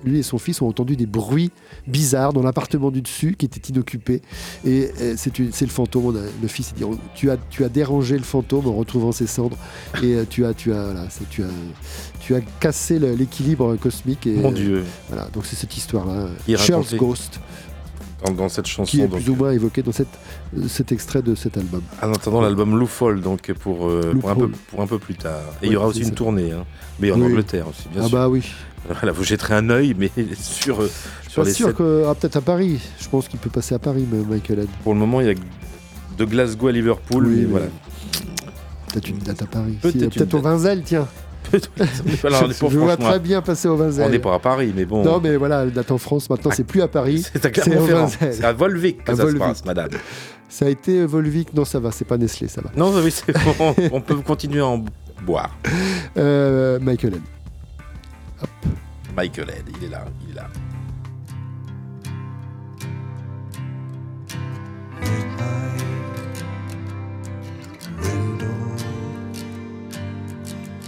Lui 0.04 0.18
et 0.18 0.22
son 0.22 0.38
fils 0.38 0.60
ont 0.60 0.68
entendu 0.68 0.96
des 0.96 1.06
bruits 1.06 1.50
bizarres 1.86 2.32
dans 2.32 2.42
l'appartement 2.42 2.90
du 2.90 3.00
dessus 3.02 3.36
qui 3.38 3.46
était 3.46 3.70
inoccupé. 3.72 4.20
Et 4.64 4.90
euh, 5.00 5.14
c'est 5.16 5.60
le 5.62 5.68
fantôme. 5.68 6.18
Le 6.42 6.48
fils 6.48 6.72
il 6.76 6.84
dit 6.84 6.98
tu 7.14 7.30
as, 7.30 7.36
tu 7.50 7.64
as 7.64 7.68
dérangé 7.68 8.16
le 8.18 8.24
fantôme 8.24 8.66
en 8.66 8.74
retrouvant 8.74 9.12
ses 9.12 9.26
cendres. 9.26 9.56
Et 10.02 10.14
euh, 10.14 10.24
tu, 10.28 10.44
as, 10.44 10.52
tu, 10.54 10.72
as, 10.72 10.84
voilà, 10.84 11.06
tu, 11.30 11.42
as, 11.42 11.46
tu 12.20 12.34
as 12.34 12.40
cassé 12.60 12.98
l'équilibre 12.98 13.76
cosmique. 13.76 14.26
Et, 14.26 14.34
Mon 14.36 14.50
euh, 14.50 14.54
Dieu. 14.54 14.84
Voilà, 15.08 15.28
donc 15.32 15.46
c'est 15.46 15.56
cette 15.56 15.76
histoire-là. 15.76 16.28
Charles 16.56 16.84
Ghost, 16.96 17.40
Dans, 18.24 18.32
dans 18.32 18.48
cette 18.48 18.66
chanson. 18.66 18.90
qui 18.90 19.00
est 19.00 19.06
donc, 19.08 19.20
plus 19.20 19.30
ou 19.30 19.36
moins 19.36 19.52
évoqué 19.52 19.82
dans 19.82 19.92
cette, 19.92 20.08
euh, 20.56 20.66
cet 20.68 20.92
extrait 20.92 21.22
de 21.22 21.34
cet 21.34 21.56
album. 21.56 21.82
En 22.02 22.12
attendant 22.12 22.40
l'album 22.40 22.78
Lou 22.78 22.86
Fall, 22.86 23.20
donc 23.20 23.52
pour, 23.54 23.86
euh, 23.88 24.12
un 24.14 24.34
peu, 24.34 24.40
Fall. 24.40 24.50
pour 24.68 24.80
un 24.82 24.86
peu 24.86 24.98
plus 24.98 25.14
tard. 25.14 25.40
Et 25.62 25.66
il 25.66 25.72
y 25.72 25.76
aura 25.76 25.86
aussi 25.88 26.00
une 26.00 26.06
ça. 26.06 26.10
tournée, 26.12 26.52
hein. 26.52 26.64
mais 27.00 27.10
en 27.12 27.16
Oui. 27.20 27.26
Angleterre 27.26 27.68
aussi, 27.68 27.88
bien 27.92 28.02
ah 28.04 28.08
sûr. 28.08 28.16
bah 28.18 28.28
oui. 28.28 28.42
Voilà, 28.88 29.12
vous 29.12 29.24
jetterez 29.24 29.54
un 29.54 29.70
œil, 29.70 29.94
mais 29.98 30.10
sur, 30.38 30.82
euh, 30.82 30.90
Je 31.24 31.30
sur 31.30 31.42
suis 31.44 31.50
les 31.50 31.54
sûr 31.54 31.74
que 31.74 32.04
ah, 32.06 32.14
peut-être 32.14 32.36
à 32.36 32.40
Paris. 32.40 32.80
Je 33.00 33.08
pense 33.08 33.28
qu'il 33.28 33.40
peut 33.40 33.50
passer 33.50 33.74
à 33.74 33.78
Paris, 33.78 34.06
mais 34.10 34.18
Michael 34.22 34.60
Head. 34.60 34.68
Pour 34.82 34.92
le 34.94 35.00
moment, 35.00 35.20
il 35.20 35.26
y 35.26 35.30
a 35.30 35.34
de 36.18 36.24
Glasgow 36.24 36.68
à 36.68 36.72
Liverpool, 36.72 37.26
Oui, 37.26 37.36
mais 37.40 37.44
voilà. 37.44 37.66
Peut-être 38.92 39.08
une 39.08 39.18
date 39.18 39.42
à 39.42 39.46
Paris. 39.46 39.78
Peut-être 39.80 40.12
Si, 40.12 40.18
Peut-être 40.18 40.34
au 40.34 40.38
date. 40.38 40.52
Vinzel, 40.52 40.82
tiens. 40.84 41.08
Pas 41.50 41.58
je 42.70 42.78
vois 42.78 42.96
très 42.96 43.20
bien 43.20 43.42
passer 43.42 43.68
au 43.68 43.76
Vinzel. 43.76 44.06
On 44.06 44.10
n'est 44.10 44.18
pas 44.18 44.34
à 44.34 44.38
Paris, 44.38 44.72
mais 44.74 44.84
bon. 44.86 45.04
Non, 45.04 45.20
mais 45.20 45.36
voilà, 45.36 45.66
date 45.66 45.90
en 45.90 45.98
France, 45.98 46.28
maintenant, 46.30 46.50
c'est 46.52 46.64
plus 46.64 46.80
à 46.82 46.88
Paris. 46.88 47.24
C'est 47.32 47.44
à 47.44 47.48
au 47.48 47.52
Clermont-Ferrand. 47.52 48.08
C'est 48.08 48.44
à 48.44 48.52
Volvic 48.52 49.04
que 49.04 49.12
À 49.12 49.16
ça 49.16 49.22
Volvic. 49.24 49.42
se 49.42 49.48
passe, 49.48 49.64
madame. 49.64 49.90
Ça 50.48 50.66
a 50.66 50.68
été 50.68 51.00
euh, 51.00 51.04
Volvic. 51.04 51.52
Non, 51.54 51.64
ça 51.64 51.80
va, 51.80 51.90
c'est 51.90 52.04
pas 52.06 52.16
Nestlé, 52.16 52.48
ça 52.48 52.60
va. 52.60 52.70
Non, 52.76 52.92
oui, 53.02 53.10
c'est 53.10 53.32
bon. 53.58 53.74
on 53.92 54.00
peut 54.00 54.16
continuer 54.16 54.60
à 54.60 54.66
en 54.66 54.84
boire. 55.24 55.56
Euh, 56.16 56.78
Michael 56.80 57.14
Head. 58.44 59.14
Michael 59.14 59.50
Head, 59.50 59.70
il 59.76 59.84
est 59.84 59.88
là, 59.88 60.04
il 60.22 60.30
est 60.30 60.34
là. 60.34 60.48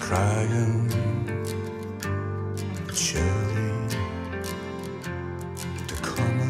crying 0.07 0.89
surely 2.95 3.73
to 5.89 5.95
come 5.97 6.41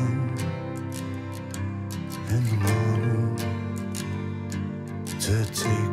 in 2.28 2.44
the 2.44 2.56
morning 2.66 3.36
to 5.20 5.44
take 5.54 5.85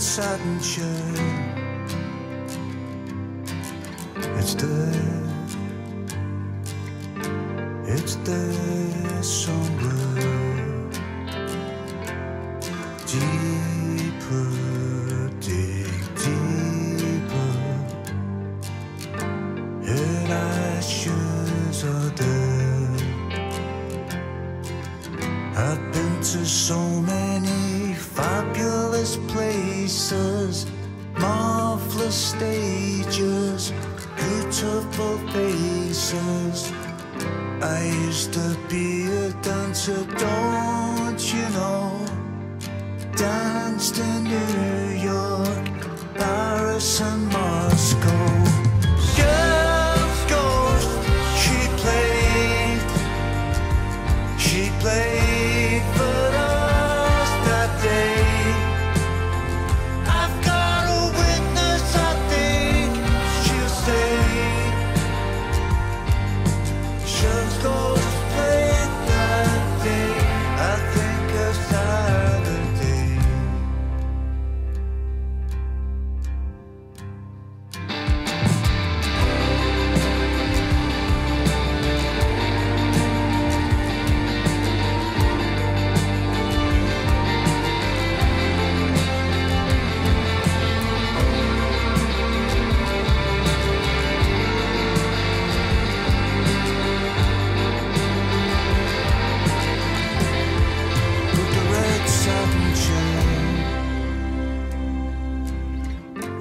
the 0.00 0.96
red 1.14 1.60
it's 4.38 4.54
there 4.54 5.14
it's 7.86 8.14
there 8.16 9.22
somewhere 9.22 10.40
deeper, 14.30 15.28
dig 15.40 16.00
deeper. 16.14 17.52
Her 19.84 20.32
ashes 20.32 21.84
are 21.84 22.10
there. 22.20 22.96
I've 25.56 25.92
been 25.92 26.14
to 26.20 26.46
so 26.46 26.78
many 27.00 27.19
a 39.88 39.92
dancer, 39.92 40.04
don't 40.18 40.79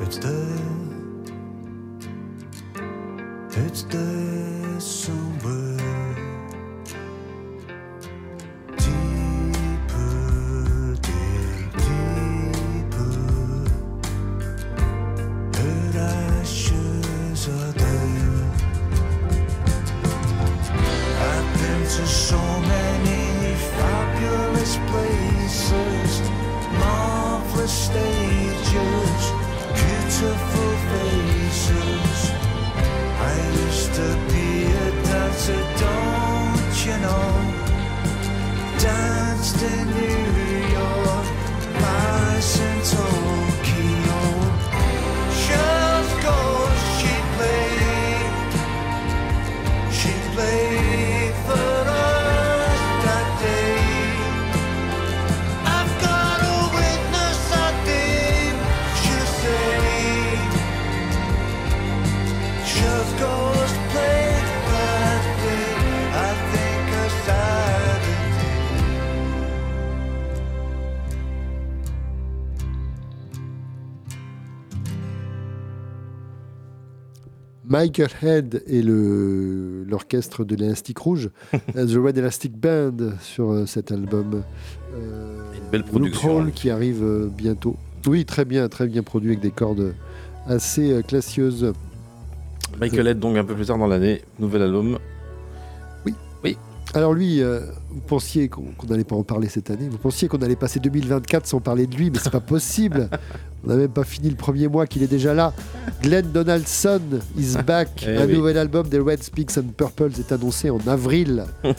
It's 0.10 0.18
there. 0.18 0.58
It's 3.52 3.84
somewhere. 4.80 5.79
Michael 77.80 78.10
Head 78.22 78.64
et 78.68 78.82
l'orchestre 78.82 80.44
de 80.44 80.54
l'Élastique 80.54 80.98
Rouge, 80.98 81.30
euh, 81.54 81.88
The 81.88 81.96
Red 81.96 82.18
Elastic 82.18 82.52
Band, 82.58 83.14
sur 83.22 83.52
euh, 83.52 83.66
cet 83.66 83.94
album. 83.94 84.44
Euh, 84.96 85.42
Une 85.56 85.72
belle 85.72 85.86
production. 85.86 86.40
Loophole 86.40 86.52
qui 86.52 86.70
arrive 86.70 87.30
bientôt. 87.38 87.78
Oui, 88.06 88.26
très 88.26 88.44
bien, 88.44 88.68
très 88.68 88.86
bien 88.86 89.02
produit 89.02 89.30
avec 89.30 89.40
des 89.40 89.52
cordes 89.52 89.94
assez 90.46 91.02
classieuses. 91.08 91.72
Michael 92.82 93.08
Head, 93.08 93.20
donc 93.20 93.38
un 93.38 93.46
peu 93.46 93.56
plus 93.56 93.68
tard 93.68 93.78
dans 93.78 93.88
l'année, 93.88 94.24
nouvel 94.40 94.64
album. 94.64 95.00
Oui. 96.06 96.14
Oui. 96.44 96.58
Alors 96.96 97.14
lui, 97.14 97.44
euh, 97.44 97.60
vous 97.92 98.02
pensiez 98.02 98.50
qu'on 98.50 98.64
qu'on 98.76 98.88
n'allait 98.88 99.04
pas 99.04 99.16
en 99.16 99.24
parler 99.24 99.48
cette 99.48 99.70
année, 99.70 99.88
vous 99.88 100.00
pensiez 100.00 100.28
qu'on 100.28 100.42
allait 100.42 100.56
passer 100.56 100.80
2024 100.80 101.46
sans 101.46 101.60
parler 101.60 101.86
de 101.86 101.96
lui, 101.96 102.10
mais 102.10 102.18
c'est 102.18 102.32
pas 102.32 102.40
possible. 102.40 103.10
On 103.64 103.68
n'a 103.70 103.76
même 103.76 103.90
pas 103.90 104.04
fini 104.06 104.30
le 104.30 104.36
premier 104.36 104.68
mois 104.68 104.88
qu'il 104.88 105.04
est 105.04 105.08
déjà 105.08 105.34
là. 105.34 105.54
Glenn 106.02 106.32
Donaldson 106.32 107.02
is 107.38 107.56
back. 107.66 108.06
Eh 108.08 108.16
Un 108.18 108.26
oui. 108.26 108.34
nouvel 108.38 108.58
album 108.58 108.88
des 108.88 109.00
Red 109.00 109.22
Speaks 109.22 109.58
and 109.58 109.68
Purples 109.76 110.12
est 110.18 110.32
annoncé 110.32 110.70
en 110.70 110.80
avril. 110.88 111.44
Et 111.64 111.74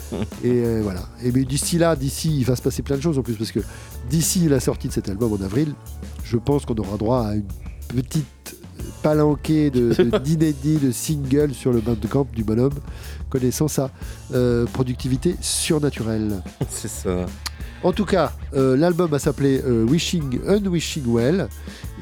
euh, 0.45 0.81
voilà. 0.83 1.01
Et 1.23 1.31
mais 1.31 1.43
d'ici 1.43 1.77
là, 1.79 1.95
d'ici, 1.95 2.35
il 2.37 2.45
va 2.45 2.55
se 2.55 2.61
passer 2.61 2.83
plein 2.83 2.97
de 2.97 3.01
choses 3.01 3.17
en 3.17 3.23
plus 3.23 3.33
parce 3.33 3.51
que 3.51 3.61
d'ici 4.09 4.47
la 4.47 4.59
sortie 4.59 4.87
de 4.89 4.93
cet 4.93 5.09
album 5.09 5.33
en 5.33 5.43
avril, 5.43 5.73
je 6.23 6.37
pense 6.37 6.65
qu'on 6.65 6.75
aura 6.75 6.97
droit 6.97 7.25
à 7.27 7.33
une 7.35 7.43
petite 7.87 8.55
palanquée 9.01 9.71
de- 9.71 9.93
de- 9.93 10.17
d'inédits, 10.23 10.77
de, 10.77 10.91
singles 10.91 11.53
sur 11.53 11.73
le 11.73 11.79
bandcamp 11.81 12.27
du 12.33 12.43
bonhomme, 12.43 12.73
connaissant 13.29 13.67
sa 13.67 13.89
euh, 14.35 14.65
productivité 14.71 15.35
surnaturelle. 15.41 16.41
C'est 16.69 16.87
ça. 16.89 17.25
En 17.83 17.93
tout 17.93 18.05
cas, 18.05 18.31
euh, 18.53 18.77
l'album 18.77 19.09
va 19.09 19.17
s'appeler 19.17 19.59
euh, 19.65 19.83
Wishing 19.85 20.39
Unwishing 20.47 21.03
Well 21.07 21.47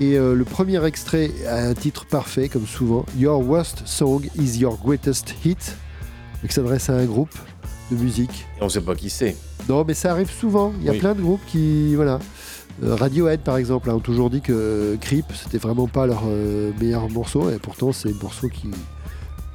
et 0.02 0.18
euh, 0.18 0.36
le 0.36 0.44
premier 0.44 0.84
extrait 0.86 1.32
a 1.48 1.56
un 1.68 1.74
titre 1.74 2.06
parfait 2.06 2.50
comme 2.50 2.68
souvent. 2.68 3.06
Your 3.18 3.40
worst 3.48 3.84
song 3.86 4.24
is 4.38 4.58
your 4.60 4.78
greatest 4.84 5.34
hit, 5.46 5.76
qui 6.46 6.54
s'adresse 6.54 6.90
à 6.90 6.96
un 6.96 7.06
groupe 7.06 7.34
de 7.92 7.96
musique. 7.96 8.46
Et 8.60 8.64
on 8.64 8.68
sait 8.70 8.82
pas 8.82 8.94
qui 8.96 9.10
c'est. 9.10 9.38
Non, 9.70 9.86
mais 9.88 9.94
ça 9.94 10.12
arrive 10.12 10.30
souvent. 10.32 10.74
Il 10.80 10.86
y 10.86 10.90
a 10.90 10.92
Oui. 10.92 11.00
plein 11.00 11.16
de 11.16 11.22
groupes 11.22 11.42
qui, 11.48 11.96
voilà. 11.96 12.20
Euh, 12.84 12.96
Radiohead, 12.96 13.40
par 13.42 13.56
exemple, 13.58 13.90
a 13.90 13.94
toujours 14.00 14.30
dit 14.30 14.42
que 14.42 14.98
Creep, 15.00 15.26
c'était 15.34 15.58
vraiment 15.60 15.88
pas 15.88 16.08
leur 16.08 16.24
meilleur 16.80 17.10
morceau, 17.10 17.50
et 17.50 17.58
pourtant 17.58 17.92
c'est 17.94 18.10
le 18.10 18.16
morceau 18.22 18.50
qui, 18.50 18.70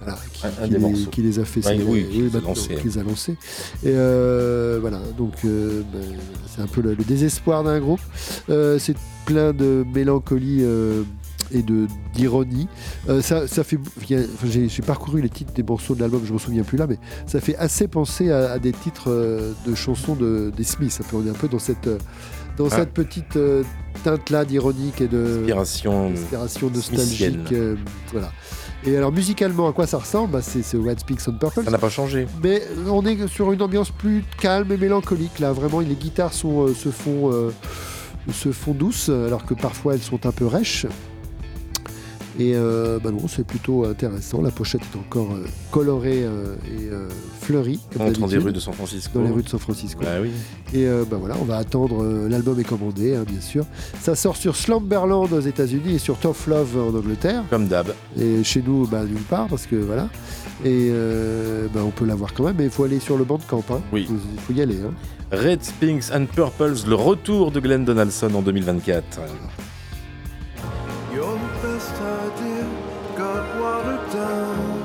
voilà, 0.04 0.18
qui, 0.32 0.46
Un- 0.46 0.48
un 0.62 0.66
qui 0.66 0.70
des 0.74 0.78
les, 0.78 1.04
qui 1.10 1.22
les 1.22 1.38
a 1.38 1.44
fait 1.44 1.66
Ouais, 1.66 1.80
oui, 1.86 2.06
qui 2.10 2.22
les 2.22 2.36
a 2.36 2.40
lancés. 2.40 2.74
qui 2.74 2.84
les 2.86 2.98
a 2.98 3.02
lancés. 3.02 3.32
Et 3.84 3.88
euh, 3.88 4.78
voilà, 4.80 5.00
donc 5.18 5.32
euh, 5.44 5.82
ben, 5.92 6.00
c'est 6.54 6.62
un 6.62 6.66
peu 6.66 6.80
le, 6.82 6.94
le 6.94 7.04
désespoir 7.04 7.64
d'un 7.64 7.80
groupe. 7.80 8.00
Euh, 8.50 8.78
c'est 8.78 8.96
plein 9.26 9.52
de 9.52 9.84
mélancolie. 9.94 10.62
et 11.52 11.62
de 11.62 11.86
d'ironie. 12.14 12.66
Euh, 13.08 13.20
ça, 13.20 13.46
ça 13.46 13.62
fait, 13.64 13.78
enfin, 13.98 14.48
j'ai 14.48 14.82
parcouru 14.82 15.20
les 15.20 15.28
titres 15.28 15.52
des 15.52 15.62
morceaux 15.62 15.94
de 15.94 16.00
l'album, 16.00 16.22
je 16.24 16.32
me 16.32 16.38
souviens 16.38 16.62
plus 16.64 16.78
là, 16.78 16.86
mais 16.88 16.98
ça 17.26 17.38
fait 17.40 17.54
assez 17.56 17.86
penser 17.86 18.30
à, 18.30 18.52
à 18.52 18.58
des 18.58 18.72
titres 18.72 19.08
euh, 19.10 19.52
de 19.66 19.74
chansons 19.74 20.14
de, 20.14 20.50
des 20.56 20.64
Smiths. 20.64 21.00
Peu, 21.08 21.16
on 21.16 21.26
est 21.26 21.30
un 21.30 21.34
peu 21.34 21.46
dans 21.46 21.58
cette, 21.58 21.88
dans 22.56 22.66
Ah. 22.70 22.76
cette 22.76 22.90
petite 22.94 23.36
euh, 23.36 23.62
teinte-là 24.04 24.44
d'ironique 24.46 25.00
et 25.02 25.06
de 25.06 25.44
Inspiration 26.14 26.70
nostalgique. 26.70 27.54
voilà. 28.10 28.32
Et 28.86 28.96
alors 28.96 29.12
musicalement, 29.12 29.68
à 29.68 29.72
quoi 29.72 29.86
ça 29.86 29.98
ressemble 29.98 30.32
bah, 30.32 30.42
C'est 30.42 30.76
Red 30.76 31.00
Speaks 31.00 31.20
on 31.28 31.32
Purple. 31.32 31.64
Ça 31.64 31.70
n'a 31.70 31.78
pas 31.78 31.88
changé. 31.88 32.26
Mais 32.42 32.62
on 32.88 33.04
est 33.06 33.26
sur 33.28 33.50
une 33.52 33.62
ambiance 33.62 33.90
plus 33.90 34.24
calme 34.40 34.70
et 34.72 34.76
mélancolique. 34.76 35.38
Là, 35.38 35.52
vraiment, 35.52 35.80
les 35.80 35.94
guitares 35.94 36.32
sont, 36.32 36.66
euh, 36.66 36.74
se, 36.74 36.90
font, 36.90 37.32
euh, 37.32 37.50
se 38.32 38.52
font 38.52 38.72
douces, 38.72 39.08
alors 39.08 39.46
que 39.46 39.54
parfois 39.54 39.94
elles 39.94 40.02
sont 40.02 40.26
un 40.26 40.32
peu 40.32 40.46
rêches. 40.46 40.86
Et 42.38 42.54
euh, 42.56 42.98
bah 42.98 43.10
non, 43.12 43.28
c'est 43.28 43.46
plutôt 43.46 43.84
intéressant. 43.84 44.42
La 44.42 44.50
pochette 44.50 44.80
est 44.82 44.96
encore 44.98 45.32
euh, 45.34 45.46
colorée 45.70 46.24
euh, 46.24 46.56
et 46.66 46.88
euh, 46.90 47.08
fleurie. 47.40 47.78
comme 47.92 48.02
On 48.02 48.04
rentre 48.06 48.20
dans 48.20 48.26
des 48.26 48.32
d'habitude. 48.32 48.46
rues 48.48 48.52
de 48.54 48.60
San 48.60 48.74
Francisco. 48.74 49.18
Dans 49.18 49.24
les 49.24 49.30
rues 49.30 49.42
de 49.42 49.48
San 49.48 49.60
Francisco. 49.60 50.00
Bah 50.02 50.20
oui. 50.20 50.30
Et 50.74 50.86
bah 51.08 51.16
voilà, 51.20 51.36
on 51.40 51.44
va 51.44 51.58
attendre. 51.58 52.04
L'album 52.28 52.58
est 52.58 52.64
commandé, 52.64 53.14
hein, 53.14 53.24
bien 53.26 53.40
sûr. 53.40 53.64
Ça 54.00 54.16
sort 54.16 54.36
sur 54.36 54.56
Slumberland 54.56 55.32
aux 55.32 55.40
États-Unis 55.40 55.94
et 55.94 55.98
sur 55.98 56.18
Tough 56.18 56.48
Love 56.48 56.76
en 56.76 56.96
Angleterre. 56.98 57.44
Comme 57.50 57.68
d'hab. 57.68 57.94
Et 58.18 58.42
chez 58.42 58.62
nous, 58.66 58.86
bah, 58.88 59.04
nulle 59.04 59.18
part, 59.22 59.46
parce 59.46 59.66
que 59.66 59.76
voilà. 59.76 60.08
Et 60.64 60.90
bah, 61.72 61.82
on 61.84 61.90
peut 61.90 62.04
l'avoir 62.06 62.34
quand 62.34 62.44
même, 62.44 62.56
mais 62.58 62.64
il 62.64 62.70
faut 62.70 62.82
aller 62.84 62.98
sur 62.98 63.16
le 63.16 63.24
banc 63.24 63.38
de 63.38 63.44
camp. 63.44 63.62
Hein. 63.70 63.80
Oui. 63.92 64.08
Il 64.10 64.40
faut 64.40 64.52
y 64.52 64.60
aller. 64.60 64.78
Hein. 64.84 64.92
Red 65.30 65.60
Pinks 65.80 66.10
and 66.12 66.26
Purples, 66.34 66.88
le 66.88 66.94
retour 66.94 67.52
de 67.52 67.60
Glenn 67.60 67.84
Donaldson 67.84 68.34
en 68.34 68.42
2024. 68.42 69.20
Your 71.14 71.38
best 71.62 71.94
idea 71.94 72.64
got 73.14 73.44
watered 73.60 74.10
down. 74.12 74.82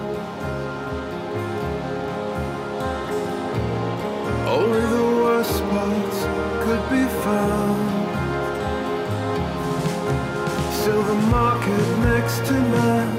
Only 4.48 4.82
the 4.96 5.08
worst 5.24 5.56
spots 5.58 6.20
could 6.64 6.84
be 6.92 7.04
found. 7.24 7.82
Still, 10.76 11.02
the 11.02 11.16
market 11.32 11.86
next 12.10 12.46
to 12.46 12.54
we 12.54 13.19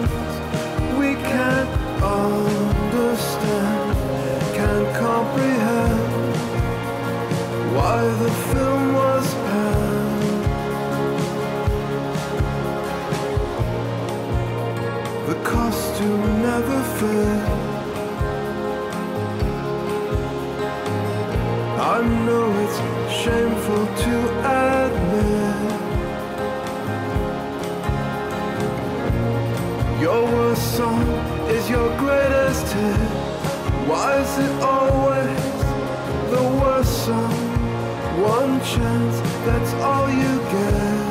costume 16.01 16.43
never 16.43 16.83
fit. 16.97 17.43
I 21.79 22.03
know 22.27 22.47
it's 22.65 22.79
shameful 23.23 23.87
to 24.05 24.15
admit. 24.63 25.59
Your 30.01 30.23
worst 30.25 30.77
song 30.77 31.07
is 31.49 31.69
your 31.69 31.89
greatest 31.99 32.73
hit. 32.73 33.11
Why 33.89 34.21
is 34.23 34.39
it 34.39 34.53
always 34.63 35.57
the 36.35 36.43
worst 36.61 37.05
song? 37.07 37.35
One 38.23 38.61
chance, 38.61 39.17
that's 39.47 39.73
all 39.75 40.09
you 40.09 40.39
get. 40.55 41.11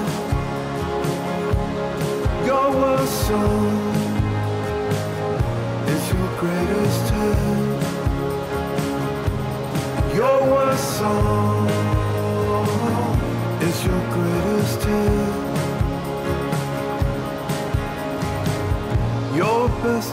Your 2.46 2.72
worst 2.72 3.28
song 3.28 3.89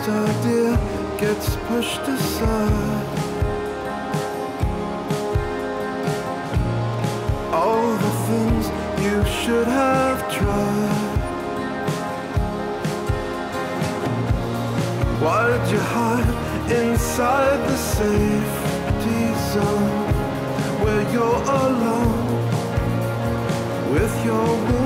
idea 0.08 0.78
gets 1.18 1.56
pushed 1.68 2.00
aside. 2.00 3.06
All 7.52 7.88
the 7.96 8.14
things 8.28 8.64
you 9.04 9.24
should 9.40 9.66
have 9.66 10.18
tried. 10.32 11.16
Why 15.22 15.42
did 15.48 15.70
you 15.72 15.80
hide 15.80 16.70
inside 16.70 17.58
the 17.68 17.76
safety 17.76 19.22
zone 19.52 20.06
where 20.82 21.04
you're 21.12 21.42
alone 21.64 22.26
with 23.92 24.14
your 24.24 24.46
wounded 24.46 24.85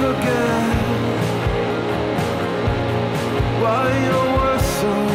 we'll 0.00 0.12
never 0.12 0.22
get 0.22 0.74
why 3.60 4.04
your 4.04 4.26
worst 4.36 4.80
song 4.80 5.13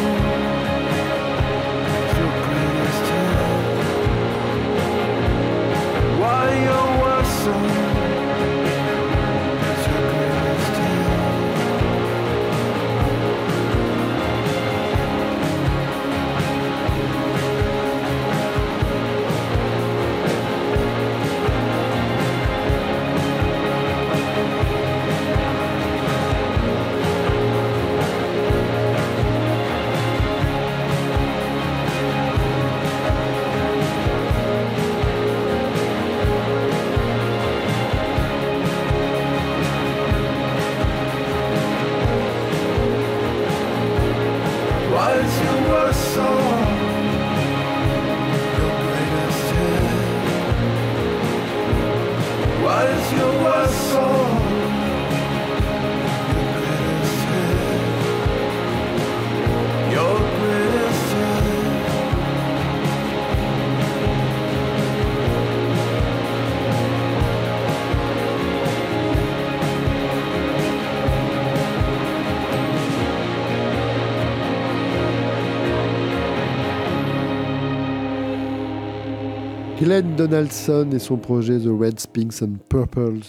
Glenn 79.90 80.14
Donaldson 80.14 80.86
et 80.92 81.00
son 81.00 81.16
projet 81.16 81.58
The 81.58 81.66
Reds, 81.66 82.06
Pinks 82.14 82.42
and 82.42 82.52
Purples 82.68 83.26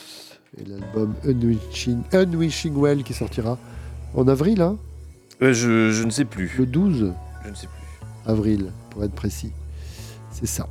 et 0.60 0.64
l'album 0.70 1.16
Unwishing, 1.26 2.04
Unwishing 2.14 2.76
Well 2.76 3.02
qui 3.02 3.16
sortira 3.16 3.58
en 4.14 4.28
avril, 4.28 4.62
hein 4.62 4.78
Euh, 5.42 5.54
je, 5.54 5.90
je 5.90 6.04
ne 6.04 6.12
sais 6.12 6.24
plus. 6.26 6.54
le 6.60 6.68
12 6.68 7.14
Je 7.46 7.50
ne 7.50 7.56
sais 7.56 7.66
plus. 7.66 8.32
avril 8.32 8.72
pour 8.92 9.04
être 9.04 9.14
précis. 9.14 9.52
C'est 10.32 10.46
ça. 10.46 10.68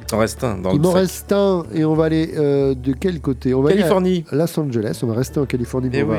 Il 0.00 0.06
t'en 0.06 0.18
reste 0.18 0.42
un 0.42 0.58
dans 0.58 0.72
Il 0.72 0.78
le 0.78 0.82
m'en 0.82 0.90
reste 0.92 1.30
un 1.30 1.62
et 1.72 1.84
on 1.84 1.94
va 1.94 2.06
aller 2.06 2.32
euh, 2.36 2.74
de 2.74 2.92
quel 2.92 3.20
côté? 3.20 3.54
On 3.54 3.62
va 3.62 3.68
aller 3.70 3.78
à 3.78 3.82
Californie. 3.82 4.24
Los 4.32 4.58
Angeles, 4.58 4.98
on 5.04 5.06
va 5.06 5.14
rester 5.14 5.38
en 5.38 5.46
Californie. 5.46 5.88
mais 5.92 6.00
Eh 6.00 6.02
va, 6.02 6.18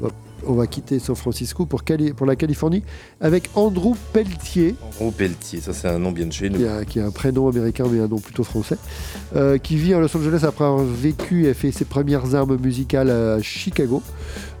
on, 0.00 0.04
va, 0.06 0.10
on 0.46 0.54
va 0.54 0.66
quitter 0.66 0.98
San 0.98 1.14
Francisco 1.16 1.66
pour, 1.66 1.84
Cali- 1.84 2.12
pour 2.12 2.26
la 2.26 2.36
Californie 2.36 2.82
avec 3.20 3.50
Andrew 3.54 3.94
Pelletier. 4.12 4.74
Andrew 5.00 5.12
Pelletier, 5.12 5.60
ça 5.60 5.72
c'est 5.72 5.88
un 5.88 5.98
nom 5.98 6.12
bien 6.12 6.26
de 6.26 6.32
chez 6.32 6.50
nous. 6.50 6.58
qui 6.58 6.66
a, 6.66 6.84
qui 6.84 7.00
a 7.00 7.06
un 7.06 7.10
prénom 7.10 7.48
américain 7.48 7.84
mais 7.90 8.00
un 8.00 8.08
nom 8.08 8.18
plutôt 8.18 8.44
français, 8.44 8.76
euh, 9.36 9.58
qui 9.58 9.76
vit 9.76 9.94
à 9.94 10.00
Los 10.00 10.16
Angeles 10.16 10.40
après 10.46 10.64
avoir 10.64 10.84
vécu 10.84 11.46
et 11.46 11.54
fait 11.54 11.72
ses 11.72 11.84
premières 11.84 12.34
armes 12.34 12.56
musicales 12.56 13.10
à 13.10 13.40
Chicago. 13.42 14.02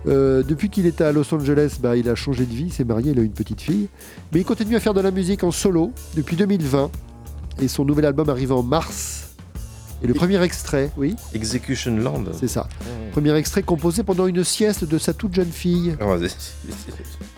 Euh, 0.08 0.42
depuis 0.42 0.68
qu'il 0.68 0.86
était 0.86 1.04
à 1.04 1.12
Los 1.12 1.32
Angeles, 1.34 1.76
bah, 1.80 1.96
il 1.96 2.08
a 2.08 2.14
changé 2.14 2.44
de 2.44 2.52
vie, 2.52 2.64
il 2.66 2.72
s'est 2.72 2.84
marié, 2.84 3.12
il 3.12 3.18
a 3.18 3.22
une 3.22 3.30
petite 3.32 3.60
fille. 3.60 3.88
Mais 4.32 4.40
il 4.40 4.44
continue 4.44 4.74
à 4.76 4.80
faire 4.80 4.94
de 4.94 5.00
la 5.00 5.10
musique 5.12 5.44
en 5.44 5.50
solo 5.52 5.92
depuis 6.16 6.36
2020. 6.36 6.90
Et 7.60 7.68
son 7.68 7.84
nouvel 7.84 8.06
album 8.06 8.28
arrive 8.28 8.50
en 8.52 8.62
mars. 8.62 9.31
Et 10.02 10.06
le 10.08 10.14
premier 10.14 10.42
extrait, 10.42 10.90
oui, 10.96 11.14
Execution 11.34 11.96
Land. 11.96 12.24
c'est 12.38 12.48
ça. 12.48 12.68
Premier 13.12 13.34
extrait 13.36 13.62
composé 13.62 14.02
pendant 14.02 14.26
une 14.26 14.42
sieste 14.42 14.84
de 14.84 14.98
sa 14.98 15.12
toute 15.12 15.34
jeune 15.34 15.50
fille. 15.52 15.96
Ah, 16.00 16.06
vas-y. 16.16 16.30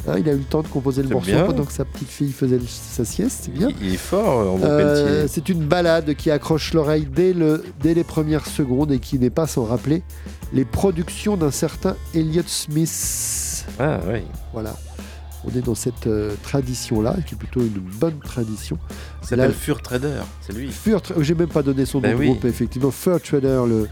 Hein, 0.06 0.16
il 0.18 0.28
a 0.28 0.32
eu 0.32 0.36
le 0.36 0.44
temps 0.44 0.60
de 0.60 0.68
composer 0.68 1.00
le 1.00 1.08
C'est 1.08 1.14
morceau 1.14 1.30
bien. 1.30 1.44
pendant 1.46 1.64
que 1.64 1.72
sa 1.72 1.86
petite 1.86 2.10
fille 2.10 2.30
faisait 2.30 2.58
le- 2.58 2.66
sa 2.68 3.06
sieste, 3.06 3.44
c'est 3.44 3.50
bien. 3.54 3.68
Il 3.80 3.94
est 3.94 3.96
fort, 3.96 4.52
Andrew 4.52 4.66
Euh, 4.66 5.06
Pelletier. 5.06 5.28
c'est 5.28 5.48
une 5.48 5.64
balade 5.64 6.12
qui 6.14 6.30
accroche 6.30 6.74
l'oreille 6.74 7.08
dès, 7.10 7.32
le, 7.32 7.64
dès 7.80 7.94
les 7.94 8.04
premières 8.04 8.44
secondes 8.46 8.92
et 8.92 8.98
qui 8.98 9.18
n'est 9.18 9.30
pas 9.30 9.46
sans 9.46 9.64
rappeler 9.64 10.02
les 10.52 10.66
productions 10.66 11.38
d'un 11.38 11.50
certain 11.50 11.96
Elliott 12.14 12.46
Smith. 12.50 13.64
Ah 13.78 13.98
oui. 14.06 14.20
Voilà. 14.52 14.76
On 15.46 15.58
est 15.58 15.62
dans 15.62 15.74
cette 15.74 16.06
euh, 16.06 16.32
tradition-là, 16.42 17.16
qui 17.26 17.34
est 17.34 17.38
plutôt 17.38 17.60
une 17.60 17.80
bonne 17.98 18.18
tradition. 18.18 18.78
Il 19.22 19.28
s'appelle 19.28 19.52
Fur 19.52 19.82
Trader, 19.82 20.20
c'est 20.40 20.54
lui. 20.54 20.70
Fur 20.70 21.00
J'ai 21.20 21.34
même 21.34 21.48
pas 21.48 21.62
donné 21.62 21.84
son 21.84 21.98
nom 21.98 22.02
Ben 22.08 22.14
de 22.14 22.18
oui. 22.20 22.26
groupe, 22.28 22.44
effectivement. 22.46 22.90
Fur 22.90 23.20
Trader, 23.20 23.62
le, 23.68 23.88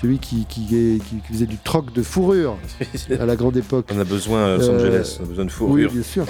celui 0.00 0.18
qui, 0.18 0.46
qui, 0.46 0.62
est- 0.76 0.98
qui- 1.04 1.16
qui 1.26 1.32
faisait 1.32 1.46
du 1.46 1.58
troc 1.58 1.92
de 1.92 2.02
fourrure 2.02 2.56
à 3.20 3.26
la 3.26 3.36
grande 3.36 3.56
époque. 3.56 3.86
On 3.92 3.98
a 3.98 4.04
besoin 4.04 4.44
à 4.54 4.56
Los 4.56 4.68
Euh, 4.68 4.76
Angeles, 4.78 5.16
on 5.20 5.24
a 5.24 5.26
besoin 5.26 5.44
de 5.44 5.50
Oui, 5.50 5.56
fourrure. 5.56 5.92
bien 5.92 6.02
sûr. 6.02 6.26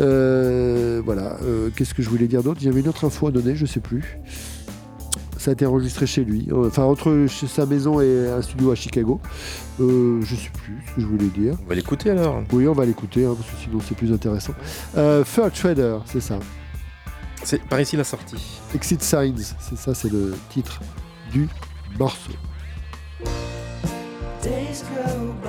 Euh, 0.00 1.00
voilà. 1.04 1.38
Euh, 1.44 1.70
Qu'est-ce 1.74 1.94
que 1.94 2.02
je 2.02 2.08
voulais 2.10 2.26
dire 2.28 2.42
d'autre? 2.42 2.58
Il 2.62 2.66
y 2.66 2.68
avait 2.68 2.80
une 2.80 2.88
autre 2.88 3.04
info 3.04 3.28
à 3.28 3.30
donner, 3.30 3.54
je 3.56 3.66
sais 3.66 3.80
plus. 3.80 4.18
Ça 5.46 5.50
a 5.50 5.52
été 5.52 5.64
enregistré 5.64 6.08
chez 6.08 6.24
lui, 6.24 6.48
Euh, 6.50 6.66
enfin 6.66 6.82
entre 6.82 7.26
chez 7.28 7.46
sa 7.46 7.66
maison 7.66 8.00
et 8.00 8.28
un 8.28 8.42
studio 8.42 8.72
à 8.72 8.74
Chicago. 8.74 9.20
Euh, 9.78 10.20
je 10.22 10.34
sais 10.34 10.50
plus 10.50 10.82
ce 10.88 10.94
que 10.96 11.00
je 11.02 11.06
voulais 11.06 11.28
dire. 11.28 11.54
On 11.64 11.68
va 11.68 11.76
l'écouter 11.76 12.10
alors. 12.10 12.42
Oui, 12.52 12.66
on 12.66 12.72
va 12.72 12.84
l'écouter, 12.84 13.24
hein, 13.24 13.36
parce 13.38 13.48
que 13.52 13.56
sinon 13.62 13.78
c'est 13.78 13.96
plus 13.96 14.12
intéressant. 14.12 14.54
Euh, 14.96 15.24
Fur 15.24 15.48
Trader, 15.52 15.98
c'est 16.06 16.18
ça. 16.20 16.40
C'est 17.44 17.62
par 17.62 17.80
ici 17.80 17.96
la 17.96 18.02
sortie. 18.02 18.60
Exit 18.74 19.00
Signs, 19.00 19.54
c'est 19.60 19.78
ça, 19.78 19.94
c'est 19.94 20.10
le 20.10 20.34
titre 20.50 20.80
du 21.30 21.48
morceau. 21.96 22.32
Days 24.42 24.82
go 24.82 25.32
by 25.44 25.48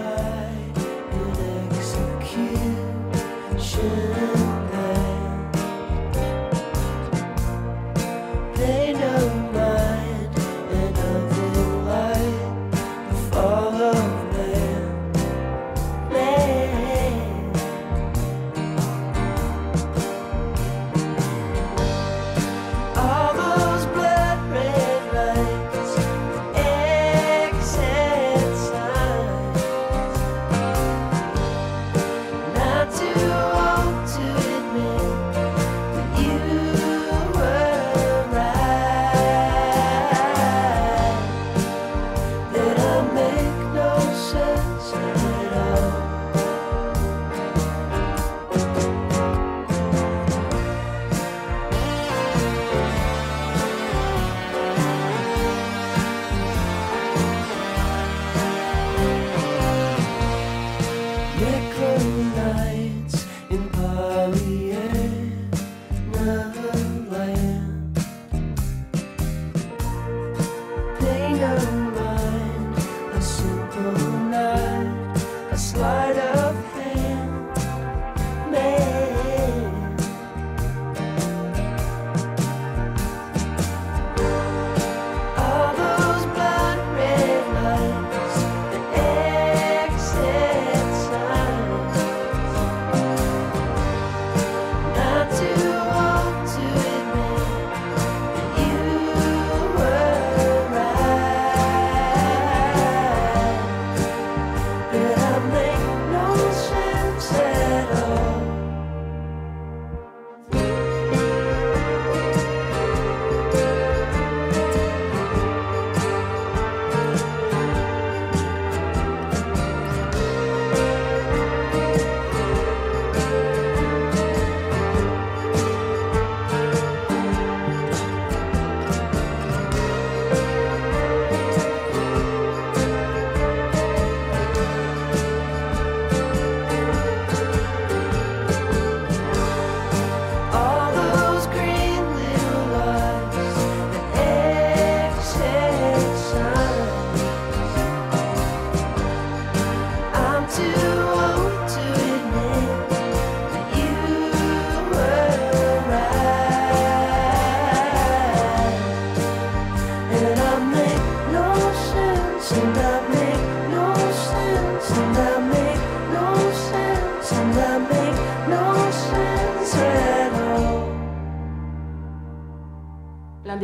in 1.11 1.33
execution. 1.75 2.67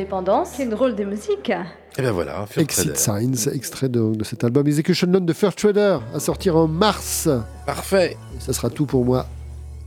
L'indépendance. 0.08 0.50
Quelle 0.58 0.70
drôle 0.70 0.96
de 0.96 1.04
musique. 1.06 1.52
Et 1.98 2.02
bien 2.02 2.12
voilà, 2.12 2.46
First 2.48 2.60
Exit 2.60 2.94
Trader. 2.94 3.36
Signs, 3.36 3.52
extrait 3.54 3.88
de, 3.90 4.16
de 4.16 4.24
cet 4.24 4.44
album 4.44 4.68
Execution 4.68 5.08
None 5.08 5.26
de 5.26 5.32
First 5.34 5.58
Trader, 5.60 6.00
à 6.14 6.20
sortir 6.20 6.58
en 6.58 6.68
mars. 6.68 7.30
Parfait. 7.66 8.18
Et 8.36 8.40
ça 8.42 8.52
sera 8.52 8.70
tout 8.70 8.86
pour 8.86 9.06
moi. 9.06 9.26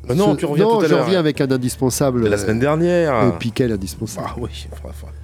Bah 0.07 0.15
non, 0.15 0.33
Ce- 0.33 0.37
tu 0.39 0.47
reviens 0.47 0.65
non, 0.65 0.79
tout 0.79 0.85
à 0.85 0.89
je 0.89 0.95
reviens 0.95 1.19
avec 1.19 1.41
un 1.41 1.51
indispensable. 1.51 2.23
De 2.23 2.29
la 2.29 2.39
semaine 2.39 2.61
dernière. 2.61 3.15
Euh, 3.15 3.31
Piquet, 3.33 3.69
l'indispensable. 3.69 4.27
Ah 4.31 4.35
oui, 4.39 4.67
faudra- 4.75 4.93
faudra. 4.95 5.15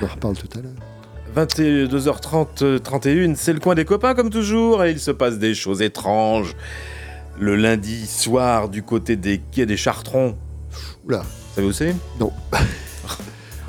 On 0.00 0.04
en 0.06 0.08
reparle 0.08 0.36
tout 0.36 0.58
à 0.58 0.62
l'heure. 0.62 1.46
22h30, 1.46 2.62
euh, 2.62 2.78
31, 2.78 3.34
c'est 3.34 3.52
le 3.52 3.60
coin 3.60 3.74
des 3.74 3.84
copains 3.84 4.14
comme 4.14 4.30
toujours, 4.30 4.84
et 4.84 4.90
il 4.92 5.00
se 5.00 5.10
passe 5.10 5.38
des 5.38 5.54
choses 5.54 5.82
étranges. 5.82 6.56
Le 7.38 7.56
lundi 7.56 8.06
soir, 8.06 8.68
du 8.68 8.82
côté 8.82 9.16
des 9.16 9.38
quais 9.52 9.66
des 9.66 9.76
Chartrons. 9.76 10.36
Oula. 11.06 11.18
Vous 11.18 11.54
savez 11.56 11.66
où 11.66 11.72
c'est? 11.72 11.94
Non. 12.18 12.32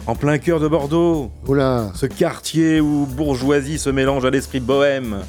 En 0.07 0.15
plein 0.15 0.37
cœur 0.39 0.59
de 0.59 0.67
Bordeaux. 0.67 1.31
Oula. 1.47 1.91
Ce 1.93 2.05
quartier 2.05 2.81
où 2.81 3.05
bourgeoisie 3.05 3.77
se 3.77 3.89
mélange 3.89 4.25
à 4.25 4.29
l'esprit 4.29 4.59
bohème. 4.59 5.19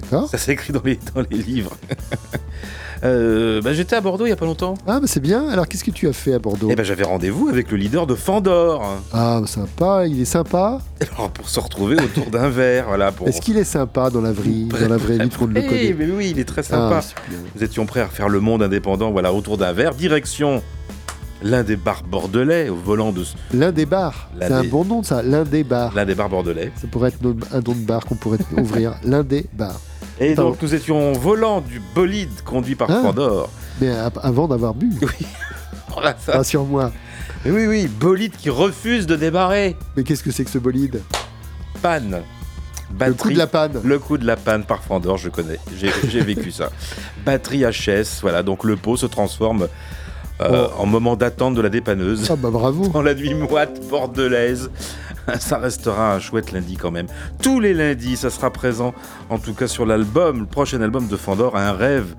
D'accord. 0.00 0.28
Ça 0.28 0.38
s'écrit 0.38 0.72
dans 0.72 0.82
les, 0.84 0.98
dans 1.14 1.22
les 1.30 1.38
livres. 1.38 1.76
Euh, 3.04 3.60
bah, 3.60 3.72
J'étais 3.72 3.96
à 3.96 4.00
Bordeaux 4.00 4.26
il 4.26 4.28
y 4.28 4.32
a 4.32 4.36
pas 4.36 4.44
longtemps. 4.44 4.74
Ah, 4.86 5.00
bah 5.00 5.06
c'est 5.08 5.18
bien. 5.18 5.48
Alors, 5.48 5.66
qu'est-ce 5.66 5.82
que 5.82 5.90
tu 5.90 6.06
as 6.06 6.12
fait 6.12 6.34
à 6.34 6.38
Bordeaux? 6.38 6.70
Et 6.70 6.76
ben 6.76 6.84
j'avais 6.84 7.02
rendez-vous 7.02 7.48
avec 7.48 7.72
le 7.72 7.76
leader 7.76 8.06
de 8.06 8.14
Fandor. 8.14 9.02
Ah, 9.12 9.40
bah, 9.40 9.46
sympa. 9.48 10.06
Il 10.06 10.20
est 10.20 10.24
sympa. 10.24 10.78
Alors 11.16 11.30
pour 11.30 11.48
se 11.48 11.58
retrouver 11.58 11.96
autour 11.96 12.26
d'un 12.26 12.48
verre, 12.48 12.84
voilà. 12.86 13.10
Pour... 13.10 13.26
Est-ce 13.26 13.40
qu'il 13.40 13.56
est 13.58 13.64
sympa 13.64 14.10
dans 14.10 14.20
la 14.20 14.30
vraie, 14.30 14.68
dans 14.80 14.88
la 14.88 14.98
vraie 14.98 15.18
vie 15.18 15.30
qu'on 15.30 15.46
le 15.46 15.60
Oui, 15.60 15.66
connaît 15.66 15.96
mais 15.98 16.12
oui, 16.12 16.30
il 16.30 16.38
est 16.38 16.44
très 16.44 16.62
sympa. 16.62 17.00
Ah, 17.02 17.20
bien. 17.28 17.38
Nous 17.56 17.64
étions 17.64 17.86
prêts 17.86 18.02
à 18.02 18.06
refaire 18.06 18.28
le 18.28 18.38
monde 18.38 18.62
indépendant, 18.62 19.10
voilà, 19.10 19.32
autour 19.32 19.58
d'un 19.58 19.72
verre. 19.72 19.96
Direction 19.96 20.62
l'un 21.42 21.62
des 21.62 21.76
bars 21.76 22.02
bordelais, 22.04 22.68
au 22.68 22.76
volant 22.76 23.12
de 23.12 23.24
ce- 23.24 23.34
L'un 23.52 23.72
des 23.72 23.86
bars. 23.86 24.28
C'est 24.40 24.52
un 24.52 24.64
bon 24.64 24.84
nom, 24.84 25.02
ça. 25.02 25.22
L'un 25.22 25.44
des 25.44 25.64
bars. 25.64 25.92
l'un 25.94 26.04
des 26.04 26.14
bars 26.14 26.28
bordelais. 26.28 26.72
Ça 26.80 26.86
pourrait 26.88 27.08
être 27.10 27.18
un 27.52 27.60
nom 27.60 27.72
de 27.74 27.84
bar 27.86 28.04
qu'on 28.04 28.14
pourrait 28.16 28.38
ouvrir. 28.56 28.94
L'un 29.04 29.22
des 29.22 29.46
bars. 29.52 29.80
Et 30.20 30.34
Pardon. 30.34 30.50
donc 30.50 30.62
nous 30.62 30.74
étions 30.74 31.12
au 31.12 31.14
volant 31.14 31.60
du 31.60 31.80
bolide 31.94 32.30
conduit 32.44 32.74
par 32.74 32.88
Ah. 32.90 33.00
Fandor. 33.02 33.48
Mais 33.80 33.90
avant 34.22 34.46
d'avoir 34.46 34.74
bu. 34.74 34.90
Voilà, 35.92 36.14
ça. 36.24 36.32
Rassure-moi. 36.38 36.92
Oui, 37.44 37.66
oui, 37.66 37.86
bolide 37.88 38.36
qui 38.36 38.50
refuse 38.50 39.06
de 39.06 39.16
démarrer. 39.16 39.76
Mais 39.96 40.04
qu'est-ce 40.04 40.22
que 40.22 40.30
c'est 40.30 40.44
que 40.44 40.50
ce 40.50 40.58
bolide? 40.58 41.00
Panne. 41.80 42.20
Le 43.00 43.14
coup 43.14 43.30
de 43.30 43.38
la 43.38 43.46
panne. 43.46 43.80
Le 43.82 43.98
coup 43.98 44.18
de 44.18 44.26
la 44.26 44.36
panne 44.36 44.64
par 44.64 44.82
Fandor, 44.82 45.16
je 45.16 45.30
connais. 45.30 45.58
J'ai 45.80 45.90
j'ai 46.08 46.20
vécu 46.32 46.50
ça. 46.52 46.68
Batterie 47.24 47.62
HS, 47.64 48.20
voilà, 48.20 48.42
donc 48.42 48.64
le 48.64 48.76
pot 48.76 48.96
se 48.98 49.06
transforme 49.06 49.66
euh, 50.50 50.68
en 50.78 50.86
moment 50.86 51.16
d'attente 51.16 51.54
de 51.54 51.60
la 51.60 51.68
dépanneuse. 51.68 52.26
Oh. 52.28 52.32
Ah 52.32 52.36
bah 52.36 52.50
bravo. 52.50 52.88
Dans 52.88 53.02
la 53.02 53.14
nuit 53.14 53.34
moite 53.34 53.80
bordelaise. 53.88 54.70
Ça 55.38 55.58
restera 55.58 56.14
un 56.14 56.20
chouette 56.20 56.52
lundi 56.52 56.76
quand 56.76 56.90
même. 56.90 57.06
Tous 57.42 57.60
les 57.60 57.74
lundis, 57.74 58.16
ça 58.16 58.30
sera 58.30 58.50
présent, 58.50 58.92
en 59.30 59.38
tout 59.38 59.54
cas 59.54 59.68
sur 59.68 59.86
l'album, 59.86 60.40
le 60.40 60.46
prochain 60.46 60.80
album 60.80 61.06
de 61.06 61.16
Fandor, 61.16 61.56
Un 61.56 61.72
rêve. 61.72 62.14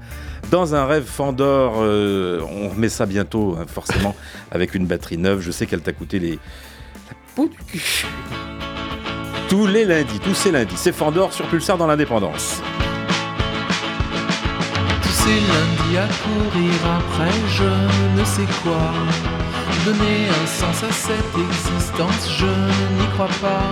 Dans 0.51 0.75
un 0.75 0.85
rêve 0.85 1.03
Fandor, 1.03 1.75
euh, 1.77 2.41
on 2.49 2.69
remet 2.69 2.89
ça 2.89 3.05
bientôt, 3.05 3.57
hein, 3.59 3.65
forcément, 3.67 4.15
avec 4.51 4.75
une 4.75 4.85
batterie 4.85 5.17
neuve. 5.17 5.41
Je 5.41 5.51
sais 5.51 5.65
qu'elle 5.65 5.81
t'a 5.81 5.93
coûté 5.93 6.19
les... 6.19 6.31
la 6.31 7.15
peau 7.35 7.47
du 7.47 7.57
cul. 7.65 8.05
Tous 9.49 9.67
les 9.67 9.85
lundis, 9.85 10.19
tous 10.19 10.33
ces 10.33 10.51
lundis, 10.51 10.77
c'est 10.77 10.93
Fandor 10.93 11.31
sur 11.31 11.45
Pulsar 11.45 11.77
dans 11.77 11.85
l'indépendance. 11.85 12.61
Tous 15.23 15.29
ces 15.29 15.39
lundis 15.39 15.97
à 15.97 16.07
courir 16.23 16.73
après 16.97 17.31
je 17.47 18.19
ne 18.19 18.25
sais 18.25 18.47
quoi. 18.61 18.91
Donner 19.85 20.27
un 20.27 20.47
sens 20.47 20.83
à 20.83 20.91
cette 20.91 21.35
existence, 21.47 22.29
je 22.39 22.45
n'y 22.45 23.07
crois 23.13 23.33
pas. 23.41 23.71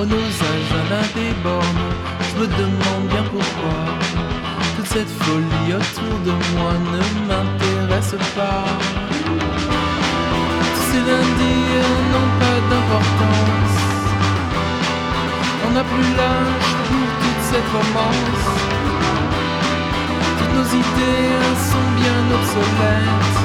Au 0.00 0.06
nosage 0.06 0.70
à 0.80 0.90
l'un 0.90 1.06
des 1.18 1.32
bornes, 1.42 1.86
je 2.28 2.40
me 2.40 2.46
demande 2.46 3.06
bien 3.10 3.24
pourquoi. 3.24 3.78
Toute 4.76 4.86
cette 4.86 5.10
folie 5.24 5.74
autour 5.74 6.18
de 6.24 6.32
moi 6.54 6.72
ne 6.92 7.02
m'intéresse 7.26 8.16
pas. 8.36 8.64
Ces 10.86 11.02
lundis 11.10 11.66
n'ont 12.12 12.32
pas 12.38 12.58
d'importance. 12.70 13.78
On 15.66 15.70
n'a 15.72 15.82
plus 15.82 16.10
l'âge 16.16 16.70
pour 16.86 17.06
toute 17.22 17.42
cette 17.50 17.70
romance. 17.72 18.73
Nos 20.54 20.68
idées 20.82 21.56
sont 21.70 21.88
bien 22.00 22.20
obsolètes. 22.36 23.38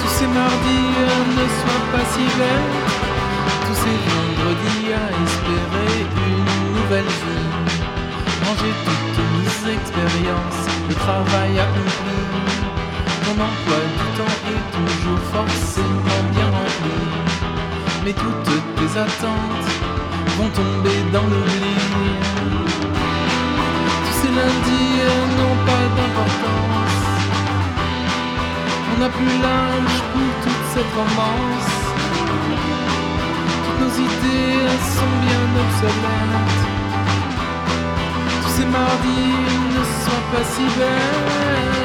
Tous 0.00 0.12
ces 0.18 0.26
mardis 0.26 0.90
ne 1.38 1.46
soient 1.58 1.86
pas 1.92 2.04
si 2.12 2.24
bêtes. 2.38 2.78
Tous 3.66 3.78
ces 3.82 3.96
vendredis 4.06 4.86
à 4.92 5.06
espérer 5.24 5.94
une 6.28 6.50
nouvelle 6.76 7.12
vie. 7.24 7.50
Manger 8.44 8.74
toutes 8.84 9.20
nos 9.32 9.72
expériences, 9.76 10.64
le 10.88 10.94
travail 10.94 11.52
accompli. 11.58 12.20
Mon 13.24 13.36
emploi 13.48 13.80
du 13.98 14.06
temps 14.18 14.36
est 14.54 14.66
toujours 14.76 15.24
forcément 15.32 16.22
bien 16.34 16.48
rempli. 16.58 16.98
Mais 18.04 18.12
toutes 18.12 18.58
tes 18.76 18.92
attentes 18.98 19.70
vont 20.36 20.50
tomber 20.50 20.98
dans 21.12 21.26
l'oubli. 21.32 21.76
Tous 24.04 24.16
ces 24.20 24.32
lundis 24.38 24.89
On 28.92 28.96
n'a 29.00 29.08
plus 29.08 29.34
l'âge 29.42 29.98
pour 30.12 30.30
toute 30.44 30.64
cette 30.74 30.92
romance. 30.94 31.72
Toutes 33.64 33.80
nos 33.80 33.94
idées 34.08 34.68
sont 34.96 35.14
bien 35.26 35.44
obsolètes. 35.62 36.64
Tous 38.42 38.52
ces 38.56 38.66
mardis 38.66 39.34
ne 39.76 39.82
soient 40.02 40.26
pas 40.32 40.44
si 40.52 40.64
bêtes. 40.78 41.79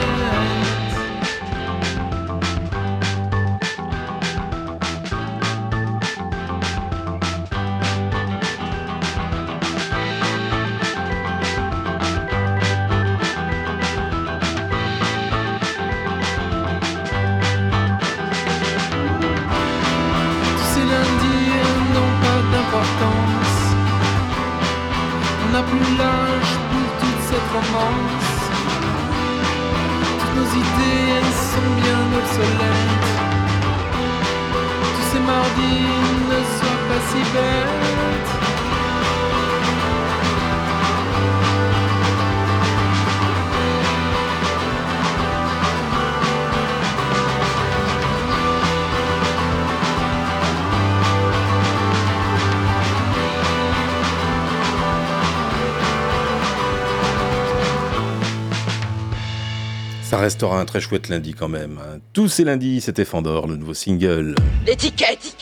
Restera 60.25 60.59
un 60.59 60.65
très 60.65 60.81
chouette 60.81 61.07
lundi 61.09 61.33
quand 61.33 61.47
même. 61.47 61.77
hein. 61.79 61.99
Tous 62.13 62.27
ces 62.27 62.43
lundis, 62.43 62.81
c'était 62.81 63.05
Fandor, 63.05 63.47
le 63.47 63.55
nouveau 63.57 63.73
single. 63.75 64.33
L'étiquette, 64.65 65.34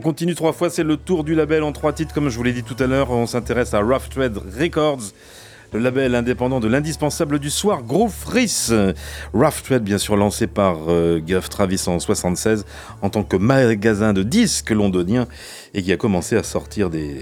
On 0.00 0.02
continue 0.02 0.34
trois 0.34 0.54
fois, 0.54 0.70
c'est 0.70 0.82
le 0.82 0.96
tour 0.96 1.24
du 1.24 1.34
label 1.34 1.62
en 1.62 1.72
trois 1.72 1.92
titres, 1.92 2.14
comme 2.14 2.30
je 2.30 2.36
vous 2.38 2.42
l'ai 2.42 2.54
dit 2.54 2.62
tout 2.62 2.76
à 2.82 2.86
l'heure. 2.86 3.10
On 3.10 3.26
s'intéresse 3.26 3.74
à 3.74 3.80
Rough 3.80 4.08
Trade 4.08 4.38
Records. 4.58 5.12
le 5.74 5.78
label 5.78 6.14
indépendant 6.14 6.58
de 6.58 6.68
l'indispensable 6.68 7.38
du 7.38 7.50
soir, 7.50 7.82
Groove 7.82 8.10
Freeze. 8.10 8.74
Rough 9.34 9.62
Trade, 9.62 9.84
bien 9.84 9.98
sûr, 9.98 10.16
lancé 10.16 10.46
par 10.46 10.78
euh, 10.88 11.20
Travis 11.50 11.84
en 11.86 11.98
76 11.98 12.64
en 13.02 13.10
tant 13.10 13.24
que 13.24 13.36
magasin 13.36 14.14
de 14.14 14.22
disques 14.22 14.70
londonien 14.70 15.26
et 15.74 15.82
qui 15.82 15.92
a 15.92 15.98
commencé 15.98 16.34
à 16.34 16.42
sortir 16.42 16.88
des, 16.88 17.20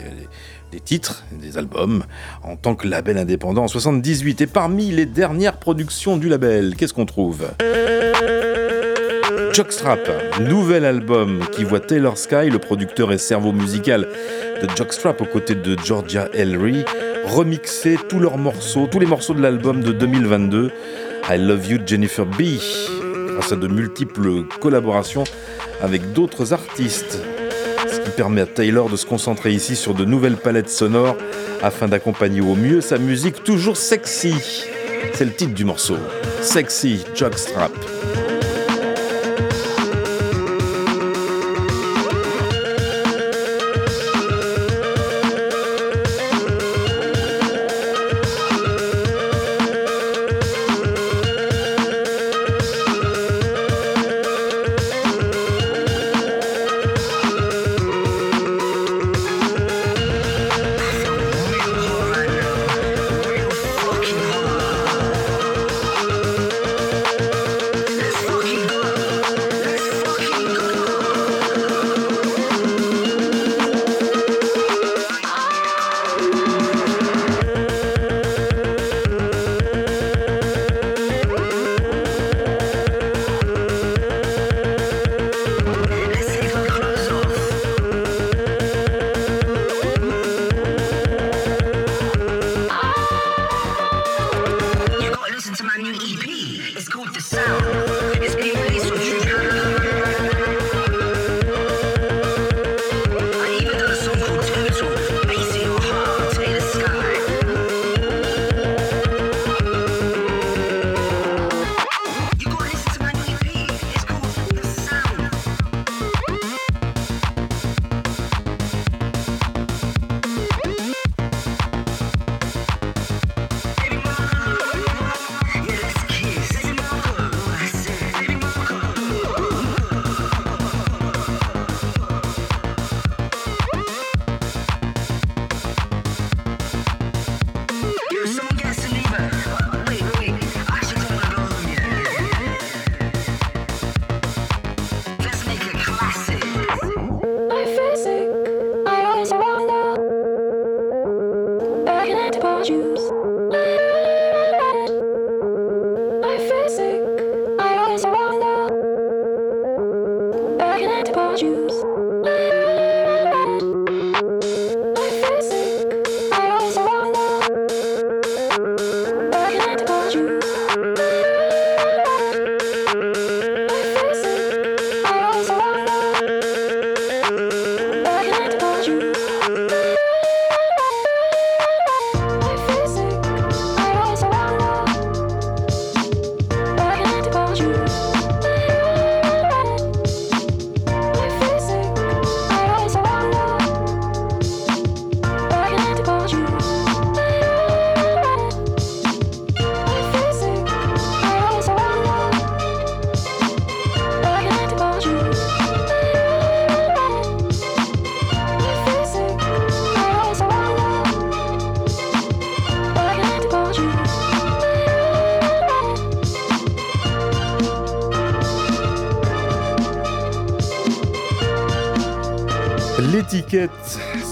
des 0.71 0.79
titres, 0.79 1.25
des 1.33 1.59
albums, 1.59 2.05
en 2.45 2.55
tant 2.55 2.77
que 2.77 2.87
label 2.87 3.19
indépendant 3.19 3.65
en 3.65 3.69
78. 3.69 4.43
Et 4.43 4.47
parmi 4.47 4.93
les 4.93 5.07
dernières 5.07 5.59
productions 5.59 6.17
du 6.17 6.29
label, 6.29 6.77
qu'est-ce 6.77 6.95
qu'on 6.95 7.07
trouve? 7.07 7.49
Jockstrap, 9.53 10.09
nouvel 10.41 10.85
album 10.85 11.41
qui 11.53 11.65
voit 11.65 11.81
Taylor 11.81 12.17
Sky, 12.17 12.51
le 12.51 12.59
producteur 12.59 13.13
et 13.13 13.19
cerveau 13.19 13.53
musical 13.53 14.09
de 14.63 14.69
Jockstrap 14.77 15.21
aux 15.21 15.27
côtés 15.27 15.55
de 15.55 15.77
Georgia 15.85 16.29
Ellery, 16.33 16.85
remixer 17.25 17.97
tous 18.09 18.19
leurs 18.19 18.39
morceaux, 18.39 18.89
tous 18.91 19.01
les 19.01 19.07
morceaux 19.07 19.35
de 19.35 19.43
l'album 19.43 19.83
de 19.83 19.93
2022, 19.93 20.71
I 21.29 21.39
Love 21.39 21.67
You 21.67 21.79
Jennifer 21.85 22.25
B, 22.27 22.43
grâce 23.35 23.53
à 23.53 23.57
de 23.57 23.67
multiples 23.67 24.45
collaborations 24.61 25.25
avec 25.81 26.13
d'autres 26.13 26.53
artistes. 26.53 27.19
Ce 27.91 28.01
qui 28.01 28.11
permet 28.11 28.43
à 28.43 28.47
Taylor 28.47 28.89
de 28.89 28.97
se 28.97 29.07
concentrer 29.07 29.53
ici 29.53 29.77
sur 29.77 29.95
de 29.95 30.05
nouvelles 30.05 30.37
palettes 30.37 30.71
sonores 30.71 31.17
afin 31.63 31.89
d'accompagner 31.89 32.41
au 32.41 32.55
mieux 32.55 32.81
sa 32.81 32.99
musique 32.99 33.43
toujours 33.45 33.77
sexy. 33.77 34.35
C'est 35.15 35.25
le 35.25 35.33
titre 35.33 35.55
du 35.55 35.65
morceau. 35.65 35.97
Sexy 36.41 37.05
Jockstrap. 37.15 37.73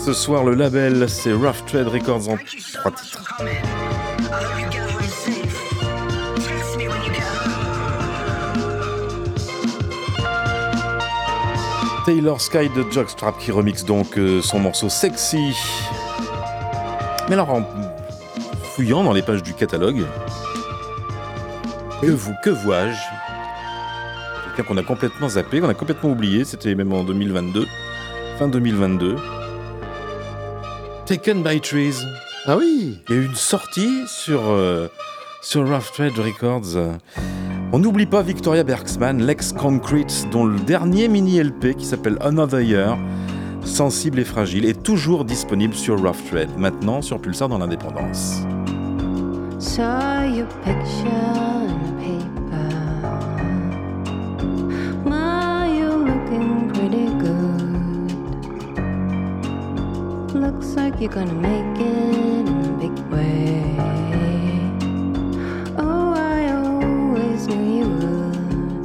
Ce 0.07 0.13
soir 0.13 0.45
le 0.45 0.55
label, 0.55 1.09
c'est 1.09 1.33
Rough 1.33 1.65
Trade 1.67 1.89
Records 1.89 2.29
en 2.29 2.37
trois 2.75 2.93
titres. 2.93 3.43
Taylor 12.05 12.41
Sky 12.41 12.69
de 12.69 12.89
Jockstrap 12.89 13.37
qui 13.39 13.51
remixe 13.51 13.85
donc 13.85 14.17
euh, 14.17 14.41
son 14.43 14.61
morceau 14.61 14.89
Sexy. 14.89 15.57
Mais 17.29 17.33
alors 17.33 17.51
en 17.51 17.65
fouillant 18.63 19.03
dans 19.03 19.13
les 19.13 19.23
pages 19.23 19.43
du 19.43 19.55
catalogue, 19.55 20.05
que, 22.01 22.07
vous, 22.07 22.35
que 22.45 22.51
vois-je? 22.51 22.97
Quelqu'un 24.55 24.69
qu'on 24.69 24.79
a 24.79 24.85
complètement 24.85 25.31
zappé, 25.31 25.59
qu'on 25.59 25.69
a 25.69 25.75
complètement 25.75 26.11
oublié, 26.11 26.45
c'était 26.45 26.77
même 26.77 26.93
en 26.93 27.03
2022, 27.03 27.67
fin 28.39 28.47
2022. 28.47 29.17
Taken 31.07 31.45
by 31.45 31.61
Trees. 31.61 32.05
Ah 32.47 32.57
oui 32.57 32.99
Il 33.09 33.15
y 33.15 33.19
a 33.19 33.23
eu 33.23 33.27
une 33.27 33.37
sortie 33.37 34.03
sur, 34.09 34.41
euh, 34.45 34.89
sur 35.41 35.65
Rough 35.65 35.93
Trade 35.95 36.19
Records. 36.19 36.99
On 37.73 37.79
n'oublie 37.79 38.07
pas 38.07 38.23
Victoria 38.23 38.65
Bergsman, 38.65 39.25
Lex 39.25 39.53
Concrete, 39.53 40.27
dont 40.33 40.45
le 40.45 40.59
dernier 40.59 41.07
mini 41.07 41.41
LP 41.41 41.77
qui 41.77 41.85
s'appelle 41.85 42.19
Another 42.21 42.61
Year, 42.61 42.99
sensible 43.65 44.19
et 44.19 44.25
fragile, 44.25 44.65
est 44.65 44.83
toujours 44.83 45.25
disponible 45.25 45.75
sur 45.75 45.97
Rough 45.97 46.29
Trade, 46.29 46.51
maintenant 46.59 47.01
sur 47.03 47.21
Pulsar 47.21 47.49
dans 47.49 47.59
l'indépendance. 47.59 48.41
Saw 49.61 50.25
your 50.35 50.49
picture 50.65 51.96
Like 60.77 61.01
you're 61.01 61.11
gonna 61.11 61.33
make 61.33 61.81
it 61.81 61.87
in 61.87 62.49
a 62.49 62.77
big 62.79 62.97
way. 63.11 63.75
Oh, 65.79 66.13
I 66.15 66.53
always 66.53 67.49
knew 67.49 67.65
you 67.81 67.89
would, 67.89 68.85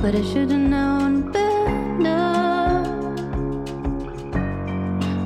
but 0.00 0.14
I 0.14 0.22
should've 0.22 0.58
known 0.58 1.32
better, 1.32 2.22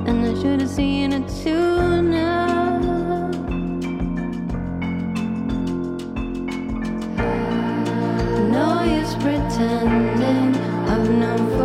and 0.07 0.25
I 0.25 0.33
should've 0.41 0.67
seen 0.69 1.13
it 1.13 1.29
sooner. 1.29 2.47
No 8.51 8.67
use 8.83 9.15
pretending 9.15 10.55
I've 10.89 11.09
known 11.09 11.56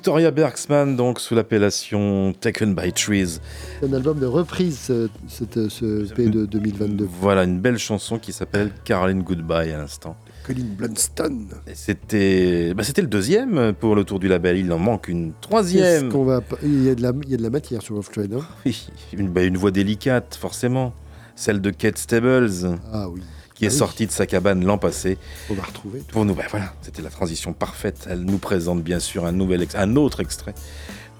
Victoria 0.00 0.30
Bergsman, 0.30 0.96
donc 0.96 1.20
sous 1.20 1.34
l'appellation 1.34 2.32
Taken 2.32 2.74
by 2.74 2.90
Trees. 2.90 3.38
C'est 3.80 3.86
un 3.86 3.92
album 3.92 4.18
de 4.18 4.24
reprise, 4.24 4.78
ce, 4.78 5.10
cette- 5.28 5.68
ce 5.68 6.10
EP 6.10 6.30
de 6.30 6.46
2022. 6.46 7.06
Voilà 7.20 7.44
une 7.44 7.60
belle 7.60 7.76
chanson 7.76 8.18
qui 8.18 8.32
s'appelle 8.32 8.70
Caroline 8.84 9.22
Goodbye 9.22 9.70
à 9.72 9.76
l'instant. 9.76 10.16
Colin 10.46 10.64
Blunstone. 10.74 11.48
Et 11.66 11.74
C'était 11.74 12.72
bah, 12.72 12.82
c'était 12.82 13.02
le 13.02 13.08
deuxième 13.08 13.74
pour 13.78 13.94
le 13.94 14.04
tour 14.04 14.18
du 14.18 14.26
label. 14.28 14.56
Il 14.56 14.72
en 14.72 14.78
manque 14.78 15.06
une 15.08 15.32
troisième. 15.38 16.08
qu'on 16.08 16.24
va... 16.24 16.40
Il, 16.62 16.82
y 16.82 16.88
a 16.88 16.94
de 16.94 17.02
la, 17.02 17.12
il 17.22 17.30
y 17.30 17.34
a 17.34 17.36
de 17.36 17.42
la 17.42 17.50
matière 17.50 17.82
sur 17.82 17.98
Off 17.98 18.10
Trade. 18.10 18.32
Hein? 18.32 18.46
Oui, 18.64 18.88
une, 19.12 19.28
bah, 19.28 19.42
une 19.42 19.58
voix 19.58 19.70
délicate, 19.70 20.34
forcément. 20.40 20.94
Celle 21.36 21.60
de 21.60 21.68
Kate 21.68 21.98
Stables. 21.98 22.48
Ah 22.90 23.06
oui. 23.10 23.20
Qui 23.60 23.66
est 23.66 23.68
Ah 23.68 23.72
oui. 23.72 23.78
sortie 23.78 24.06
de 24.06 24.10
sa 24.10 24.26
cabane 24.26 24.64
l'an 24.64 24.78
passé. 24.78 25.18
On 25.50 25.54
va 25.54 25.62
retrouver. 25.64 26.00
Pour 26.10 26.24
nous, 26.24 26.34
bah, 26.34 26.44
voilà, 26.50 26.72
c'était 26.82 27.02
la 27.02 27.10
transition 27.10 27.52
parfaite. 27.52 28.08
Elle 28.10 28.22
nous 28.22 28.38
présente 28.38 28.82
bien 28.82 28.98
sûr 29.00 29.24
un, 29.26 29.32
nouvel 29.32 29.62
ex- 29.62 29.74
un 29.76 29.94
autre 29.96 30.20
extrait 30.20 30.54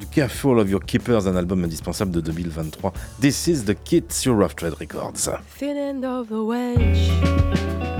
du 0.00 0.06
Careful 0.06 0.58
of 0.58 0.70
Your 0.70 0.82
Keepers, 0.82 1.26
un 1.28 1.36
album 1.36 1.62
indispensable 1.64 2.10
de 2.10 2.22
2023. 2.22 2.94
This 3.20 3.46
is 3.46 3.64
the 3.66 3.74
Kit 3.84 4.04
sur 4.08 4.34
Rough 4.38 4.56
Trade 4.56 4.72
Records. 4.80 5.28
Thin 5.58 5.76
end 5.76 6.04
of 6.06 6.28
the 6.28 6.42
wedge, 6.42 7.10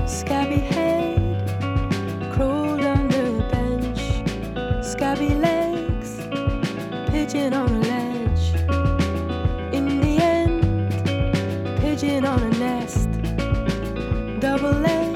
scabby 0.07 0.61
head, 0.71 1.21
crawled 2.33 2.81
under 2.81 3.23
the 3.23 3.45
bench, 3.53 4.01
scabby 4.83 5.35
legs, 5.35 6.17
pigeon 7.13 7.53
on 7.53 7.67
a 7.67 7.80
late. 14.73 15.10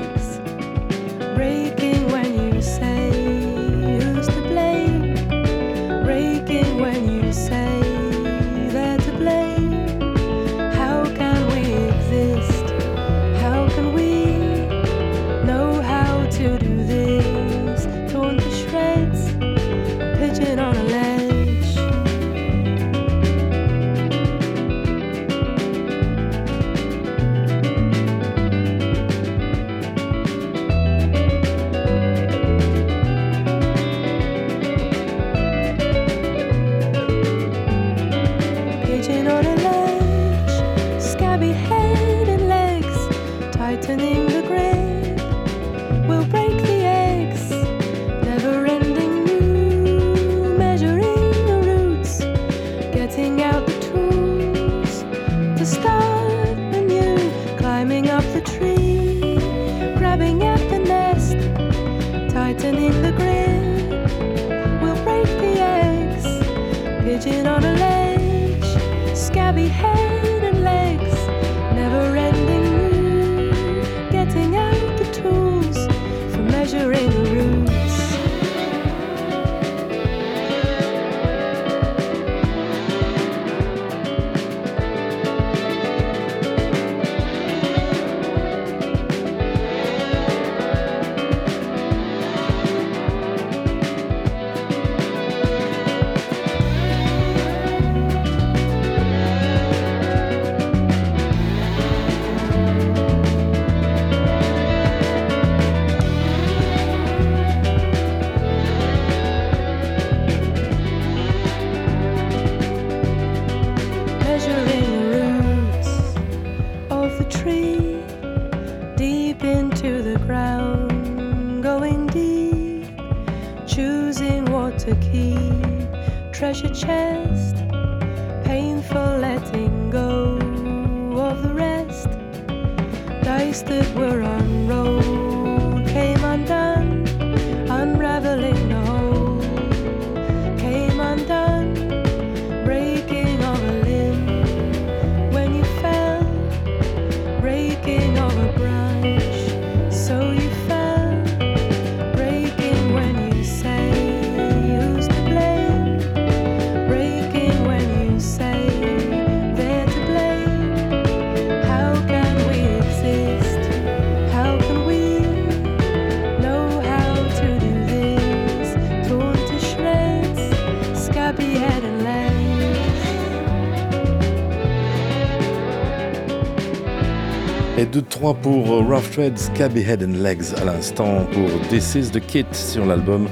Et 178.24 178.26
2-3 178.26 178.36
pour 178.40 178.72
euh, 178.72 178.80
Rough 178.80 179.10
Threads, 179.12 179.36
Scabby 179.36 179.80
Head 179.80 180.02
and 180.02 180.22
Legs 180.22 180.54
à 180.56 180.64
l'instant 180.64 181.26
pour 181.32 181.48
This 181.68 181.94
is 181.94 182.10
the 182.10 182.20
Kit 182.20 182.46
sur 182.52 182.86
l'album 182.86 183.28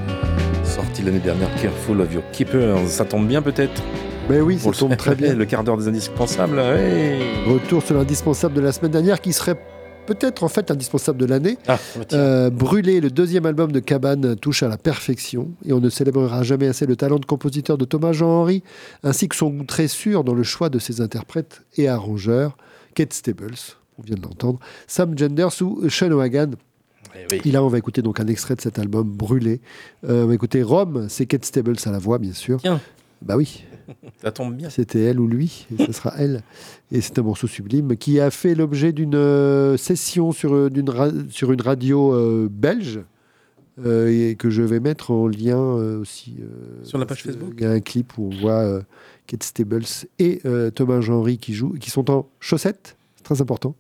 sorti 0.65 1.03
l'année 1.03 1.19
dernière, 1.19 1.49
Careful 1.61 2.01
of 2.03 2.13
Your 2.13 2.23
Keepers. 2.33 2.89
Ça 2.89 3.07
tombe 3.07 3.27
bien 3.27 3.41
peut-être? 3.41 3.83
Ben 4.29 4.43
oui, 4.43 4.59
ça 4.59 4.71
tombe 4.71 4.97
très 4.97 5.15
bien. 5.15 5.35
Le 5.35 5.47
quart 5.47 5.65
d'heure 5.65 5.79
des 5.79 5.89
indispensables. 5.89 6.57
ouais. 6.57 7.19
Retour 7.47 7.83
sur 7.83 7.95
l'indispensable 7.97 8.55
de 8.55 8.61
la 8.61 8.73
semaine 8.73 8.91
dernière 8.91 9.21
qui 9.21 9.33
serait 9.33 9.57
peut-être 10.05 10.45
en 10.45 10.49
fait 10.49 10.71
indispensable 10.71 11.19
de 11.19 11.27
l'année. 11.27 11.57
Ah. 11.69 11.79
Euh, 12.13 12.51
Brûlé, 12.51 13.01
le 13.01 13.11
deuxième 13.11 13.47
album 13.47 13.73
de 13.73 13.81
Cabane, 13.81 14.37
touche 14.37 14.63
à 14.63 14.69
la 14.69 14.77
perfection 14.77 15.53
et 15.65 15.73
on 15.73 15.81
ne 15.81 15.89
célébrera 15.89 16.43
jamais 16.43 16.67
assez 16.67 16.85
le 16.85 16.97
talent 16.97 17.19
de 17.19 17.25
compositeur 17.25 17.79
de 17.79 17.87
Thomas 17.87 18.13
Jean-Henry 18.13 18.63
ainsi 19.05 19.29
que 19.29 19.37
son 19.37 19.49
goût 19.49 19.65
très 19.65 19.89
sûr 19.89 20.23
dans 20.23 20.35
le 20.35 20.43
choix 20.43 20.69
de 20.69 20.79
ses 20.79 21.01
interprètes 21.01 21.63
et 21.77 21.89
arrangeurs, 21.89 22.59
Kate 22.95 23.15
Stables, 23.15 23.55
on 23.99 24.03
vient 24.03 24.17
de 24.17 24.23
l'entendre, 24.23 24.59
Sam 24.87 25.17
Genders 25.17 25.61
ou 25.63 25.89
Sean 25.89 26.11
O'Hagan. 26.13 26.51
Eh 27.31 27.49
Et 27.49 27.53
là, 27.53 27.63
on 27.63 27.69
va 27.69 27.79
écouter 27.79 28.01
donc 28.01 28.21
un 28.21 28.27
extrait 28.27 28.55
de 28.55 28.61
cet 28.61 28.79
album 28.79 29.11
Brûlé. 29.11 29.61
Euh, 30.09 30.25
on 30.25 30.29
va 30.29 30.35
écouter 30.35 30.63
Rome, 30.63 31.07
c'est 31.09 31.27
Kate 31.27 31.45
Stables 31.45 31.77
à 31.85 31.91
la 31.91 31.99
voix, 31.99 32.19
bien 32.19 32.33
sûr. 32.33 32.59
Tiens. 32.61 32.81
Bah 33.21 33.37
oui. 33.37 33.65
Ça 34.23 34.33
tombe 34.33 34.55
bien. 34.55 34.71
C'était 34.71 35.03
elle 35.03 35.21
ou 35.21 35.27
lui, 35.29 35.67
et 35.79 35.85
ce 35.87 35.93
sera 35.93 36.15
elle. 36.17 36.43
Et 36.91 37.01
c'est 37.01 37.19
un 37.19 37.23
morceau 37.23 37.47
sublime 37.47 37.97
qui 37.97 38.19
a 38.19 38.31
fait 38.31 38.55
l'objet 38.55 38.93
d'une 38.93 39.15
euh, 39.15 39.77
session 39.77 40.33
sur, 40.33 40.55
euh, 40.55 40.71
d'une 40.71 40.89
ra- 40.89 41.11
sur 41.29 41.53
une 41.53 41.61
radio 41.61 42.15
euh, 42.15 42.49
belge 42.51 43.01
euh, 43.85 44.31
et 44.31 44.35
que 44.37 44.49
je 44.51 44.63
vais 44.63 44.81
mettre 44.81 45.11
en 45.11 45.27
lien 45.29 45.59
euh, 45.59 46.01
aussi. 46.01 46.37
euh, 46.41 46.83
Sur 46.85 46.99
la 46.99 47.07
page 47.07 47.23
Facebook 47.25 47.53
Il 47.59 47.63
y 47.63 47.67
a 47.67 47.71
un 47.71 47.81
clip 47.81 48.17
où 48.19 48.31
on 48.33 48.41
voit 48.41 48.81
Kate 49.27 49.43
Stables 49.43 49.85
et 50.19 50.41
Thomas 50.75 51.01
Jean-Henry 51.01 51.37
qui 51.39 51.53
jouent, 51.55 51.75
qui 51.79 51.91
sont 51.91 52.11
en 52.11 52.27
chaussettes, 52.41 52.97
c'est 53.17 53.25
très 53.25 53.41
important. 53.43 53.75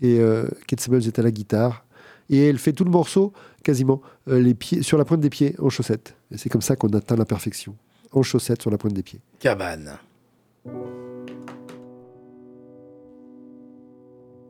Et 0.00 0.18
euh, 0.20 0.48
Kate 0.66 0.80
Stables 0.80 1.06
est 1.06 1.18
à 1.18 1.22
la 1.22 1.30
guitare. 1.30 1.84
Et 2.28 2.46
elle 2.46 2.58
fait 2.58 2.72
tout 2.72 2.84
le 2.84 2.90
morceau, 2.90 3.32
quasiment, 3.64 4.00
euh, 4.28 4.40
les 4.40 4.54
pieds, 4.54 4.82
sur 4.82 4.96
la 4.96 5.04
pointe 5.04 5.20
des 5.20 5.30
pieds, 5.30 5.56
en 5.58 5.68
chaussettes. 5.68 6.14
Et 6.30 6.38
c'est 6.38 6.48
comme 6.48 6.62
ça 6.62 6.76
qu'on 6.76 6.88
atteint 6.90 7.16
la 7.16 7.24
perfection. 7.24 7.76
En 8.12 8.22
chaussettes 8.22 8.62
sur 8.62 8.70
la 8.70 8.78
pointe 8.78 8.94
des 8.94 9.02
pieds. 9.02 9.20
Cabane. 9.40 9.98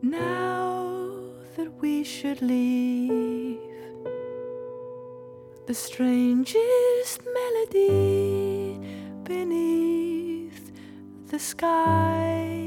Now 0.02 1.34
that 1.56 1.70
we 1.82 2.04
should 2.04 2.40
leave, 2.40 3.58
the 5.66 5.74
strangest 5.74 7.20
melody 7.34 8.78
beneath 9.24 10.72
the 11.30 11.38
sky. 11.38 12.59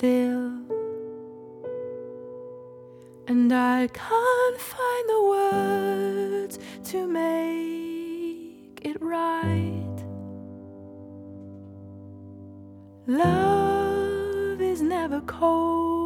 Still, 0.00 0.50
and 3.26 3.52
I 3.52 3.86
can't 3.88 4.58
find 4.58 5.08
the 5.10 5.22
words 5.34 6.58
to 6.84 7.06
make 7.06 8.80
it 8.80 8.96
right. 9.02 9.98
Love 13.06 14.62
is 14.62 14.80
never 14.80 15.20
cold, 15.26 15.99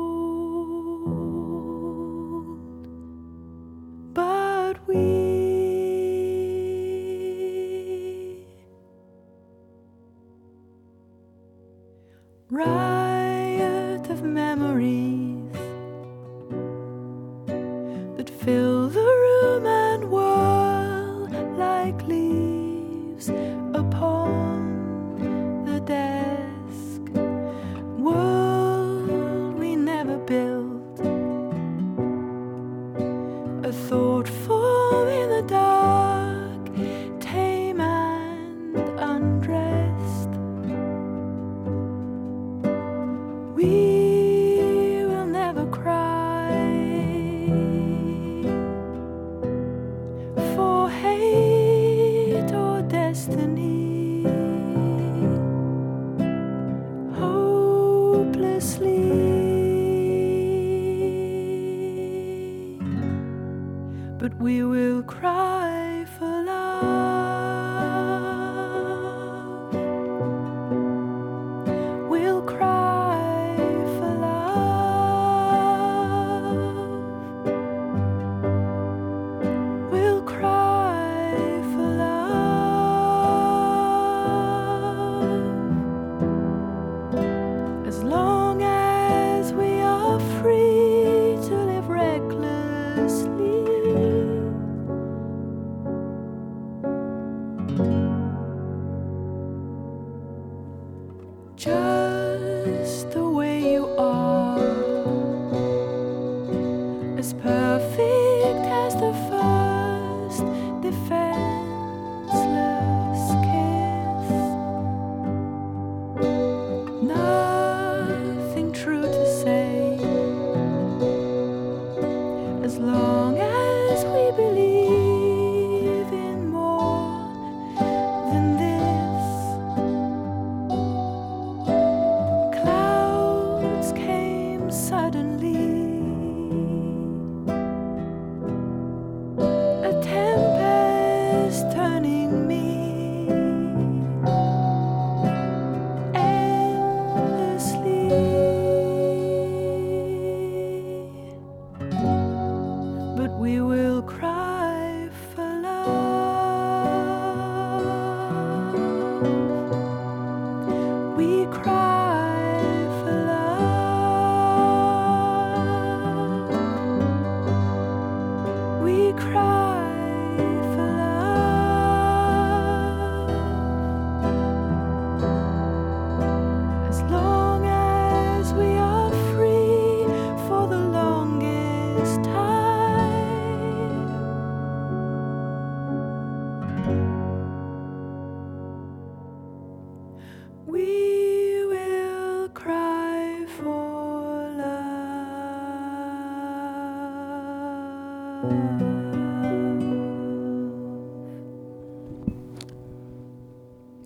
We 190.67 191.65
will 191.69 192.49
cry 192.55 193.47
for 193.47 194.05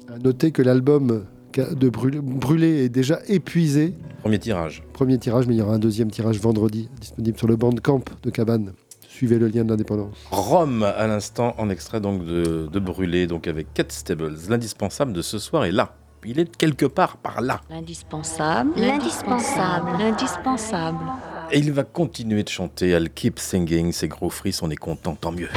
À 0.08 0.18
noter 0.18 0.50
que 0.50 0.62
l'album 0.62 1.26
de 1.54 1.88
Brûlé, 1.88 2.20
Brûlé 2.20 2.84
est 2.84 2.88
déjà 2.88 3.20
épuisé. 3.28 3.94
Premier 4.20 4.38
tirage. 4.38 4.82
Premier 4.92 5.18
tirage, 5.18 5.46
mais 5.46 5.54
il 5.54 5.58
y 5.58 5.62
aura 5.62 5.74
un 5.74 5.78
deuxième 5.78 6.10
tirage 6.10 6.40
vendredi, 6.40 6.88
disponible 7.00 7.38
sur 7.38 7.46
le 7.46 7.56
Bandcamp 7.56 8.02
de 8.22 8.30
Cabane. 8.30 8.72
Suivez 9.06 9.38
le 9.38 9.48
lien 9.48 9.64
de 9.64 9.70
l'indépendance. 9.70 10.16
Rome, 10.30 10.82
à 10.82 11.06
l'instant, 11.06 11.54
en 11.58 11.70
extrait 11.70 12.00
donc 12.00 12.24
de, 12.24 12.68
de 12.72 12.78
Brûlé, 12.78 13.26
donc 13.26 13.46
avec 13.46 13.72
Cat 13.74 13.86
Stables. 13.88 14.34
L'indispensable 14.48 15.12
de 15.12 15.22
ce 15.22 15.38
soir 15.38 15.64
est 15.64 15.72
là. 15.72 15.94
Il 16.24 16.40
est 16.40 16.56
quelque 16.56 16.86
part 16.86 17.16
par 17.16 17.40
là. 17.40 17.60
L'indispensable. 17.70 18.72
L'indispensable. 18.76 19.90
L'indispensable. 19.98 21.04
Et 21.50 21.58
il 21.58 21.72
va 21.72 21.84
continuer 21.84 22.42
de 22.42 22.48
chanter. 22.48 22.90
I'll 22.90 23.10
keep 23.10 23.38
singing. 23.38 23.92
C'est 23.92 24.08
gros 24.08 24.30
fris, 24.30 24.58
on 24.62 24.70
est 24.70 24.76
content, 24.76 25.14
tant 25.14 25.32
mieux. 25.32 25.48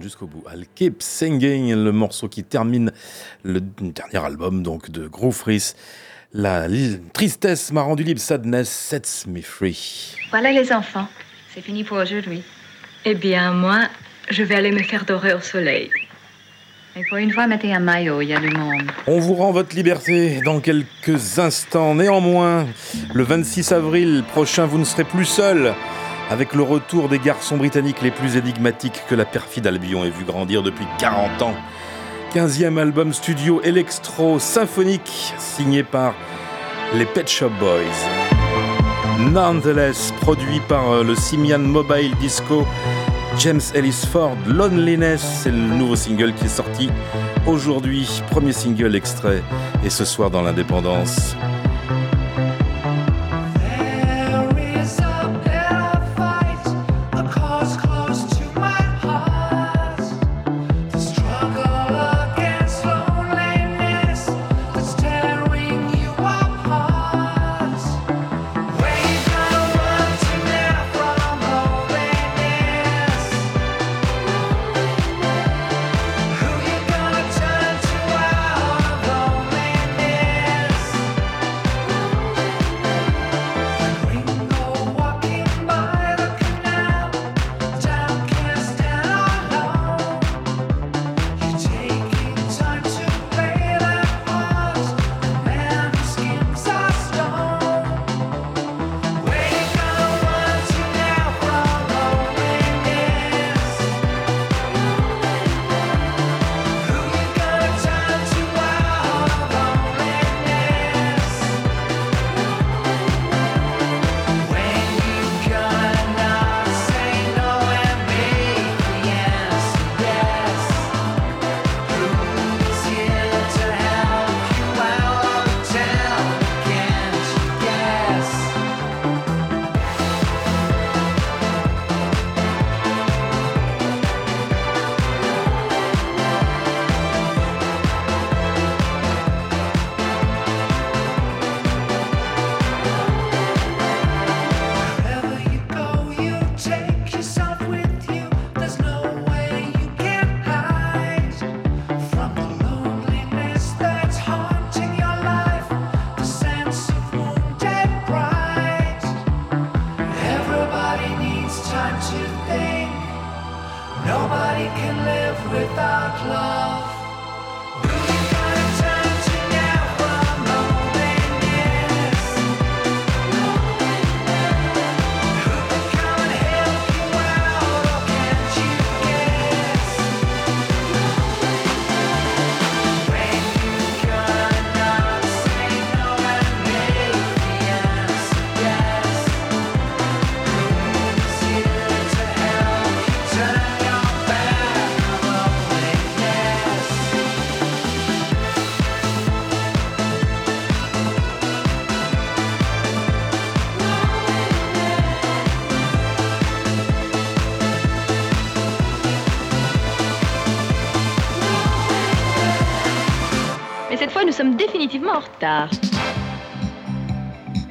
Jusqu'au 0.00 0.26
bout. 0.26 0.44
I'll 0.52 0.66
keep 0.74 1.02
singing, 1.02 1.74
le 1.74 1.92
morceau 1.92 2.28
qui 2.28 2.44
termine 2.44 2.92
le 3.42 3.60
dernier 3.60 4.24
album 4.24 4.62
donc 4.62 4.90
de 4.90 5.06
Groove. 5.08 5.44
La 6.34 6.66
tristesse 7.14 7.72
m'a 7.72 7.80
rendu 7.80 8.02
libre, 8.02 8.20
sadness 8.20 8.68
sets 8.68 9.26
me 9.26 9.40
free. 9.40 10.14
Voilà 10.30 10.52
les 10.52 10.72
enfants, 10.72 11.08
c'est 11.54 11.62
fini 11.62 11.84
pour 11.84 11.96
aujourd'hui. 11.96 12.42
Eh 13.06 13.14
bien, 13.14 13.52
moi, 13.52 13.88
je 14.28 14.42
vais 14.42 14.54
aller 14.54 14.72
me 14.72 14.82
faire 14.82 15.06
dorer 15.06 15.32
au 15.32 15.40
soleil. 15.40 15.90
Et 16.96 17.02
pour 17.08 17.16
une 17.18 17.30
fois, 17.30 17.46
mettez 17.46 17.72
un 17.72 17.80
maillot, 17.80 18.20
il 18.20 18.28
y 18.28 18.34
a 18.34 18.40
du 18.40 18.50
monde. 18.50 18.90
On 19.06 19.20
vous 19.20 19.34
rend 19.34 19.52
votre 19.52 19.74
liberté 19.74 20.40
dans 20.44 20.60
quelques 20.60 21.38
instants. 21.38 21.94
Néanmoins, 21.94 22.66
le 23.14 23.22
26 23.22 23.72
avril 23.72 24.24
prochain, 24.32 24.66
vous 24.66 24.78
ne 24.78 24.84
serez 24.84 25.04
plus 25.04 25.24
seul. 25.24 25.74
Avec 26.30 26.54
le 26.54 26.62
retour 26.62 27.08
des 27.08 27.18
garçons 27.18 27.56
britanniques 27.56 28.02
les 28.02 28.10
plus 28.10 28.36
énigmatiques 28.36 29.02
que 29.08 29.14
la 29.14 29.24
perfide 29.24 29.66
Albion 29.66 30.04
ait 30.04 30.10
vu 30.10 30.24
grandir 30.24 30.62
depuis 30.62 30.86
40 30.98 31.42
ans. 31.42 31.54
15e 32.34 32.78
album 32.78 33.14
studio 33.14 33.62
électro 33.62 34.38
symphonique 34.38 35.32
signé 35.38 35.82
par 35.82 36.14
les 36.94 37.06
Pet 37.06 37.26
Shop 37.26 37.50
Boys. 37.58 37.80
Nonetheless, 39.18 40.12
produit 40.20 40.60
par 40.68 40.90
euh, 40.90 41.02
le 41.02 41.14
Simian 41.14 41.58
Mobile 41.58 42.14
Disco, 42.20 42.66
James 43.38 43.60
Ellis 43.74 44.06
Ford, 44.12 44.36
Loneliness, 44.46 45.40
c'est 45.42 45.50
le 45.50 45.56
nouveau 45.56 45.96
single 45.96 46.34
qui 46.34 46.44
est 46.44 46.48
sorti 46.48 46.90
aujourd'hui. 47.46 48.06
Premier 48.30 48.52
single 48.52 48.94
extrait, 48.94 49.42
et 49.84 49.90
ce 49.90 50.04
soir 50.04 50.30
dans 50.30 50.42
l'Indépendance. 50.42 51.34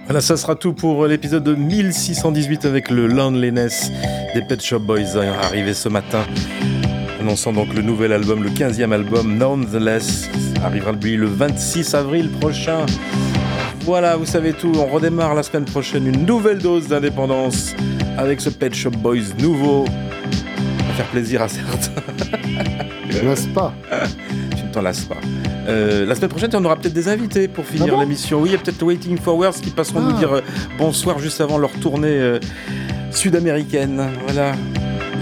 Voilà, 0.05 0.21
ça 0.21 0.37
sera 0.37 0.55
tout 0.55 0.73
pour 0.73 1.05
l'épisode 1.05 1.43
de 1.43 1.53
1618 1.53 2.65
avec 2.65 2.89
le 2.89 3.07
Loneliness 3.07 3.91
des 4.33 4.41
Pet 4.41 4.61
Shop 4.61 4.79
Boys 4.79 5.15
euh, 5.15 5.33
arrivé 5.43 5.73
ce 5.73 5.89
matin. 5.89 6.25
Annonçant 7.19 7.51
donc 7.51 7.73
le 7.73 7.81
nouvel 7.81 8.13
album, 8.13 8.41
le 8.41 8.49
15e 8.49 8.93
album, 8.93 9.37
Nonetheless, 9.37 10.29
arrivera 10.63 10.93
lui 10.93 11.17
le 11.17 11.27
26 11.27 11.93
avril 11.93 12.29
prochain. 12.39 12.85
Voilà, 13.81 14.15
vous 14.15 14.25
savez 14.25 14.53
tout, 14.53 14.71
on 14.77 14.85
redémarre 14.85 15.33
la 15.33 15.43
semaine 15.43 15.65
prochaine 15.65 16.07
une 16.07 16.25
nouvelle 16.25 16.59
dose 16.59 16.87
d'indépendance 16.87 17.75
avec 18.17 18.39
ce 18.39 18.49
Pet 18.49 18.73
Shop 18.73 18.91
Boys 18.91 19.33
nouveau. 19.39 19.85
Ça 19.85 20.85
va 20.87 20.93
faire 20.93 21.07
plaisir 21.07 21.41
à 21.41 21.49
certains. 21.49 22.01
Je 23.09 23.25
lasse 23.25 23.47
pas. 23.47 23.73
tu 24.55 24.63
ne 24.63 24.71
t'en 24.71 24.81
lasses 24.81 25.05
pas. 25.05 25.17
Euh, 25.67 26.05
la 26.05 26.15
semaine 26.15 26.29
prochaine, 26.29 26.49
on 26.53 26.63
aura 26.65 26.75
peut-être 26.77 26.93
des 26.93 27.09
invités 27.09 27.47
pour 27.47 27.65
finir 27.65 27.87
Ah 27.89 27.91
bon 27.95 27.99
l'émission. 28.01 28.39
Oui, 28.41 28.49
il 28.49 28.51
y 28.53 28.55
a 28.55 28.57
peut-être 28.57 28.81
Waiting 28.83 29.17
for 29.17 29.35
Words 29.37 29.55
qui 29.61 29.69
passeront 29.69 29.99
Ah. 30.01 30.11
nous 30.11 30.17
dire 30.17 30.31
euh, 30.33 30.41
bonsoir 30.77 31.19
juste 31.19 31.41
avant 31.41 31.57
leur 31.57 31.71
tournée 31.71 32.07
euh, 32.07 32.39
sud-américaine. 33.11 34.09
Voilà. 34.23 34.53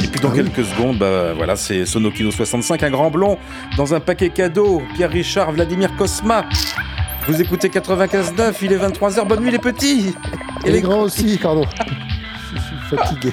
Et 0.03 0.07
puis 0.07 0.19
dans 0.19 0.29
Ah 0.29 0.33
oui. 0.35 0.43
quelques 0.43 0.65
secondes, 0.65 0.97
bah, 0.99 1.33
voilà, 1.35 1.55
c'est 1.55 1.85
Sonokino 1.85 2.31
65, 2.31 2.83
un 2.83 2.89
grand 2.91 3.09
blond, 3.09 3.37
dans 3.77 3.93
un 3.93 3.99
paquet 3.99 4.29
cadeau. 4.29 4.81
Pierre 4.95 5.09
Richard, 5.09 5.51
Vladimir 5.51 5.95
Kosma. 5.97 6.45
Vous 7.27 7.41
écoutez 7.41 7.69
95.9, 7.69 8.53
il 8.61 8.71
est 8.73 8.77
23h. 8.77 9.25
Bonne 9.27 9.41
nuit 9.41 9.51
les 9.51 9.57
petits 9.57 10.13
Et 10.63 10.71
les 10.71 10.81
grands 10.81 11.01
aussi, 11.01 11.39
pardon. 11.41 11.65
Je 12.53 12.59
suis 12.59 12.97
fatigué. 12.97 13.31